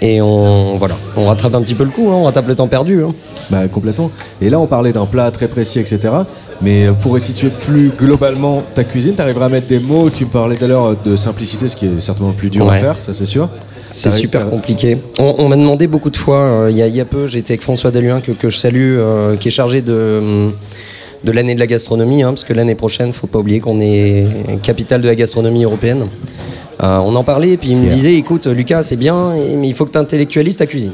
[0.00, 2.66] Et on, voilà, on rattrape un petit peu le coup, hein, on rattrape le temps
[2.66, 3.04] perdu.
[3.04, 3.14] hein.
[3.50, 4.10] Bah, complètement.
[4.40, 6.08] Et là, on parlait d'un plat très précis, etc.
[6.60, 10.10] Mais euh, pour situer plus globalement ta cuisine, tu arriveras à mettre des mots.
[10.10, 12.68] Tu me parlais tout à l'heure de simplicité, ce qui est certainement le plus dur
[12.68, 13.48] à faire, ça c'est sûr.
[13.92, 14.98] C'est super compliqué.
[15.20, 17.26] On, on m'a demandé beaucoup de fois, euh, il y, a- il y a peu,
[17.28, 20.52] j'étais avec François Deluin, que, que je salue, euh, qui est chargé de, hum,
[21.24, 24.24] de l'année de la gastronomie, hein, parce que l'année prochaine, faut pas oublier qu'on est
[24.62, 26.06] capitale de la gastronomie européenne.
[26.82, 29.74] Euh, on en parlait, et puis il me disait, écoute, Lucas, c'est bien, mais il
[29.74, 30.92] faut que tu intellectualises ta cuisine.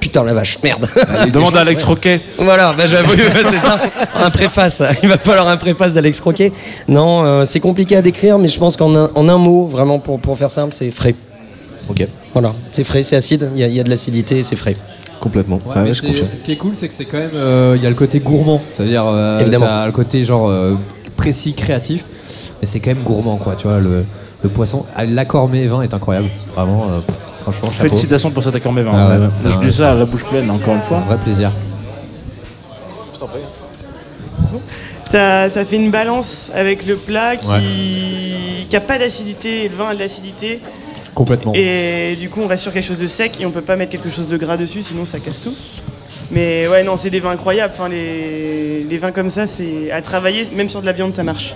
[0.00, 0.86] Putain la vache, merde.
[1.32, 2.20] Demande à Alex Roquet.
[2.36, 3.14] Voilà, bah j'avoue,
[3.50, 3.78] c'est ça.
[4.16, 4.82] Un préface.
[5.02, 6.52] Il va falloir un préface d'Alex Croquet.
[6.88, 9.98] Non, euh, c'est compliqué à décrire, mais je pense qu'en un, en un mot, vraiment
[9.98, 11.14] pour, pour faire simple, c'est frais.
[11.88, 12.06] Ok.
[12.34, 14.76] Voilà, c'est frais, c'est acide, il y, y a de l'acidité, c'est frais.
[15.24, 15.58] Complètement.
[15.66, 17.30] Ouais, mais c'est- ce qui est cool, c'est que c'est quand même.
[17.34, 18.60] euh, Il y a le côté gourmand.
[18.76, 19.04] C'est-à-dire.
[19.06, 20.74] euh, le côté genre euh,
[21.16, 22.04] précis, créatif.
[22.60, 23.56] Mais c'est quand même gourmand, quoi.
[23.56, 24.04] Tu vois, le,
[24.42, 24.84] le poisson.
[24.94, 26.28] ah, L'accord mets vin est incroyable.
[26.54, 27.00] Vraiment, euh,
[27.40, 27.88] franchement, chapeau.
[27.88, 28.92] Félicitations pour cet accord mes vins.
[28.94, 29.18] Ah ouais.
[29.18, 29.66] Non, Je ouais.
[29.66, 30.98] dis ça à la bouche pleine, encore une fois.
[30.98, 31.50] Un vrai plaisir.
[35.10, 39.88] Ça, ça fait une balance avec le plat qui n'a pas d'acidité et le vin
[39.88, 40.60] a de l'acidité.
[41.14, 41.52] Complètement.
[41.54, 43.92] Et du coup, on reste sur quelque chose de sec et on peut pas mettre
[43.92, 45.54] quelque chose de gras dessus, sinon ça casse tout.
[46.30, 47.72] Mais ouais, non, c'est des vins incroyables.
[47.76, 51.22] Enfin, les, les vins comme ça, c'est à travailler, même sur de la viande, ça
[51.22, 51.54] marche.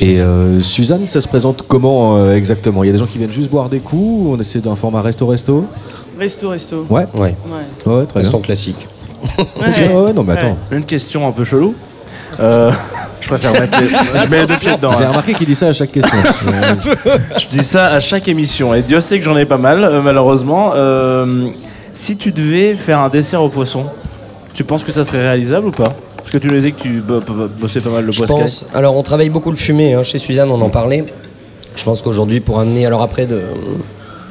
[0.00, 2.82] Et euh, Suzanne, ça se présente comment euh, exactement?
[2.82, 5.00] Il y a des gens qui viennent juste boire des coups On essaie d'un format
[5.02, 5.66] resto-resto
[6.18, 6.84] Resto, resto.
[6.90, 7.36] Ouais Ouais.
[7.86, 7.92] Ouais.
[7.92, 8.46] Ouais, très Restons bien.
[8.46, 8.86] classiques.
[9.58, 10.58] Parce que- ouais, ouais, non, mais attends.
[10.72, 11.74] Une question un peu chelou.
[12.40, 12.72] Euh,
[13.20, 13.88] je préfère mettre les...
[14.24, 14.90] Je mets les deux pieds dedans.
[14.90, 15.08] Avez hein.
[15.08, 16.18] remarqué qu'il dit ça à chaque question.
[17.38, 18.74] Je dis ça à chaque émission.
[18.74, 20.72] Et Dieu sait que j'en ai pas mal, euh, malheureusement.
[20.74, 21.48] Euh,
[21.92, 23.84] si tu devais faire un dessert au poisson,
[24.54, 25.94] tu penses que ça serait réalisable ou pas?
[26.16, 28.38] Parce que tu nous disais que tu bo- bo- bossais pas mal le Je poisson.
[28.38, 28.66] pense.
[28.74, 31.04] Alors, on travaille beaucoup le fumé hein, chez Suzanne, on en parlait.
[31.76, 32.86] Je pense qu'aujourd'hui, pour amener.
[32.86, 33.42] Alors, après, de,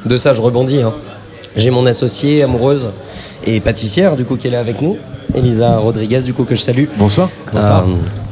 [0.04, 0.82] de ça, je rebondis.
[0.82, 0.92] hein.
[1.56, 2.88] J'ai mon associée amoureuse
[3.46, 4.96] et pâtissière, du coup, qui est là avec nous.
[5.34, 6.84] Elisa Rodriguez, du coup, que je salue.
[6.96, 7.28] Bonsoir.
[7.54, 7.80] Euh,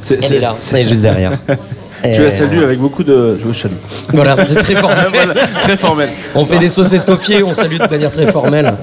[0.03, 1.33] C'est- elle c'est- est là, elle est juste derrière.
[2.05, 3.39] Tu la salues avec beaucoup de.
[3.41, 3.75] Je vous salue.
[4.13, 5.07] Voilà, c'est très formel.
[5.13, 6.09] Voilà, très formel.
[6.35, 8.75] On fait des sauces escoffiées, on salue de manière très formelle.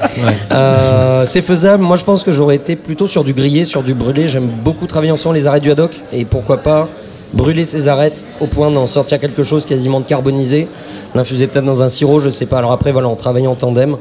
[0.53, 1.83] Euh, c'est faisable.
[1.83, 4.29] Moi, je pense que j'aurais été plutôt sur du grillé, sur du brûlé.
[4.29, 5.91] J'aime beaucoup travailler ensemble les arêtes du haddock.
[6.13, 6.87] Et pourquoi pas
[7.33, 10.69] brûler ces arêtes au point d'en sortir quelque chose quasiment de carbonisé.
[11.13, 12.59] L'infuser peut-être dans un sirop, je sais pas.
[12.59, 13.97] Alors après, voilà, en travaillant en tandem,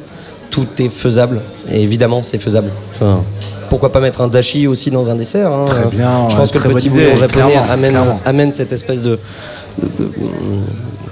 [0.50, 1.40] tout est faisable.
[1.70, 2.70] Et évidemment, c'est faisable.
[2.94, 3.20] Enfin,
[3.70, 5.66] pourquoi pas mettre un dashi aussi dans un dessert hein.
[5.68, 8.20] Très bien, Je pense que le petit bouillon japonais clairement, amène, clairement.
[8.24, 9.18] amène cette espèce de,
[9.82, 10.10] de- de-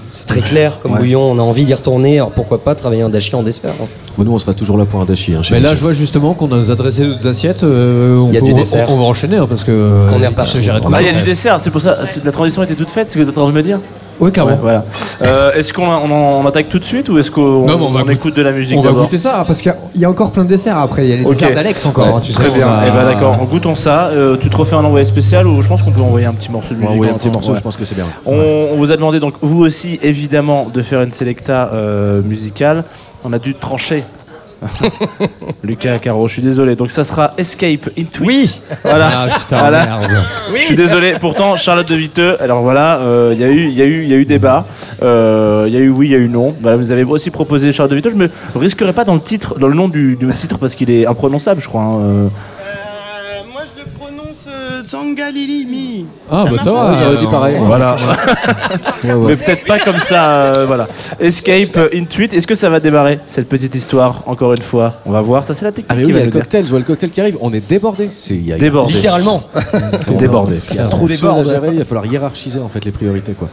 [0.09, 3.09] c'est très clair comme bouillon, on a envie d'y retourner, alors pourquoi pas travailler un
[3.11, 3.87] dashi en dessert hein.
[4.17, 5.35] Bon, nous, on sera toujours là pour un dashi.
[5.35, 7.65] Hein, chez Mais là, je vois justement qu'on a adressé d'autres assiettes.
[7.65, 8.87] euh, on Il y a peut- du dessert.
[8.89, 9.73] On, on va enchaîner hein, parce que.
[9.73, 10.57] euh, On est il reparti.
[10.57, 11.99] se gérait de Ah, il y a du dessert, c'est pour ça.
[12.25, 13.81] La transition était toute faite, c'est ce que vous êtes en train de me dire
[14.20, 14.56] Oui, carrément.
[14.56, 14.84] Ouais, voilà.
[15.22, 18.02] Euh, est-ce qu'on on, attaque tout de suite ou est-ce qu'on Non, on va on
[18.05, 20.10] goûter- écoute de la musique On va goûter ça parce qu'il y a- y a
[20.10, 21.05] encore plein de desserts après.
[21.05, 21.32] Il y a les Ok.
[21.34, 22.06] desserts d'Alex encore.
[22.06, 22.66] Ouais, hein, tu très sais, bien.
[22.68, 24.06] on va- Et ben d'accord, goûtons ça.
[24.09, 26.51] Euh, tu te refais un envoyé spécial ou je pense qu'on peut envoyer un petit
[26.51, 26.93] morceau de On va musique.
[26.94, 27.59] envoyer en un petit morceau, ouais.
[27.59, 28.06] je pense que c'est bien.
[28.26, 32.84] On, on vous a demandé donc vous aussi évidemment de faire une selecta euh, musicale.
[33.24, 34.05] On a dû trancher.
[35.64, 36.76] Lucas Caro, je suis désolé.
[36.76, 38.60] Donc ça sera Escape Into Oui.
[38.84, 39.10] Voilà.
[39.14, 39.86] Ah putain, Voilà.
[39.86, 40.24] merde.
[40.56, 41.14] Je suis désolé.
[41.20, 42.40] Pourtant, Charlotte de Viteux.
[42.43, 44.24] Alors voilà, euh, il y a eu, il y a eu, il y a eu
[44.24, 44.64] débat.
[45.02, 46.55] Euh, Il y a eu oui, il y a eu non.
[46.60, 48.10] Voilà, vous avez aussi proposé Charlotte de Viteux.
[48.10, 50.90] Je me risquerai pas dans le titre, dans le nom du, du titre parce qu'il
[50.90, 51.82] est imprononçable, je crois.
[51.82, 52.28] hein, euh.
[52.28, 53.86] Euh, moi, je le
[54.87, 56.07] Tsangalilimi.
[56.31, 56.97] Ah, bah ça va.
[57.03, 57.57] j'aurais dit pareil.
[57.61, 57.97] Voilà.
[59.05, 60.31] Mais peut-être pas comme ça.
[60.31, 60.87] euh, voilà.
[61.21, 62.29] Escape euh, Intuit.
[62.33, 64.95] Est-ce que ça va démarrer cette petite histoire encore une fois?
[65.07, 65.45] On va voir.
[65.45, 65.87] Ça c'est la technique.
[65.91, 66.41] Ah, mais oui, qui il y va a le nous dire.
[66.43, 67.37] cocktail, je vois le cocktail qui arrive.
[67.41, 68.11] On est débordé.
[68.15, 68.95] C'est il y a- Débordé.
[68.95, 69.43] Littéralement.
[70.01, 70.57] C'est débordé.
[70.71, 71.49] Il y a trop de choses à Déborde.
[71.49, 71.69] gérer.
[71.73, 73.49] Il va falloir hiérarchiser en fait les priorités quoi.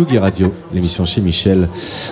[0.00, 1.68] Tsugi Radio, l'émission chez Michel,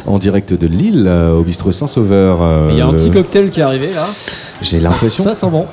[0.06, 2.40] en direct de Lille, euh, au bistrot Saint-Sauveur.
[2.42, 4.06] euh, Il y a un petit cocktail qui est arrivé là.
[4.60, 5.24] J'ai l'impression.
[5.24, 5.64] Ça sent bon.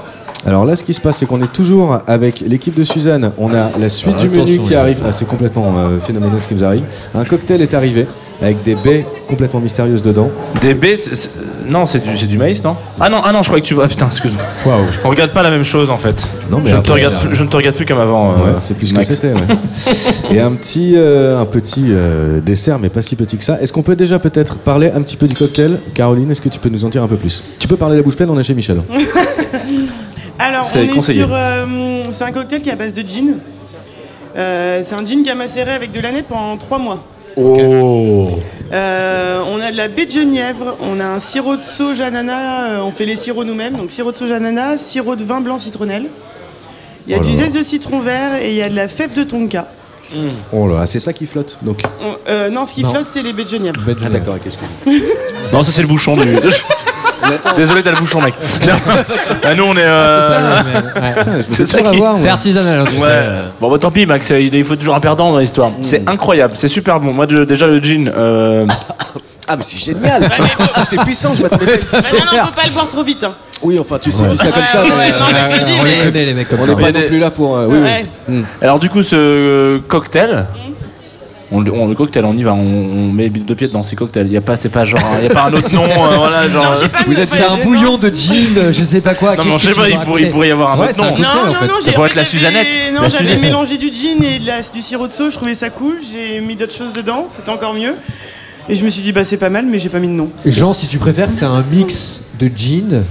[0.46, 3.32] Alors là, ce qui se passe, c'est qu'on est toujours avec l'équipe de Suzanne.
[3.38, 5.02] On a la suite du menu qui arrive.
[5.06, 6.84] Ah, c'est complètement euh, phénoménal ce qui nous arrive.
[7.14, 8.06] Un cocktail est arrivé
[8.42, 10.30] avec des baies complètement mystérieuses dedans.
[10.62, 10.98] Des baies,
[11.68, 13.76] non, c'est du, c'est du maïs, non Ah non, ah non, je crois que tu.
[13.82, 14.42] Ah putain, excuse-moi.
[15.04, 16.30] On regarde pas la même chose en fait.
[16.50, 18.32] Non, mais je, ne après, te regarde plus, je ne te regarde plus comme avant.
[18.32, 19.10] euh, Ouais, c'est plus ce que Max.
[19.12, 19.34] c'était.
[19.34, 20.36] ouais.
[20.36, 23.62] Et un petit, euh, un petit euh, dessert, mais pas si petit que ça.
[23.62, 25.80] Est-ce qu'on peut déjà peut-être parler un petit peu du cocktail?
[25.94, 27.44] Caroline, est-ce que tu peux nous en dire un peu plus?
[27.60, 28.82] Tu peux parler la bouche pleine, on est chez Michel.
[30.40, 31.20] Alors, C'est on est conseillé.
[31.22, 31.30] sur.
[31.34, 31.66] euh,
[32.12, 33.36] c'est un cocktail qui est à base de gin.
[34.38, 37.00] Euh, c'est un gin qui a macéré avec de l'aneth pendant 3 mois.
[37.38, 38.30] Oh
[38.74, 39.25] Euh,
[39.66, 42.92] a de la baie de genièvre, on a un sirop de soja ananas, euh, on
[42.92, 46.06] fait les sirops nous-mêmes, donc sirop de soja ananas, sirop de vin blanc citronnelle.
[47.08, 48.88] Il y a Oh du zeste de citron vert et il y a de la
[48.88, 49.68] fève de tonka.
[50.54, 51.58] Oh là, c'est ça qui flotte.
[51.62, 51.82] Donc.
[52.02, 52.92] On- euh, non, ce qui Non.
[52.92, 53.80] flotte, c'est les baies de genièvre.
[54.06, 56.26] Ah d'accord, qu'est-ce que Non, ça c'est le bouchon du.
[57.58, 58.34] Désolé, t'as le bouchon, mec.
[59.44, 59.84] Ah, nous, on est.
[59.84, 61.14] euh, c'est ça, ouais.
[61.14, 62.02] Fais C'est ça qui-.
[62.18, 63.08] C'est artisanal, hein, tu Ouais.
[63.08, 63.26] sais.
[63.60, 65.72] Bon, bah tant pis, Max, il faut toujours un perdant dans l'histoire.
[65.82, 67.14] C'est incroyable, c'est super bon.
[67.14, 68.12] Moi, déjà, le gin.
[68.16, 68.66] euh,
[69.48, 70.30] Ah mais c'est génial
[70.76, 72.16] Ah, C'est puissant, je m'attendais pas à ça.
[72.16, 73.24] non, non, faut pas le boire trop vite.
[73.24, 73.34] hein.
[73.62, 74.30] Oui, enfin, tu sais, Ouais.
[74.30, 74.84] dis ça comme ça.
[74.84, 76.50] ouais, mais- ouais, non, mais je te le dis, on mais- les connaît, les mecs
[76.50, 76.72] comme On ça.
[76.72, 77.56] est On pas n'est pas non plus là pour.
[77.58, 78.06] euh, oui, Ouais.
[78.28, 78.44] oui.
[78.62, 80.48] Alors, du coup, ce euh, cocktail.
[81.52, 83.96] On, le- on- le cocktail, on y va, on, on met deux pieds dans ces
[83.96, 84.26] cocktails.
[84.26, 85.88] Il n'y a pas, c'est pas genre, il y a pas un autre nom, euh,
[86.18, 86.74] voilà, genre.
[87.06, 89.36] Vous êtes c'est un bouillon de gin, euh, je sais pas quoi.
[89.36, 90.86] Non, qu'est-ce je que sais pas, il pourrait, il raconter pourrait y avoir un Ouais,
[90.88, 91.16] autre c'est un nom.
[91.18, 91.68] cocktail, en fait.
[91.68, 92.68] Non, ça j'ai- pourrait en être la fait, Suzannette.
[92.68, 93.42] j'avais- Non, La j'avais Suzannette.
[93.44, 95.98] mélangé du gin et de la- du sirop de sauge, je trouvais ça cool.
[96.12, 97.94] J'ai mis d'autres choses dedans, c'était encore mieux.
[98.68, 100.30] Et je me suis dit, bah c'est pas mal, mais j'ai pas mis de nom.
[100.46, 103.04] Jean, si tu préfères, c'est un mix de gin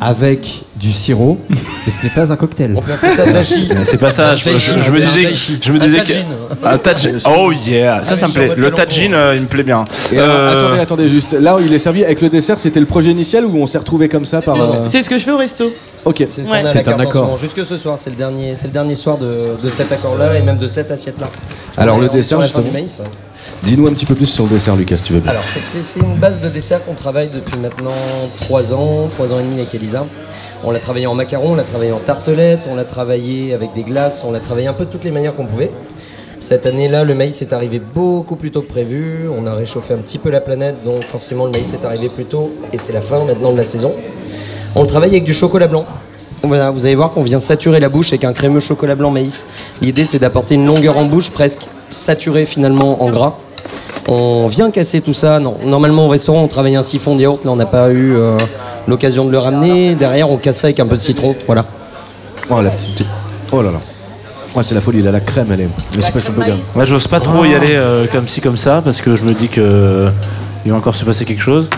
[0.00, 2.72] avec du sirop, mais ce n'est pas un cocktail.
[2.76, 3.68] On peut appeler ça dashi.
[3.82, 6.12] C'est pas ça, je, je- je me disais, je me disais que.
[6.62, 7.18] Un de gin.
[7.28, 8.50] Oh yeah, ça, ça me plaît.
[8.56, 9.82] Le gin, euh, il me plaît bien.
[10.12, 11.32] Et alors, Euh, attendez, attendez, juste.
[11.32, 13.78] Là où il est servi avec le dessert, c'était le projet initial ou on s'est
[13.78, 14.60] retrouvé comme ça par.
[14.60, 15.64] euh, C'est ce que je fais au resto.
[15.64, 15.72] Ok.
[16.30, 16.62] C'est ce qu'on a
[17.10, 17.36] ce moment.
[17.36, 20.42] Jusque ce soir, c'est le dernier, c'est le dernier soir de, de cet accord-là et
[20.42, 21.28] même de cette assiette-là.
[21.76, 22.72] Alors, On le dessert, fin du justement.
[22.72, 23.02] maïs.
[23.62, 25.30] Dis-nous un petit peu plus sur le dessert, Lucas, si tu veux bien.
[25.32, 27.90] Alors, c'est- une base de dessert qu'on travaille depuis maintenant
[28.40, 30.06] 3 ans, 3 ans et demi avec Elisa.
[30.64, 33.82] On l'a travaillé en macaron, on l'a travaillé en tartelette, on l'a travaillé avec des
[33.82, 35.70] glaces, on l'a travaillé un peu de toutes les manières qu'on pouvait.
[36.40, 39.28] Cette année-là, le maïs est arrivé beaucoup plus tôt que prévu.
[39.28, 42.24] On a réchauffé un petit peu la planète, donc forcément le maïs est arrivé plus
[42.26, 43.92] tôt et c'est la fin maintenant de la saison.
[44.74, 45.84] On le travaille avec du chocolat blanc.
[46.44, 49.46] Voilà, vous allez voir qu'on vient saturer la bouche avec un crémeux chocolat blanc maïs.
[49.82, 53.36] L'idée c'est d'apporter une longueur en bouche presque saturée finalement en gras.
[54.10, 55.38] On vient casser tout ça.
[55.38, 58.16] Non, normalement au restaurant on travaille un siphon de yaourt, là on n'a pas eu
[58.16, 58.36] euh,
[58.86, 59.94] l'occasion de le ramener.
[59.94, 61.36] Derrière on casse ça avec un peu de citron.
[61.46, 61.64] Voilà.
[62.50, 63.04] Oh la petite.
[63.52, 63.78] Oh là là.
[64.54, 65.68] Ouais, c'est la folie, là, la crème, elle est.
[65.94, 66.56] Je sais pas si on peut dire.
[66.74, 69.34] Moi, j'ose pas trop y aller euh, comme ci, comme ça, parce que je me
[69.34, 70.10] dis que euh,
[70.64, 71.68] il va encore se passer quelque chose.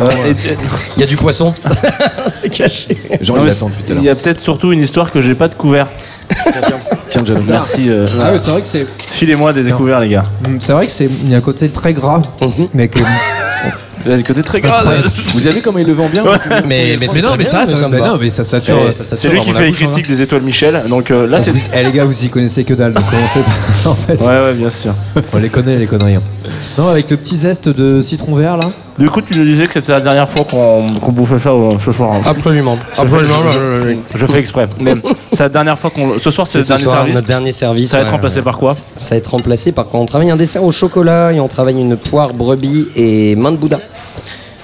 [0.00, 0.56] Euh, et- et-
[0.96, 1.52] Il y a du poisson.
[2.28, 2.96] c'est caché.
[3.28, 4.02] Non, il mais depuis tout à l'heure.
[4.02, 5.88] Il y a peut-être surtout une histoire que j'ai pas de couvert.
[7.10, 7.42] Tiens, John.
[7.46, 7.88] Merci.
[7.88, 8.86] euh, Ah oui, c'est vrai que c'est.
[9.12, 10.24] Filez-moi des découverts, les gars.
[10.46, 11.08] Mm, C'est vrai que c'est.
[11.24, 12.20] Il y a un côté très gras,
[12.74, 12.98] mais que.
[14.04, 14.84] Il y a des côtés très gras.
[15.34, 16.22] Vous avez vu comment il le vend bien
[16.66, 18.78] Mais, mais c'est non, mais bien, ça, mais ça, mais non, mais sature.
[18.88, 19.72] Et ça sature C'est lui qui fait la les hein.
[19.74, 20.80] critiques des étoiles Michel.
[20.88, 21.52] Donc euh, là, c'est.
[21.74, 23.90] Eh, les gars, vous y connaissez que dalle, donc commencez pas.
[23.90, 24.14] en fait.
[24.20, 24.94] Ouais, ouais, bien sûr.
[25.32, 26.18] On les connaît, les conneries.
[26.78, 28.70] Non, avec le petit zeste de citron vert là.
[28.98, 31.68] Du coup, tu nous disais que c'était la dernière fois qu'on qu'on bouffait ça euh,
[31.84, 32.14] ce soir.
[32.14, 32.20] hein.
[32.26, 32.76] Absolument.
[32.96, 33.34] Absolument.
[34.14, 34.68] Je fais exprès.
[34.80, 34.94] Mais
[35.32, 36.18] c'est la dernière fois qu'on.
[36.18, 37.14] Ce soir, c'est C'est le ce dernier soir, service.
[37.14, 37.90] notre dernier service.
[37.90, 38.42] Ça va être ouais, remplacé ouais.
[38.42, 38.76] par quoi?
[38.96, 40.00] Ça va être remplacé par quoi?
[40.00, 43.56] On travaille un dessert au chocolat et on travaille une poire brebis et main de
[43.56, 43.78] Bouddha.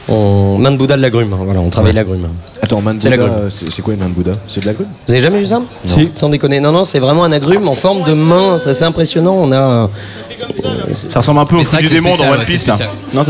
[0.09, 0.59] On...
[0.59, 2.29] Main de Bouddha de l'agrume, voilà, on travaille l'agrume.
[2.61, 3.51] Attends, main de C'est la Bouddha, grume.
[3.51, 4.89] c'est c'est quoi une main de Bouddha C'est de la grume?
[5.07, 5.63] Vous avez jamais vu ça?
[5.87, 6.11] Si.
[6.15, 6.61] Sans déconner.
[6.61, 9.35] Non, non, c'est vraiment un agrume en forme de main, c'est assez impressionnant.
[9.35, 9.89] On a.
[10.93, 12.69] Ça ressemble un peu au c'est vrai du c'est démon dans One ouais, Piece c'est
[12.69, 12.77] là.
[13.15, 13.29] Non, Ok,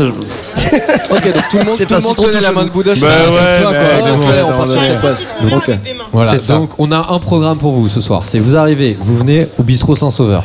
[1.33, 2.93] donc tout le monde, C'est tout un le monde citron connaît la main de Bouddha.
[2.95, 3.71] Bah ouais, toi, quoi.
[3.71, 4.85] ouais, ouais, ouais, on part sur ouais.
[4.87, 5.25] cette base.
[5.53, 5.71] Ok.
[6.11, 6.53] Voilà, C'est ça.
[6.55, 8.23] donc on a un programme pour vous ce soir.
[8.25, 10.43] C'est vous arrivez, vous venez au bistrot Saint-Sauveur.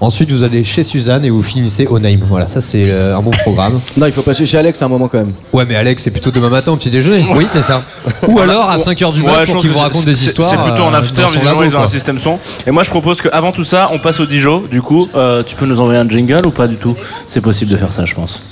[0.00, 2.20] Ensuite, vous allez chez Suzanne et vous finissez au Name.
[2.28, 3.80] Voilà, ça c'est euh, un bon programme.
[3.96, 5.32] Non, il faut passer chez Alex à un moment quand même.
[5.52, 7.24] Ouais, mais Alex, c'est plutôt demain matin au petit déjeuner.
[7.34, 7.82] Oui, c'est ça.
[8.28, 10.50] Ou alors à 5h du Ouais, mat je pour qu'il vous raconte des histoires.
[10.50, 12.38] C'est plutôt en euh, after, visiblement ils ont un système son.
[12.66, 14.62] Et moi je propose qu'avant tout ça, on passe au Dijon.
[14.70, 16.96] Du coup, euh, tu peux nous envoyer un jingle ou pas du tout?
[17.26, 18.42] C'est possible de faire ça, je pense.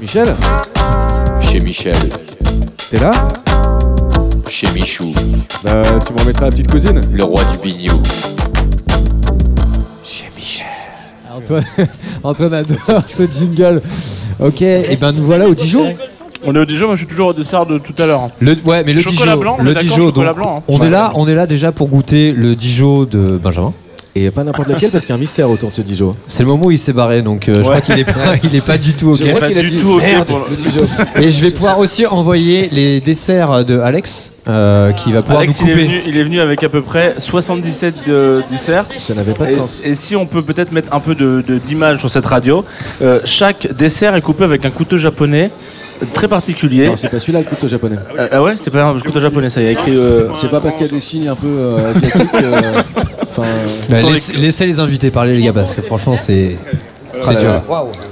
[0.00, 0.34] Michel
[1.40, 1.96] Chez Michel,
[2.90, 3.10] T'es là?
[4.48, 5.12] Chez Michou,
[5.64, 7.00] Bah, tu m'en mettras la petite cousine?
[7.10, 8.00] Le roi du bignou.
[11.36, 11.64] Antoine,
[12.24, 13.80] Antoine adore ce jingle.
[14.40, 15.94] Ok, et ben nous voilà au Dijon.
[16.44, 18.28] On est au Dijon, moi je suis toujours au dessert de tout à l'heure.
[18.40, 20.56] Le, ouais, mais le Chocolat Dijon, blanc, on le est d'accord, Dijon, chocolat donc, blanc,
[20.58, 20.62] hein.
[20.68, 20.86] on Ouais.
[20.86, 23.72] est là, on est là déjà pour goûter le Dijon de Benjamin.
[24.14, 26.14] Et pas n'importe lequel parce qu'il y a un mystère autour de ce Dijon.
[26.26, 28.54] C'est le moment où il s'est barré, donc euh, je crois qu'il est pas, il
[28.54, 29.16] est pas du tout ok.
[29.24, 30.86] Je crois qu'il a dit merde, le Dijon.
[31.16, 35.62] Et je vais pouvoir aussi envoyer les desserts de Alex, euh, qui va pouvoir Alex,
[35.62, 35.86] nous il est, couper.
[35.86, 38.84] venu, il est venu avec à peu près 77 de- desserts.
[38.98, 39.80] Ça n'avait pas de et, sens.
[39.82, 42.66] Et si on peut peut-être mettre un peu de- de- d'image sur cette radio,
[43.00, 45.50] euh, chaque dessert est coupé avec un couteau japonais
[46.12, 46.88] très particulier.
[46.88, 47.96] Non, c'est pas celui-là le couteau japonais.
[48.18, 49.96] Ah, ah ouais, c'est pas un couteau japonais, ça y a écrit.
[49.96, 52.28] euh, C'est pas parce qu'il y a des signes un peu euh, asiatiques.
[52.42, 52.82] euh,
[53.42, 56.56] Enfin, Bah, laisse- laissez les invités parler, les gars, parce que franchement, c'est.
[57.22, 57.62] C'est dur.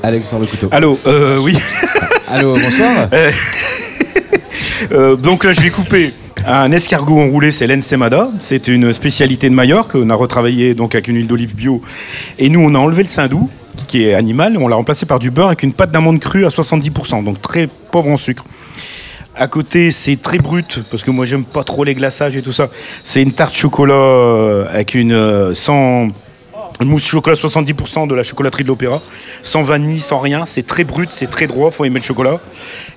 [0.02, 0.68] Alex sans le couteau.
[0.70, 1.56] Allô, euh, oui.
[2.28, 3.08] Allô, bonsoir.
[3.12, 3.30] Euh,
[4.92, 6.12] euh, donc là, je vais couper
[6.46, 8.28] un escargot enroulé, c'est l'ensemada.
[8.40, 9.94] C'est une spécialité de Majorque.
[9.94, 11.82] On a retravaillé donc avec une huile d'olive bio.
[12.38, 13.48] Et nous, on a enlevé le saindoux,
[13.88, 16.46] qui est animal, et on l'a remplacé par du beurre avec une pâte d'amande crue
[16.46, 18.44] à 70%, donc très pauvre en sucre.
[19.40, 22.52] À côté, c'est très brut, parce que moi, j'aime pas trop les glaçages et tout
[22.52, 22.68] ça.
[23.04, 26.08] C'est une tarte chocolat euh, avec une euh, sans
[26.84, 29.00] mousse chocolat 70% de la chocolaterie de l'Opéra,
[29.40, 30.44] sans vanille, sans rien.
[30.44, 32.38] C'est très brut, c'est très droit, faut aimer le chocolat.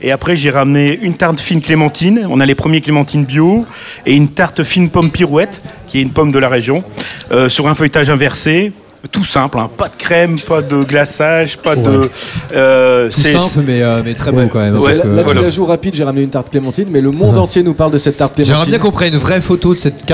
[0.01, 2.27] Et après, j'ai ramené une tarte fine clémentine.
[2.29, 3.65] On a les premiers clémentines bio
[4.05, 6.83] et une tarte fine pomme pirouette, qui est une pomme de la région,
[7.31, 8.73] euh, sur un feuilletage inversé.
[9.11, 9.69] Tout simple, hein.
[9.75, 12.09] pas de crème, pas de glaçage, pas de.
[12.53, 14.71] euh, Tout c'est- simple, mais, euh, mais très bon quand même.
[14.73, 15.41] Parce parce que là, que- là, tu voilà.
[15.41, 17.97] la joues rapide, j'ai ramené une tarte clémentine, mais le monde entier nous parle de
[17.97, 18.55] cette tarte clémentine.
[18.63, 20.05] J'aimerais bien qu'on prenne une vraie photo de cette,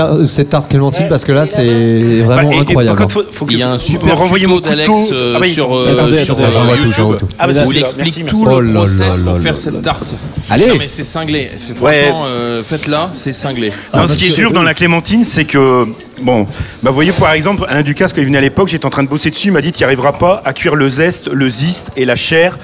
[0.50, 2.98] tarte clémentine parce que là c'est vraiment Bah, et- et incroyable.
[2.98, 5.50] par contre, faut- faut que- Il y a un super tuto d'Alex euh, Ah oui,
[5.50, 7.28] sur, attendez, euh, attendez, sur attendez, euh, YouTube tout.
[7.38, 10.12] Ah, bah, où il explique tout le Oh process pour faire cette tarte.
[10.50, 10.66] Allez.
[10.78, 11.50] Mais c'est cinglé.
[11.76, 13.72] Franchement, euh, faites-la, c'est cinglé.
[13.94, 15.86] Ce qui est dur dans la clémentine, c'est que,
[16.20, 16.44] bon,
[16.82, 19.02] bah, vous voyez, par exemple, Alain Ducasse, quand il venait à l'époque, j'étais en train
[19.02, 21.48] de bosser dessus, il m'a dit, tu n'y arriveras pas à cuire le zeste, le
[21.48, 22.58] ziste et la chair,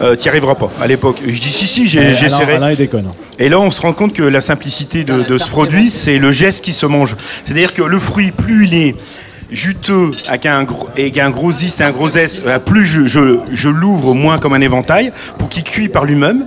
[0.00, 1.18] euh, tu n'y arriveras pas, à l'époque.
[1.26, 2.52] Et Je dis, si, si, j'ai- Eh, j'essaierai.
[2.54, 3.08] Alain, Alain, il déconne.
[3.38, 6.30] Et là, on se rend compte que la simplicité de, de ce produit, c'est le
[6.32, 7.16] geste qui se mange.
[7.44, 8.94] C'est-à-dire que le fruit, plus il est
[9.50, 13.04] juteux avec un gros, et un gros zeste et un gros zeste, euh, plus je,
[13.06, 16.46] je- je l'ouvre moins comme un éventail pour qu'il cuit par lui-même,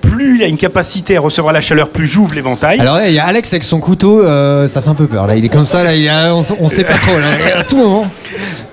[0.00, 2.80] plus il a une capacité à recevoir la chaleur, plus j'ouvre l'éventail.
[2.80, 5.36] Alors il y a Alex avec son couteau, euh, ça fait un peu peur là.
[5.36, 7.58] Il est comme ça là, il a- on, on sait pas trop là.
[7.60, 8.06] À tout moment.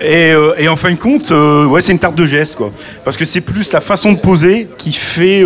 [0.00, 2.70] Et, euh, et en fin de compte, euh, ouais, c'est une tarte de geste, quoi.
[3.04, 5.42] Parce que c'est plus la façon de poser qui fait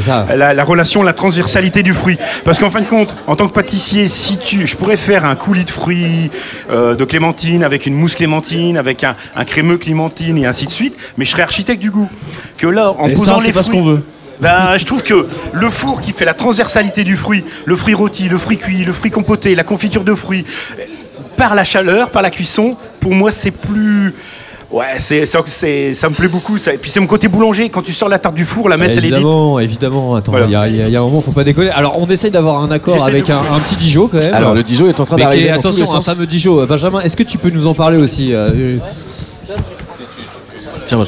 [0.00, 0.26] ça.
[0.36, 2.18] La, la relation, la transversalité du fruit.
[2.44, 5.34] Parce qu'en fin de compte, en tant que pâtissier, si tu, je pourrais faire un
[5.34, 6.30] coulis de fruits
[6.70, 10.96] de clémentine avec une mousse clémentine, avec un, un crémeux clémentine et ainsi de suite,
[11.16, 12.08] mais je serais architecte du goût.
[12.56, 14.02] Que là, en Et posant ça, c'est les pas ce qu'on veut.
[14.40, 18.28] ben, je trouve que le four qui fait la transversalité du fruit, le fruit rôti,
[18.28, 20.44] le fruit cuit, le fruit compoté, la confiture de fruits,
[21.36, 24.14] par la chaleur, par la cuisson, pour moi c'est plus.
[24.70, 26.58] Ouais, c'est, ça, ça me plaît beaucoup.
[26.58, 26.74] Ça.
[26.74, 27.70] Et puis c'est mon côté boulanger.
[27.70, 29.14] Quand tu sors la tarte du four, la messe elle est dite.
[29.14, 30.14] évidemment, évidemment.
[30.14, 30.68] Attends, il Voilà.
[30.68, 31.70] y, a- y y un moment, faut pas déconner.
[31.70, 34.34] Alors on essaye d'avoir un accord avec un, un petit Dijon quand même.
[34.34, 36.06] Alors, le Dijon est en train d'arriver est- dans tous Attention, les un sens.
[36.14, 36.66] fameux Dijon.
[36.66, 38.76] Benjamin, est-ce que tu peux nous en parler aussi euh,
[40.86, 40.98] Tiens,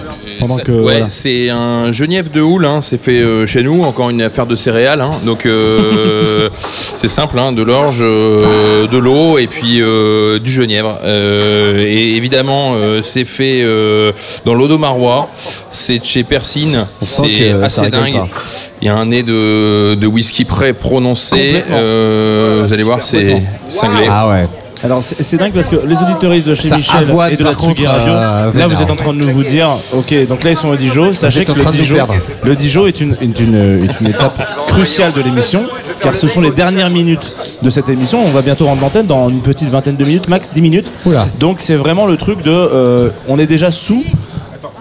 [0.41, 1.09] Pendant C'est- que, ouais, voilà.
[1.09, 4.55] c'est un genièvre de houle, hein, c'est fait euh, chez nous, encore une affaire de
[4.57, 5.01] céréales.
[5.01, 5.11] hein.
[5.25, 6.49] donc euh,
[6.97, 10.99] c'est simple, hein, de l'orge, euh, de l'eau et puis euh, du genièvre.
[11.05, 14.13] Euh, et évidemment, euh, c'est fait euh,
[14.45, 15.29] dans l'Odomarois,
[15.71, 18.21] c'est de chez Persine, c'est assez dingue.
[18.83, 21.63] Il y a un nez de, de whisky prêt prononcé.
[21.69, 23.37] Vous allez voir, c'est
[23.69, 24.07] cinglé.
[24.11, 24.45] Ah ouais.
[24.83, 27.87] Alors c'est dingue parce que les auditoristes de chez Ça Michel et de la Tsugi
[27.87, 30.57] Radio, euh, là vous êtes en train de nous vous dire, ok, donc là ils
[30.57, 31.97] sont au Dijon, sachez que le Dijon,
[32.45, 35.65] le Dijon est une, est une, est une étape cruciale de l'émission,
[36.01, 37.33] car ce sont les dernières minutes
[37.63, 40.51] de cette émission, on va bientôt rendre l'antenne dans une petite vingtaine de minutes, max
[40.53, 41.27] 10 minutes, Oula.
[41.39, 44.03] donc c'est vraiment le truc de, euh, on est déjà sous,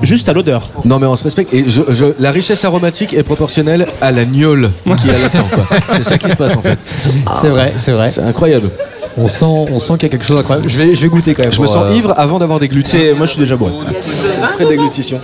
[0.02, 0.70] juste à l'odeur.
[0.86, 4.24] Non mais on se respecte et je, je- la richesse aromatique est proportionnelle à la
[4.24, 4.72] gnôle
[5.02, 5.78] qui est là-dedans quoi.
[5.92, 6.80] C'est ça qui se passe en fait.
[7.42, 8.10] C'est vrai, c'est vrai.
[8.10, 8.70] C'est incroyable.
[9.22, 10.70] On sent, on sent qu'il y a quelque chose d'incroyable.
[10.70, 11.52] Je vais, je vais goûter quand même.
[11.54, 12.60] Je me sens euh, ivre avant d'avoir.
[12.86, 13.74] C'est, moi je suis déjà bourré.
[14.44, 15.20] Après déglutition.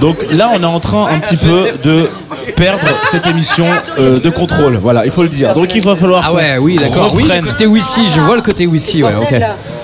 [0.00, 2.08] Donc là, on est en train un petit peu de
[2.56, 3.66] perdre cette émission
[3.98, 4.76] euh, de contrôle.
[4.82, 5.54] Voilà, il faut le dire.
[5.54, 6.24] Donc il va falloir.
[6.26, 7.12] Ah ouais, oui, d'accord.
[7.14, 9.30] Oui, le côté whisky, je vois le côté whisky, ouais, ok.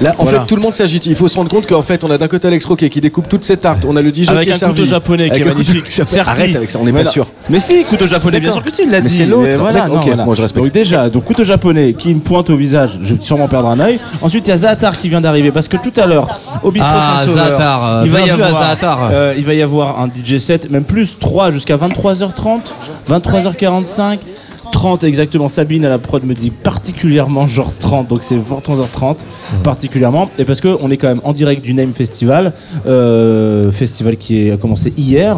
[0.01, 0.41] Là, en Voilà.
[0.41, 1.07] fait, tout le monde s'agite.
[1.07, 3.29] Il faut se rendre compte qu'en fait, on a d'un côté Alex Roquet qui découpe
[3.29, 3.85] toutes ces tartes.
[3.87, 4.75] On a le Dijon Avec qui est un servi.
[4.75, 6.19] couteau japonais qui Avec est un couteau magnifique.
[6.27, 7.27] Arrête avec ça, on n'est pas sûr.
[7.51, 9.17] Mais si, couteau japonais, bien sûr que si, il l'a Mais dit.
[9.17, 9.57] c'est l'autre.
[9.59, 10.25] voilà, D'accord, non, ok, voilà.
[10.25, 10.65] moi, je respecte.
[10.65, 13.81] Donc déjà, donc couteau japonais qui me pointe au visage, je vais sûrement perdre un
[13.81, 13.99] œil.
[14.21, 16.27] Ensuite, il y a Zaatar qui vient d'arriver parce que tout à l'heure,
[16.63, 19.09] au bistrot Ah, Saint-Sauveur, euh, il va y bienvenue à avoir, Zaatar.
[19.13, 22.61] euh, il va y avoir un DJ set, même plus 3 jusqu'à 23h30,
[23.09, 24.19] 23h45.
[24.79, 29.17] 30 exactement, Sabine à la prod me dit particulièrement genre 30, donc c'est 23h30
[29.65, 32.53] particulièrement, et parce qu'on est quand même en direct du Name Festival,
[32.87, 35.37] euh, festival qui a commencé hier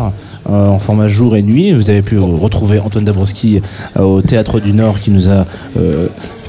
[0.51, 1.73] euh, en format jour et nuit.
[1.73, 3.63] Vous avez pu retrouver Antoine Dabrowski
[3.97, 5.47] euh, au Théâtre du Nord qui nous a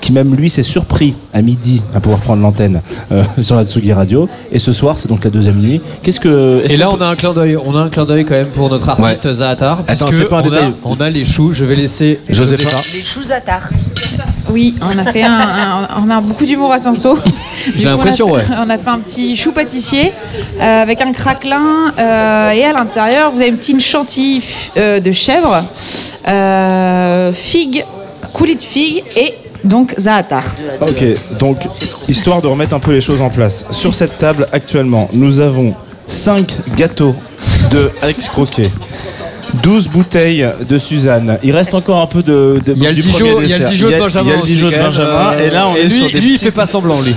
[0.01, 3.93] qui même lui s'est surpris à midi à pouvoir prendre l'antenne euh, sur la Tsugi
[3.93, 4.27] Radio.
[4.51, 5.79] Et ce soir, c'est donc la deuxième nuit.
[6.03, 6.63] Qu'est-ce que.
[6.69, 7.55] Et là, on a un clin d'œil.
[7.63, 9.83] On a un clin d'œil quand même pour notre artiste Zaatar.
[9.87, 10.63] Attends, puisque c'est pas un on détail.
[10.65, 11.53] A, on a les choux.
[11.53, 12.63] Je vais laisser Josépha.
[12.69, 12.81] Josépha.
[12.93, 13.69] Les choux attard.
[14.49, 17.17] Oui, on a fait un, un- on a beaucoup d'humour à Saint-Saul.
[17.77, 18.41] J'ai l'impression, on a ouais.
[18.43, 20.11] fait- On a fait un petit chou pâtissier
[20.59, 24.41] euh, avec un craquelin euh, et à l'intérieur vous avez une petite chantilly
[24.75, 25.63] euh, de chèvre,
[26.27, 27.85] euh, figue,
[28.33, 30.43] coulis de figue et donc zaatar.
[30.81, 31.03] Ok,
[31.39, 31.57] donc
[32.07, 33.65] histoire de remettre un peu les choses en place.
[33.71, 35.75] Sur cette table actuellement, nous avons
[36.07, 37.15] 5 gâteaux
[37.71, 38.69] de Alex Croquet.
[39.63, 41.37] 12 bouteilles de Suzanne.
[41.43, 43.33] Il reste encore un peu de, de Il y a le du Dijon, premier il
[43.33, 43.69] y a le dessert.
[43.69, 44.25] Dijon Il y de a- Benjamin.
[44.25, 44.75] Il y a le Dijon de.
[44.75, 45.09] Benjamin.
[45.33, 47.15] Euh, Et là, on est lui, sur des lui, il fait pas semblant, lui.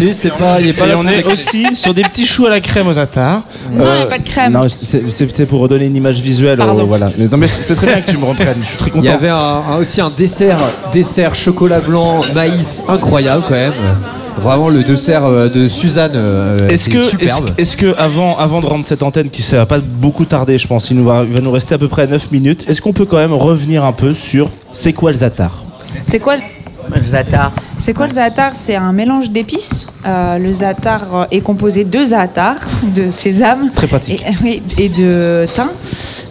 [0.00, 2.46] Lui, c'est pas, il est pas Et là on est aussi sur des petits choux
[2.46, 3.42] à la crème aux attards.
[3.72, 4.52] Non, il y a pas de crème.
[4.52, 6.60] Non, c'est c'est- c'est pour redonner une image visuelle.
[6.60, 7.10] Euh, voilà.
[7.16, 8.58] Mais non, mais c'est très bien que tu me reprennes.
[8.62, 9.04] Je suis très content.
[9.04, 10.58] Il y avait un- un- aussi un dessert,
[10.92, 13.72] dessert chocolat blanc, maïs incroyable quand même.
[14.38, 16.12] Vraiment le dessert euh, de Suzanne.
[16.14, 17.50] euh, Est-ce était que, est-ce, superbe.
[17.58, 20.66] est-ce que avant, avant de rendre cette antenne, qui ça va pas beaucoup tarder, je
[20.66, 22.92] pense, il nous va, il va nous rester à peu près 9 minutes, est-ce qu'on
[22.92, 25.64] peut quand même revenir un peu sur c'est quoi le zatar?
[26.04, 26.42] C'est quoi le
[26.96, 29.86] le zaatar C'est quoi le zaatar C'est un mélange d'épices.
[30.06, 32.56] Euh, le zaatar est composé de zaatar,
[32.94, 33.70] de sésame.
[33.74, 34.24] Très pratique.
[34.78, 35.68] Et, de thym,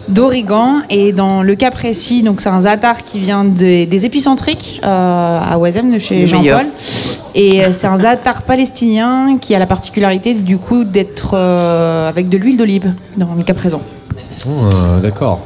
[0.08, 0.82] d'origan.
[0.90, 5.40] Et dans le cas précis, donc c'est un zaatar qui vient des- des épicentriques euh,
[5.40, 6.26] à Oisem de chez.
[6.26, 6.66] Jean-Paul.
[7.34, 12.28] Et euh, c'est un zaatar palestinien qui a la particularité du coup d'être euh, avec
[12.28, 13.80] de l'huile d'olive dans le cas présent.
[14.46, 15.40] Oh, euh, D'accord.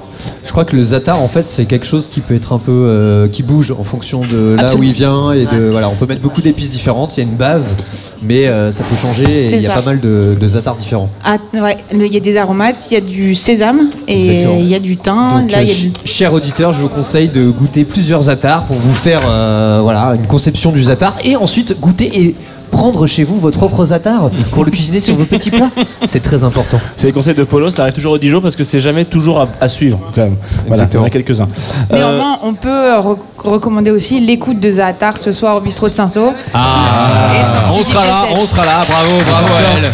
[0.45, 2.71] Je crois que le zatar en fait c'est quelque chose qui peut être un peu
[2.73, 6.07] euh, qui bouge en fonction de là où il vient et de voilà on peut
[6.07, 7.17] mettre beaucoup d'épices différentes.
[7.17, 7.77] Il y a une base,
[8.21, 9.75] mais euh, ça peut changer et il y a ça.
[9.81, 11.09] pas mal de, de zatars différents.
[11.25, 14.59] Ah, ouais, il y a des aromates, il y a du sésame et Exactement.
[14.61, 15.41] il y a du thym.
[15.41, 18.23] Donc, Là, il y a du ch- chers auditeurs, je vous conseille de goûter plusieurs
[18.23, 22.35] zatars pour vous faire euh, voilà, une conception du zatar et ensuite goûter et
[22.73, 25.71] prendre chez vous votre propre zatar pour le cuisiner sur vos petits plats.
[26.07, 26.81] C'est très important.
[26.97, 29.39] C'est les conseils de Polo, ça arrive toujours au Dijon parce que c'est jamais toujours
[29.41, 30.37] à, à suivre quand même.
[30.67, 31.47] Voilà, il y en a quelques-uns.
[31.93, 35.95] Euh, Néanmoins, on peut re- recommander aussi l'écoute de Zaatar ce soir au bistrot de
[35.95, 36.33] Saint-Saul.
[36.55, 37.31] Ah,
[37.71, 39.93] on sera là, on sera là, bravo, bravo à elle.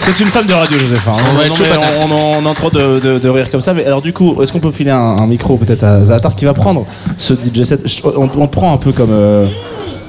[0.00, 1.06] C'est une femme de radio, Joseph.
[1.08, 1.16] hein.
[1.30, 1.40] On Non,
[2.08, 3.74] on, on- on est en train de, de- de rire comme ça.
[3.74, 6.44] Mais alors, du coup, est-ce qu'on peut filer un, un micro peut-être à Zaatar qui
[6.44, 6.86] va prendre
[7.18, 7.80] ce DJ set?
[8.04, 9.10] On, on le prend un peu comme.
[9.12, 9.46] euh,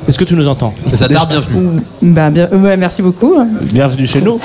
[0.09, 1.81] Est-ce que tu nous entends Zaatar, bienvenue.
[2.01, 3.35] Bah, bien, ouais, merci beaucoup.
[3.71, 4.39] Bienvenue chez nous.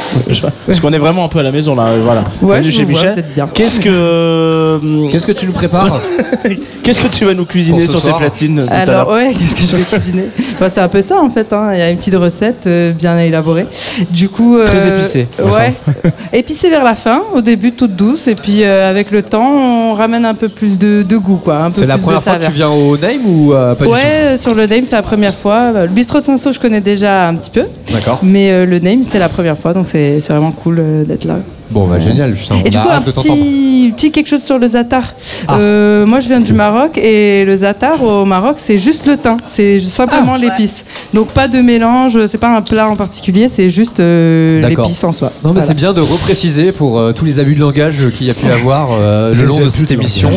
[0.67, 1.87] Parce qu'on est vraiment un peu à la maison là.
[2.05, 2.23] Voilà.
[2.43, 3.25] Ouais, Bienvenue chez Michel.
[3.55, 4.79] Qu'est-ce que.
[5.11, 5.99] Qu'est-ce que tu nous prépares
[6.83, 9.55] Qu'est-ce que tu vas nous cuisiner sur tes platines tout à Alors l'heure ouais, qu'est-ce
[9.55, 10.25] que je vais cuisiner
[10.61, 11.51] Bah, C'est un peu ça en fait.
[11.55, 11.71] hein.
[11.73, 13.67] Il y a une petite recette euh, bien élaborée.
[14.11, 15.73] Du coup, euh, Très épicée, Ouais.
[16.35, 19.95] épicée vers la fin, au début toute douce, et puis euh, avec le temps, on
[19.95, 21.69] ramène un peu plus de, de goût, quoi.
[21.73, 24.37] C'est la première fois que tu viens au Name ou euh, pas ouais, du euh,
[24.37, 25.54] sur le name c'est la première fois.
[25.73, 27.63] Le bistrot de Saint-Saul je connais déjà un petit peu,
[27.93, 28.19] D'accord.
[28.23, 31.25] mais euh, le name c'est la première fois, donc c'est c'est vraiment cool euh, d'être
[31.25, 31.37] là.
[31.71, 33.35] Bon, bah génial, putain, Et on du a coup, un hâte de t'entendre.
[33.37, 35.15] petit, petit quelque chose sur le zatar.
[35.49, 35.57] Ah.
[35.59, 39.39] Euh, moi, je viens du Maroc et le zatar au Maroc, c'est juste le thym,
[39.49, 40.85] c'est Ah, simplement l'épice.
[41.15, 44.85] Donc pas de mélange, c'est pas un plat en particulier, c'est juste euh, D'accord.
[44.85, 45.33] l'épice en soi.
[45.43, 45.67] Non, mais Voilà.
[45.67, 48.47] c'est bien de repréciser pour euh, tous les abus de langage qu'il y a pu
[48.51, 50.31] avoir euh, le long de cette émission.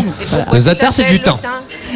[0.53, 1.35] Le zatar, c'est du thym.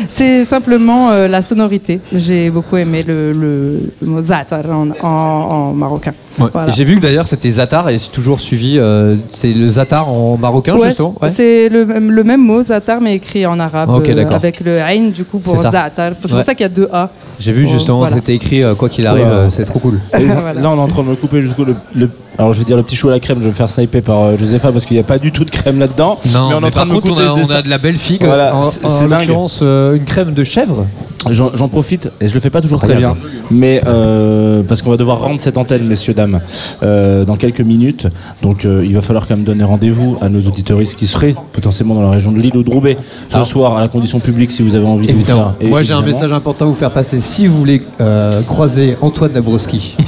[0.08, 2.00] C'est simplement euh, la sonorité.
[2.14, 6.14] J'ai beaucoup aimé le, le, le mot zatar en, en- en marocain.
[6.40, 6.48] Ouais.
[6.52, 6.70] Voilà.
[6.70, 8.78] Et J'ai vu que d'ailleurs c'était zatar et c'est toujours suivi.
[8.78, 11.16] euh, c'est le zatar en marocain Ouais, justement.
[11.24, 14.36] c'est- c'est le, même- le même mot zatar mais écrit en arabe Ok, euh, d'accord.
[14.36, 15.72] avec le ain du coup pour C'est ça.
[15.72, 16.12] zatar.
[16.22, 16.38] C'est Ouais.
[16.38, 17.10] pour ça qu'il y a deux A.
[17.40, 18.12] J'ai vu justement voilà.
[18.16, 20.00] que c'était écrit euh, quoi qu'il arrive, euh, c'est trop cool.
[20.18, 20.62] Et Voilà.
[20.62, 22.10] Là, on est en train de me couper du coup le, le-
[22.42, 23.38] alors je vais dire le petit chou à la crème.
[23.40, 25.46] Je vais me faire sniper par euh, Josepha parce qu'il n'y a pas du tout
[25.46, 26.18] de crème là-dedans.
[26.34, 27.98] Non, mais on est en train de me contre, on a, on de la belle
[27.98, 28.24] figue.
[28.26, 29.20] Voilà, en, c'est- en dingue.
[29.20, 30.86] l'occurrence euh, une crème de chèvre.
[31.30, 33.16] J'en j'en profite et je le fais pas toujours très bien,
[33.52, 36.42] mais euh, parce qu'on va devoir rendre cette antenne, messieurs dames,
[36.82, 38.08] euh, dans quelques minutes.
[38.42, 41.94] Donc euh, il va falloir quand même donner rendez-vous à nos auditeuristes qui seraient potentiellement
[41.94, 42.98] dans la région de Lille ou de Roubaix
[43.30, 45.54] ce Alors- soir à la condition publique si vous avez envie de vous Évidemment.
[45.60, 45.70] faire.
[45.70, 46.18] Moi j'ai un évidemment.
[46.18, 47.20] message important à vous faire passer.
[47.20, 49.96] Si vous voulez euh, croiser Antoine Dabrowski,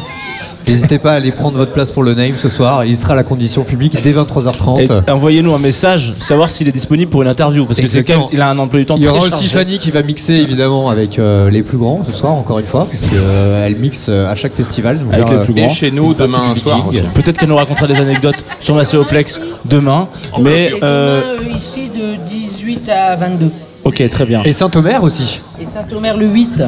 [0.68, 2.85] n'hésitez pas à aller prendre votre place pour le name ce soir.
[2.85, 5.03] Il sera à la condition publique dès 23h30.
[5.07, 8.18] Et envoyez-nous un message, savoir s'il est disponible pour une interview, parce que c'est quand
[8.19, 10.34] même- il a un emploi du temps Il y aura aussi Fanny qui va mixer
[10.34, 14.31] évidemment avec euh, les plus grands ce soir, encore une fois, parce qu'elle mixe euh,
[14.31, 14.99] à chaque festival.
[14.99, 15.65] Donc, Avec les plus euh, grands.
[15.65, 16.90] Et chez nous, demain soir.
[17.14, 20.07] Peut-être qu'elle nous racontera des anecdotes sur Macéoplex demain,
[20.40, 21.22] mais euh,
[21.56, 23.49] ici de 18 à 22.
[23.84, 24.41] ok, très bien.
[24.44, 25.41] Et Saint-Omer aussi.
[25.61, 26.64] Et Saint-Omer le 8.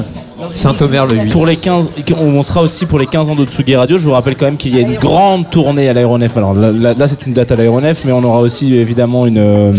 [0.51, 1.31] Saint-Omer le 8.
[1.31, 1.89] Pour les 15,
[2.19, 3.97] on sera aussi pour les 15 ans de Tsugi Radio.
[3.97, 6.35] Je vous rappelle quand même qu'il y a une grande tournée à l'aéronef.
[6.37, 9.73] Alors là, c'est une date à l'aéronef, mais on aura aussi évidemment une, euh,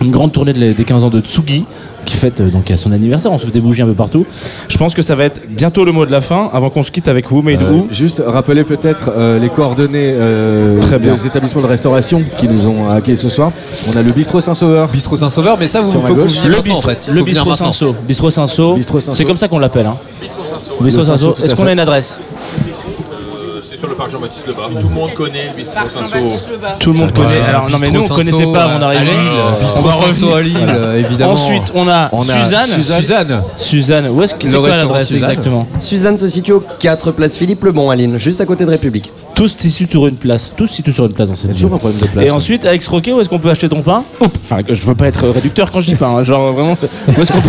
[0.00, 1.66] une grande tournée des 15 ans de Tsugi
[2.04, 3.32] qui fête euh, donc à son anniversaire.
[3.32, 4.26] On se fait des bougies un peu partout.
[4.68, 6.90] Je pense que ça va être bientôt le mot de la fin avant qu'on se
[6.90, 7.86] quitte avec Who Made Euh, Who.
[7.90, 11.14] juste rappeler peut-être euh, les coordonnées euh, Très bien.
[11.14, 13.52] des établissements de restauration qui nous ont accueillis ce soir.
[13.92, 14.88] On a le bistrot Saint-Sauveur.
[14.88, 17.08] Bistrot Saint-Sauveur, mais ça, vous faut que vous Le bistrot, en fait.
[17.10, 17.54] Le bistrot.
[17.54, 17.94] Saint-So.
[18.06, 18.78] Bistrot Saint-So.
[19.14, 19.86] C'est comme ça qu'on l'appelle.
[19.86, 19.96] Hein.
[20.80, 22.20] Bistrot à Est-ce qu'on a une adresse
[23.82, 24.68] sur le parc Jean-Baptiste Lebas.
[24.80, 26.78] Tout le monde connaît le bistrot Saint-Saul.
[26.78, 27.40] Tout le monde connaît.
[27.48, 29.10] Alors non mais nous on connaissait pas avant à d'arriver.
[29.10, 30.36] Lille, On Bistrot revenir.
[30.36, 31.32] à Lille, euh, évidemment.
[31.32, 32.64] Ensuite on a, Suzanne.
[32.64, 33.42] Suzanne.
[33.56, 34.08] Suzanne.
[34.10, 35.30] Où est-ce que c'est quoi l'adresse Suzanne.
[35.30, 35.66] exactement?
[35.80, 39.10] Suzanne se situe aux 4 place Philippe Lebon à Lille, juste à côté de République.
[39.42, 40.52] Tous situent sur une place.
[40.56, 41.56] Tous situent sur une place dans cette ville.
[41.60, 42.36] toujours un problème de place, Et ouais.
[42.36, 44.30] ensuite, Alex Roquet, où est-ce qu'on peut acheter ton pain Oups.
[44.44, 46.14] Enfin, je veux pas être réducteur quand je dis pain.
[46.16, 46.22] hein.
[46.22, 47.48] Genre vraiment, c'est- où est-ce qu'on peut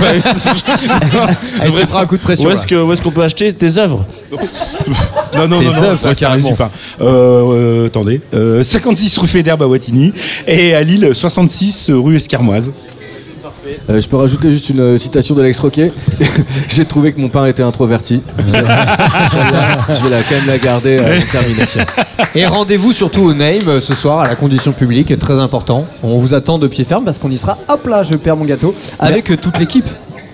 [1.61, 2.49] Elle se prend un coup de pression.
[2.49, 4.05] Où est-ce que où est-ce qu'on peut acheter tes œuvres
[5.35, 6.49] Non, non, Tes non, non, œuvres, ça, ça carrément.
[6.49, 6.71] résume pas.
[7.01, 7.05] Euh,
[7.83, 8.21] euh, attendez.
[8.33, 10.13] Euh, 56 rue Fédère à Wattignies
[10.47, 12.71] et à Lille, 66 rue Escarmoise.
[13.89, 15.91] Euh, je peux rajouter juste une euh, citation d'Alex Roquet.
[16.69, 18.21] J'ai trouvé que mon pain était introverti.
[18.37, 18.61] je vais
[20.09, 21.19] la, quand même la garder euh.
[22.35, 25.85] Et rendez-vous surtout au Name ce soir à la condition publique, très important.
[26.01, 27.57] On vous attend de pied ferme parce qu'on y sera.
[27.67, 29.87] Hop là, je perds mon gâteau avec toute l'équipe.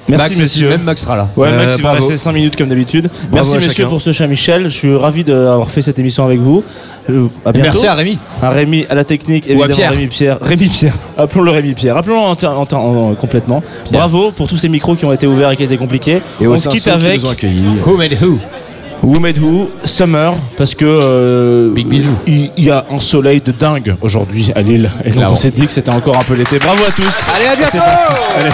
[0.09, 0.69] Merci Max, messieurs.
[0.69, 1.27] Même Max sera là.
[1.37, 1.97] Ouais, Euh, Max, il va bravo.
[2.07, 3.09] rester 5 minutes comme d'habitude.
[3.31, 3.89] Merci à messieurs chacun.
[3.89, 4.63] pour ce chat Michel.
[4.63, 6.63] Je suis ravi d'avoir fait cette émission avec vous.
[7.09, 7.69] Euh, à bientôt.
[7.71, 8.17] Merci à Rémi.
[8.41, 9.91] À Rémi, à la technique, Ou à évidemment Pierre.
[9.91, 10.37] Rémi Pierre.
[10.41, 10.93] Rémi Pierre.
[11.17, 11.97] Appelons-le Rémi Pierre.
[11.97, 13.63] Appelons-le en- en- en- en- complètement.
[13.91, 16.21] Bravo pour tous ces micros qui ont été ouverts et qui étaient compliqués.
[16.41, 17.63] Et On se quitte qui avec nous ont accueillis.
[17.85, 18.39] Who made who?
[19.01, 22.09] Who Made Who, Summer, parce que euh, Big bisous.
[22.27, 24.91] il il y a un soleil de dingue aujourd'hui à Lille.
[25.05, 26.59] Et donc on s'est dit que c'était encore un peu l'été.
[26.59, 27.29] Bravo à tous.
[27.33, 27.77] Allez, à bientôt.
[28.37, 28.49] Allez.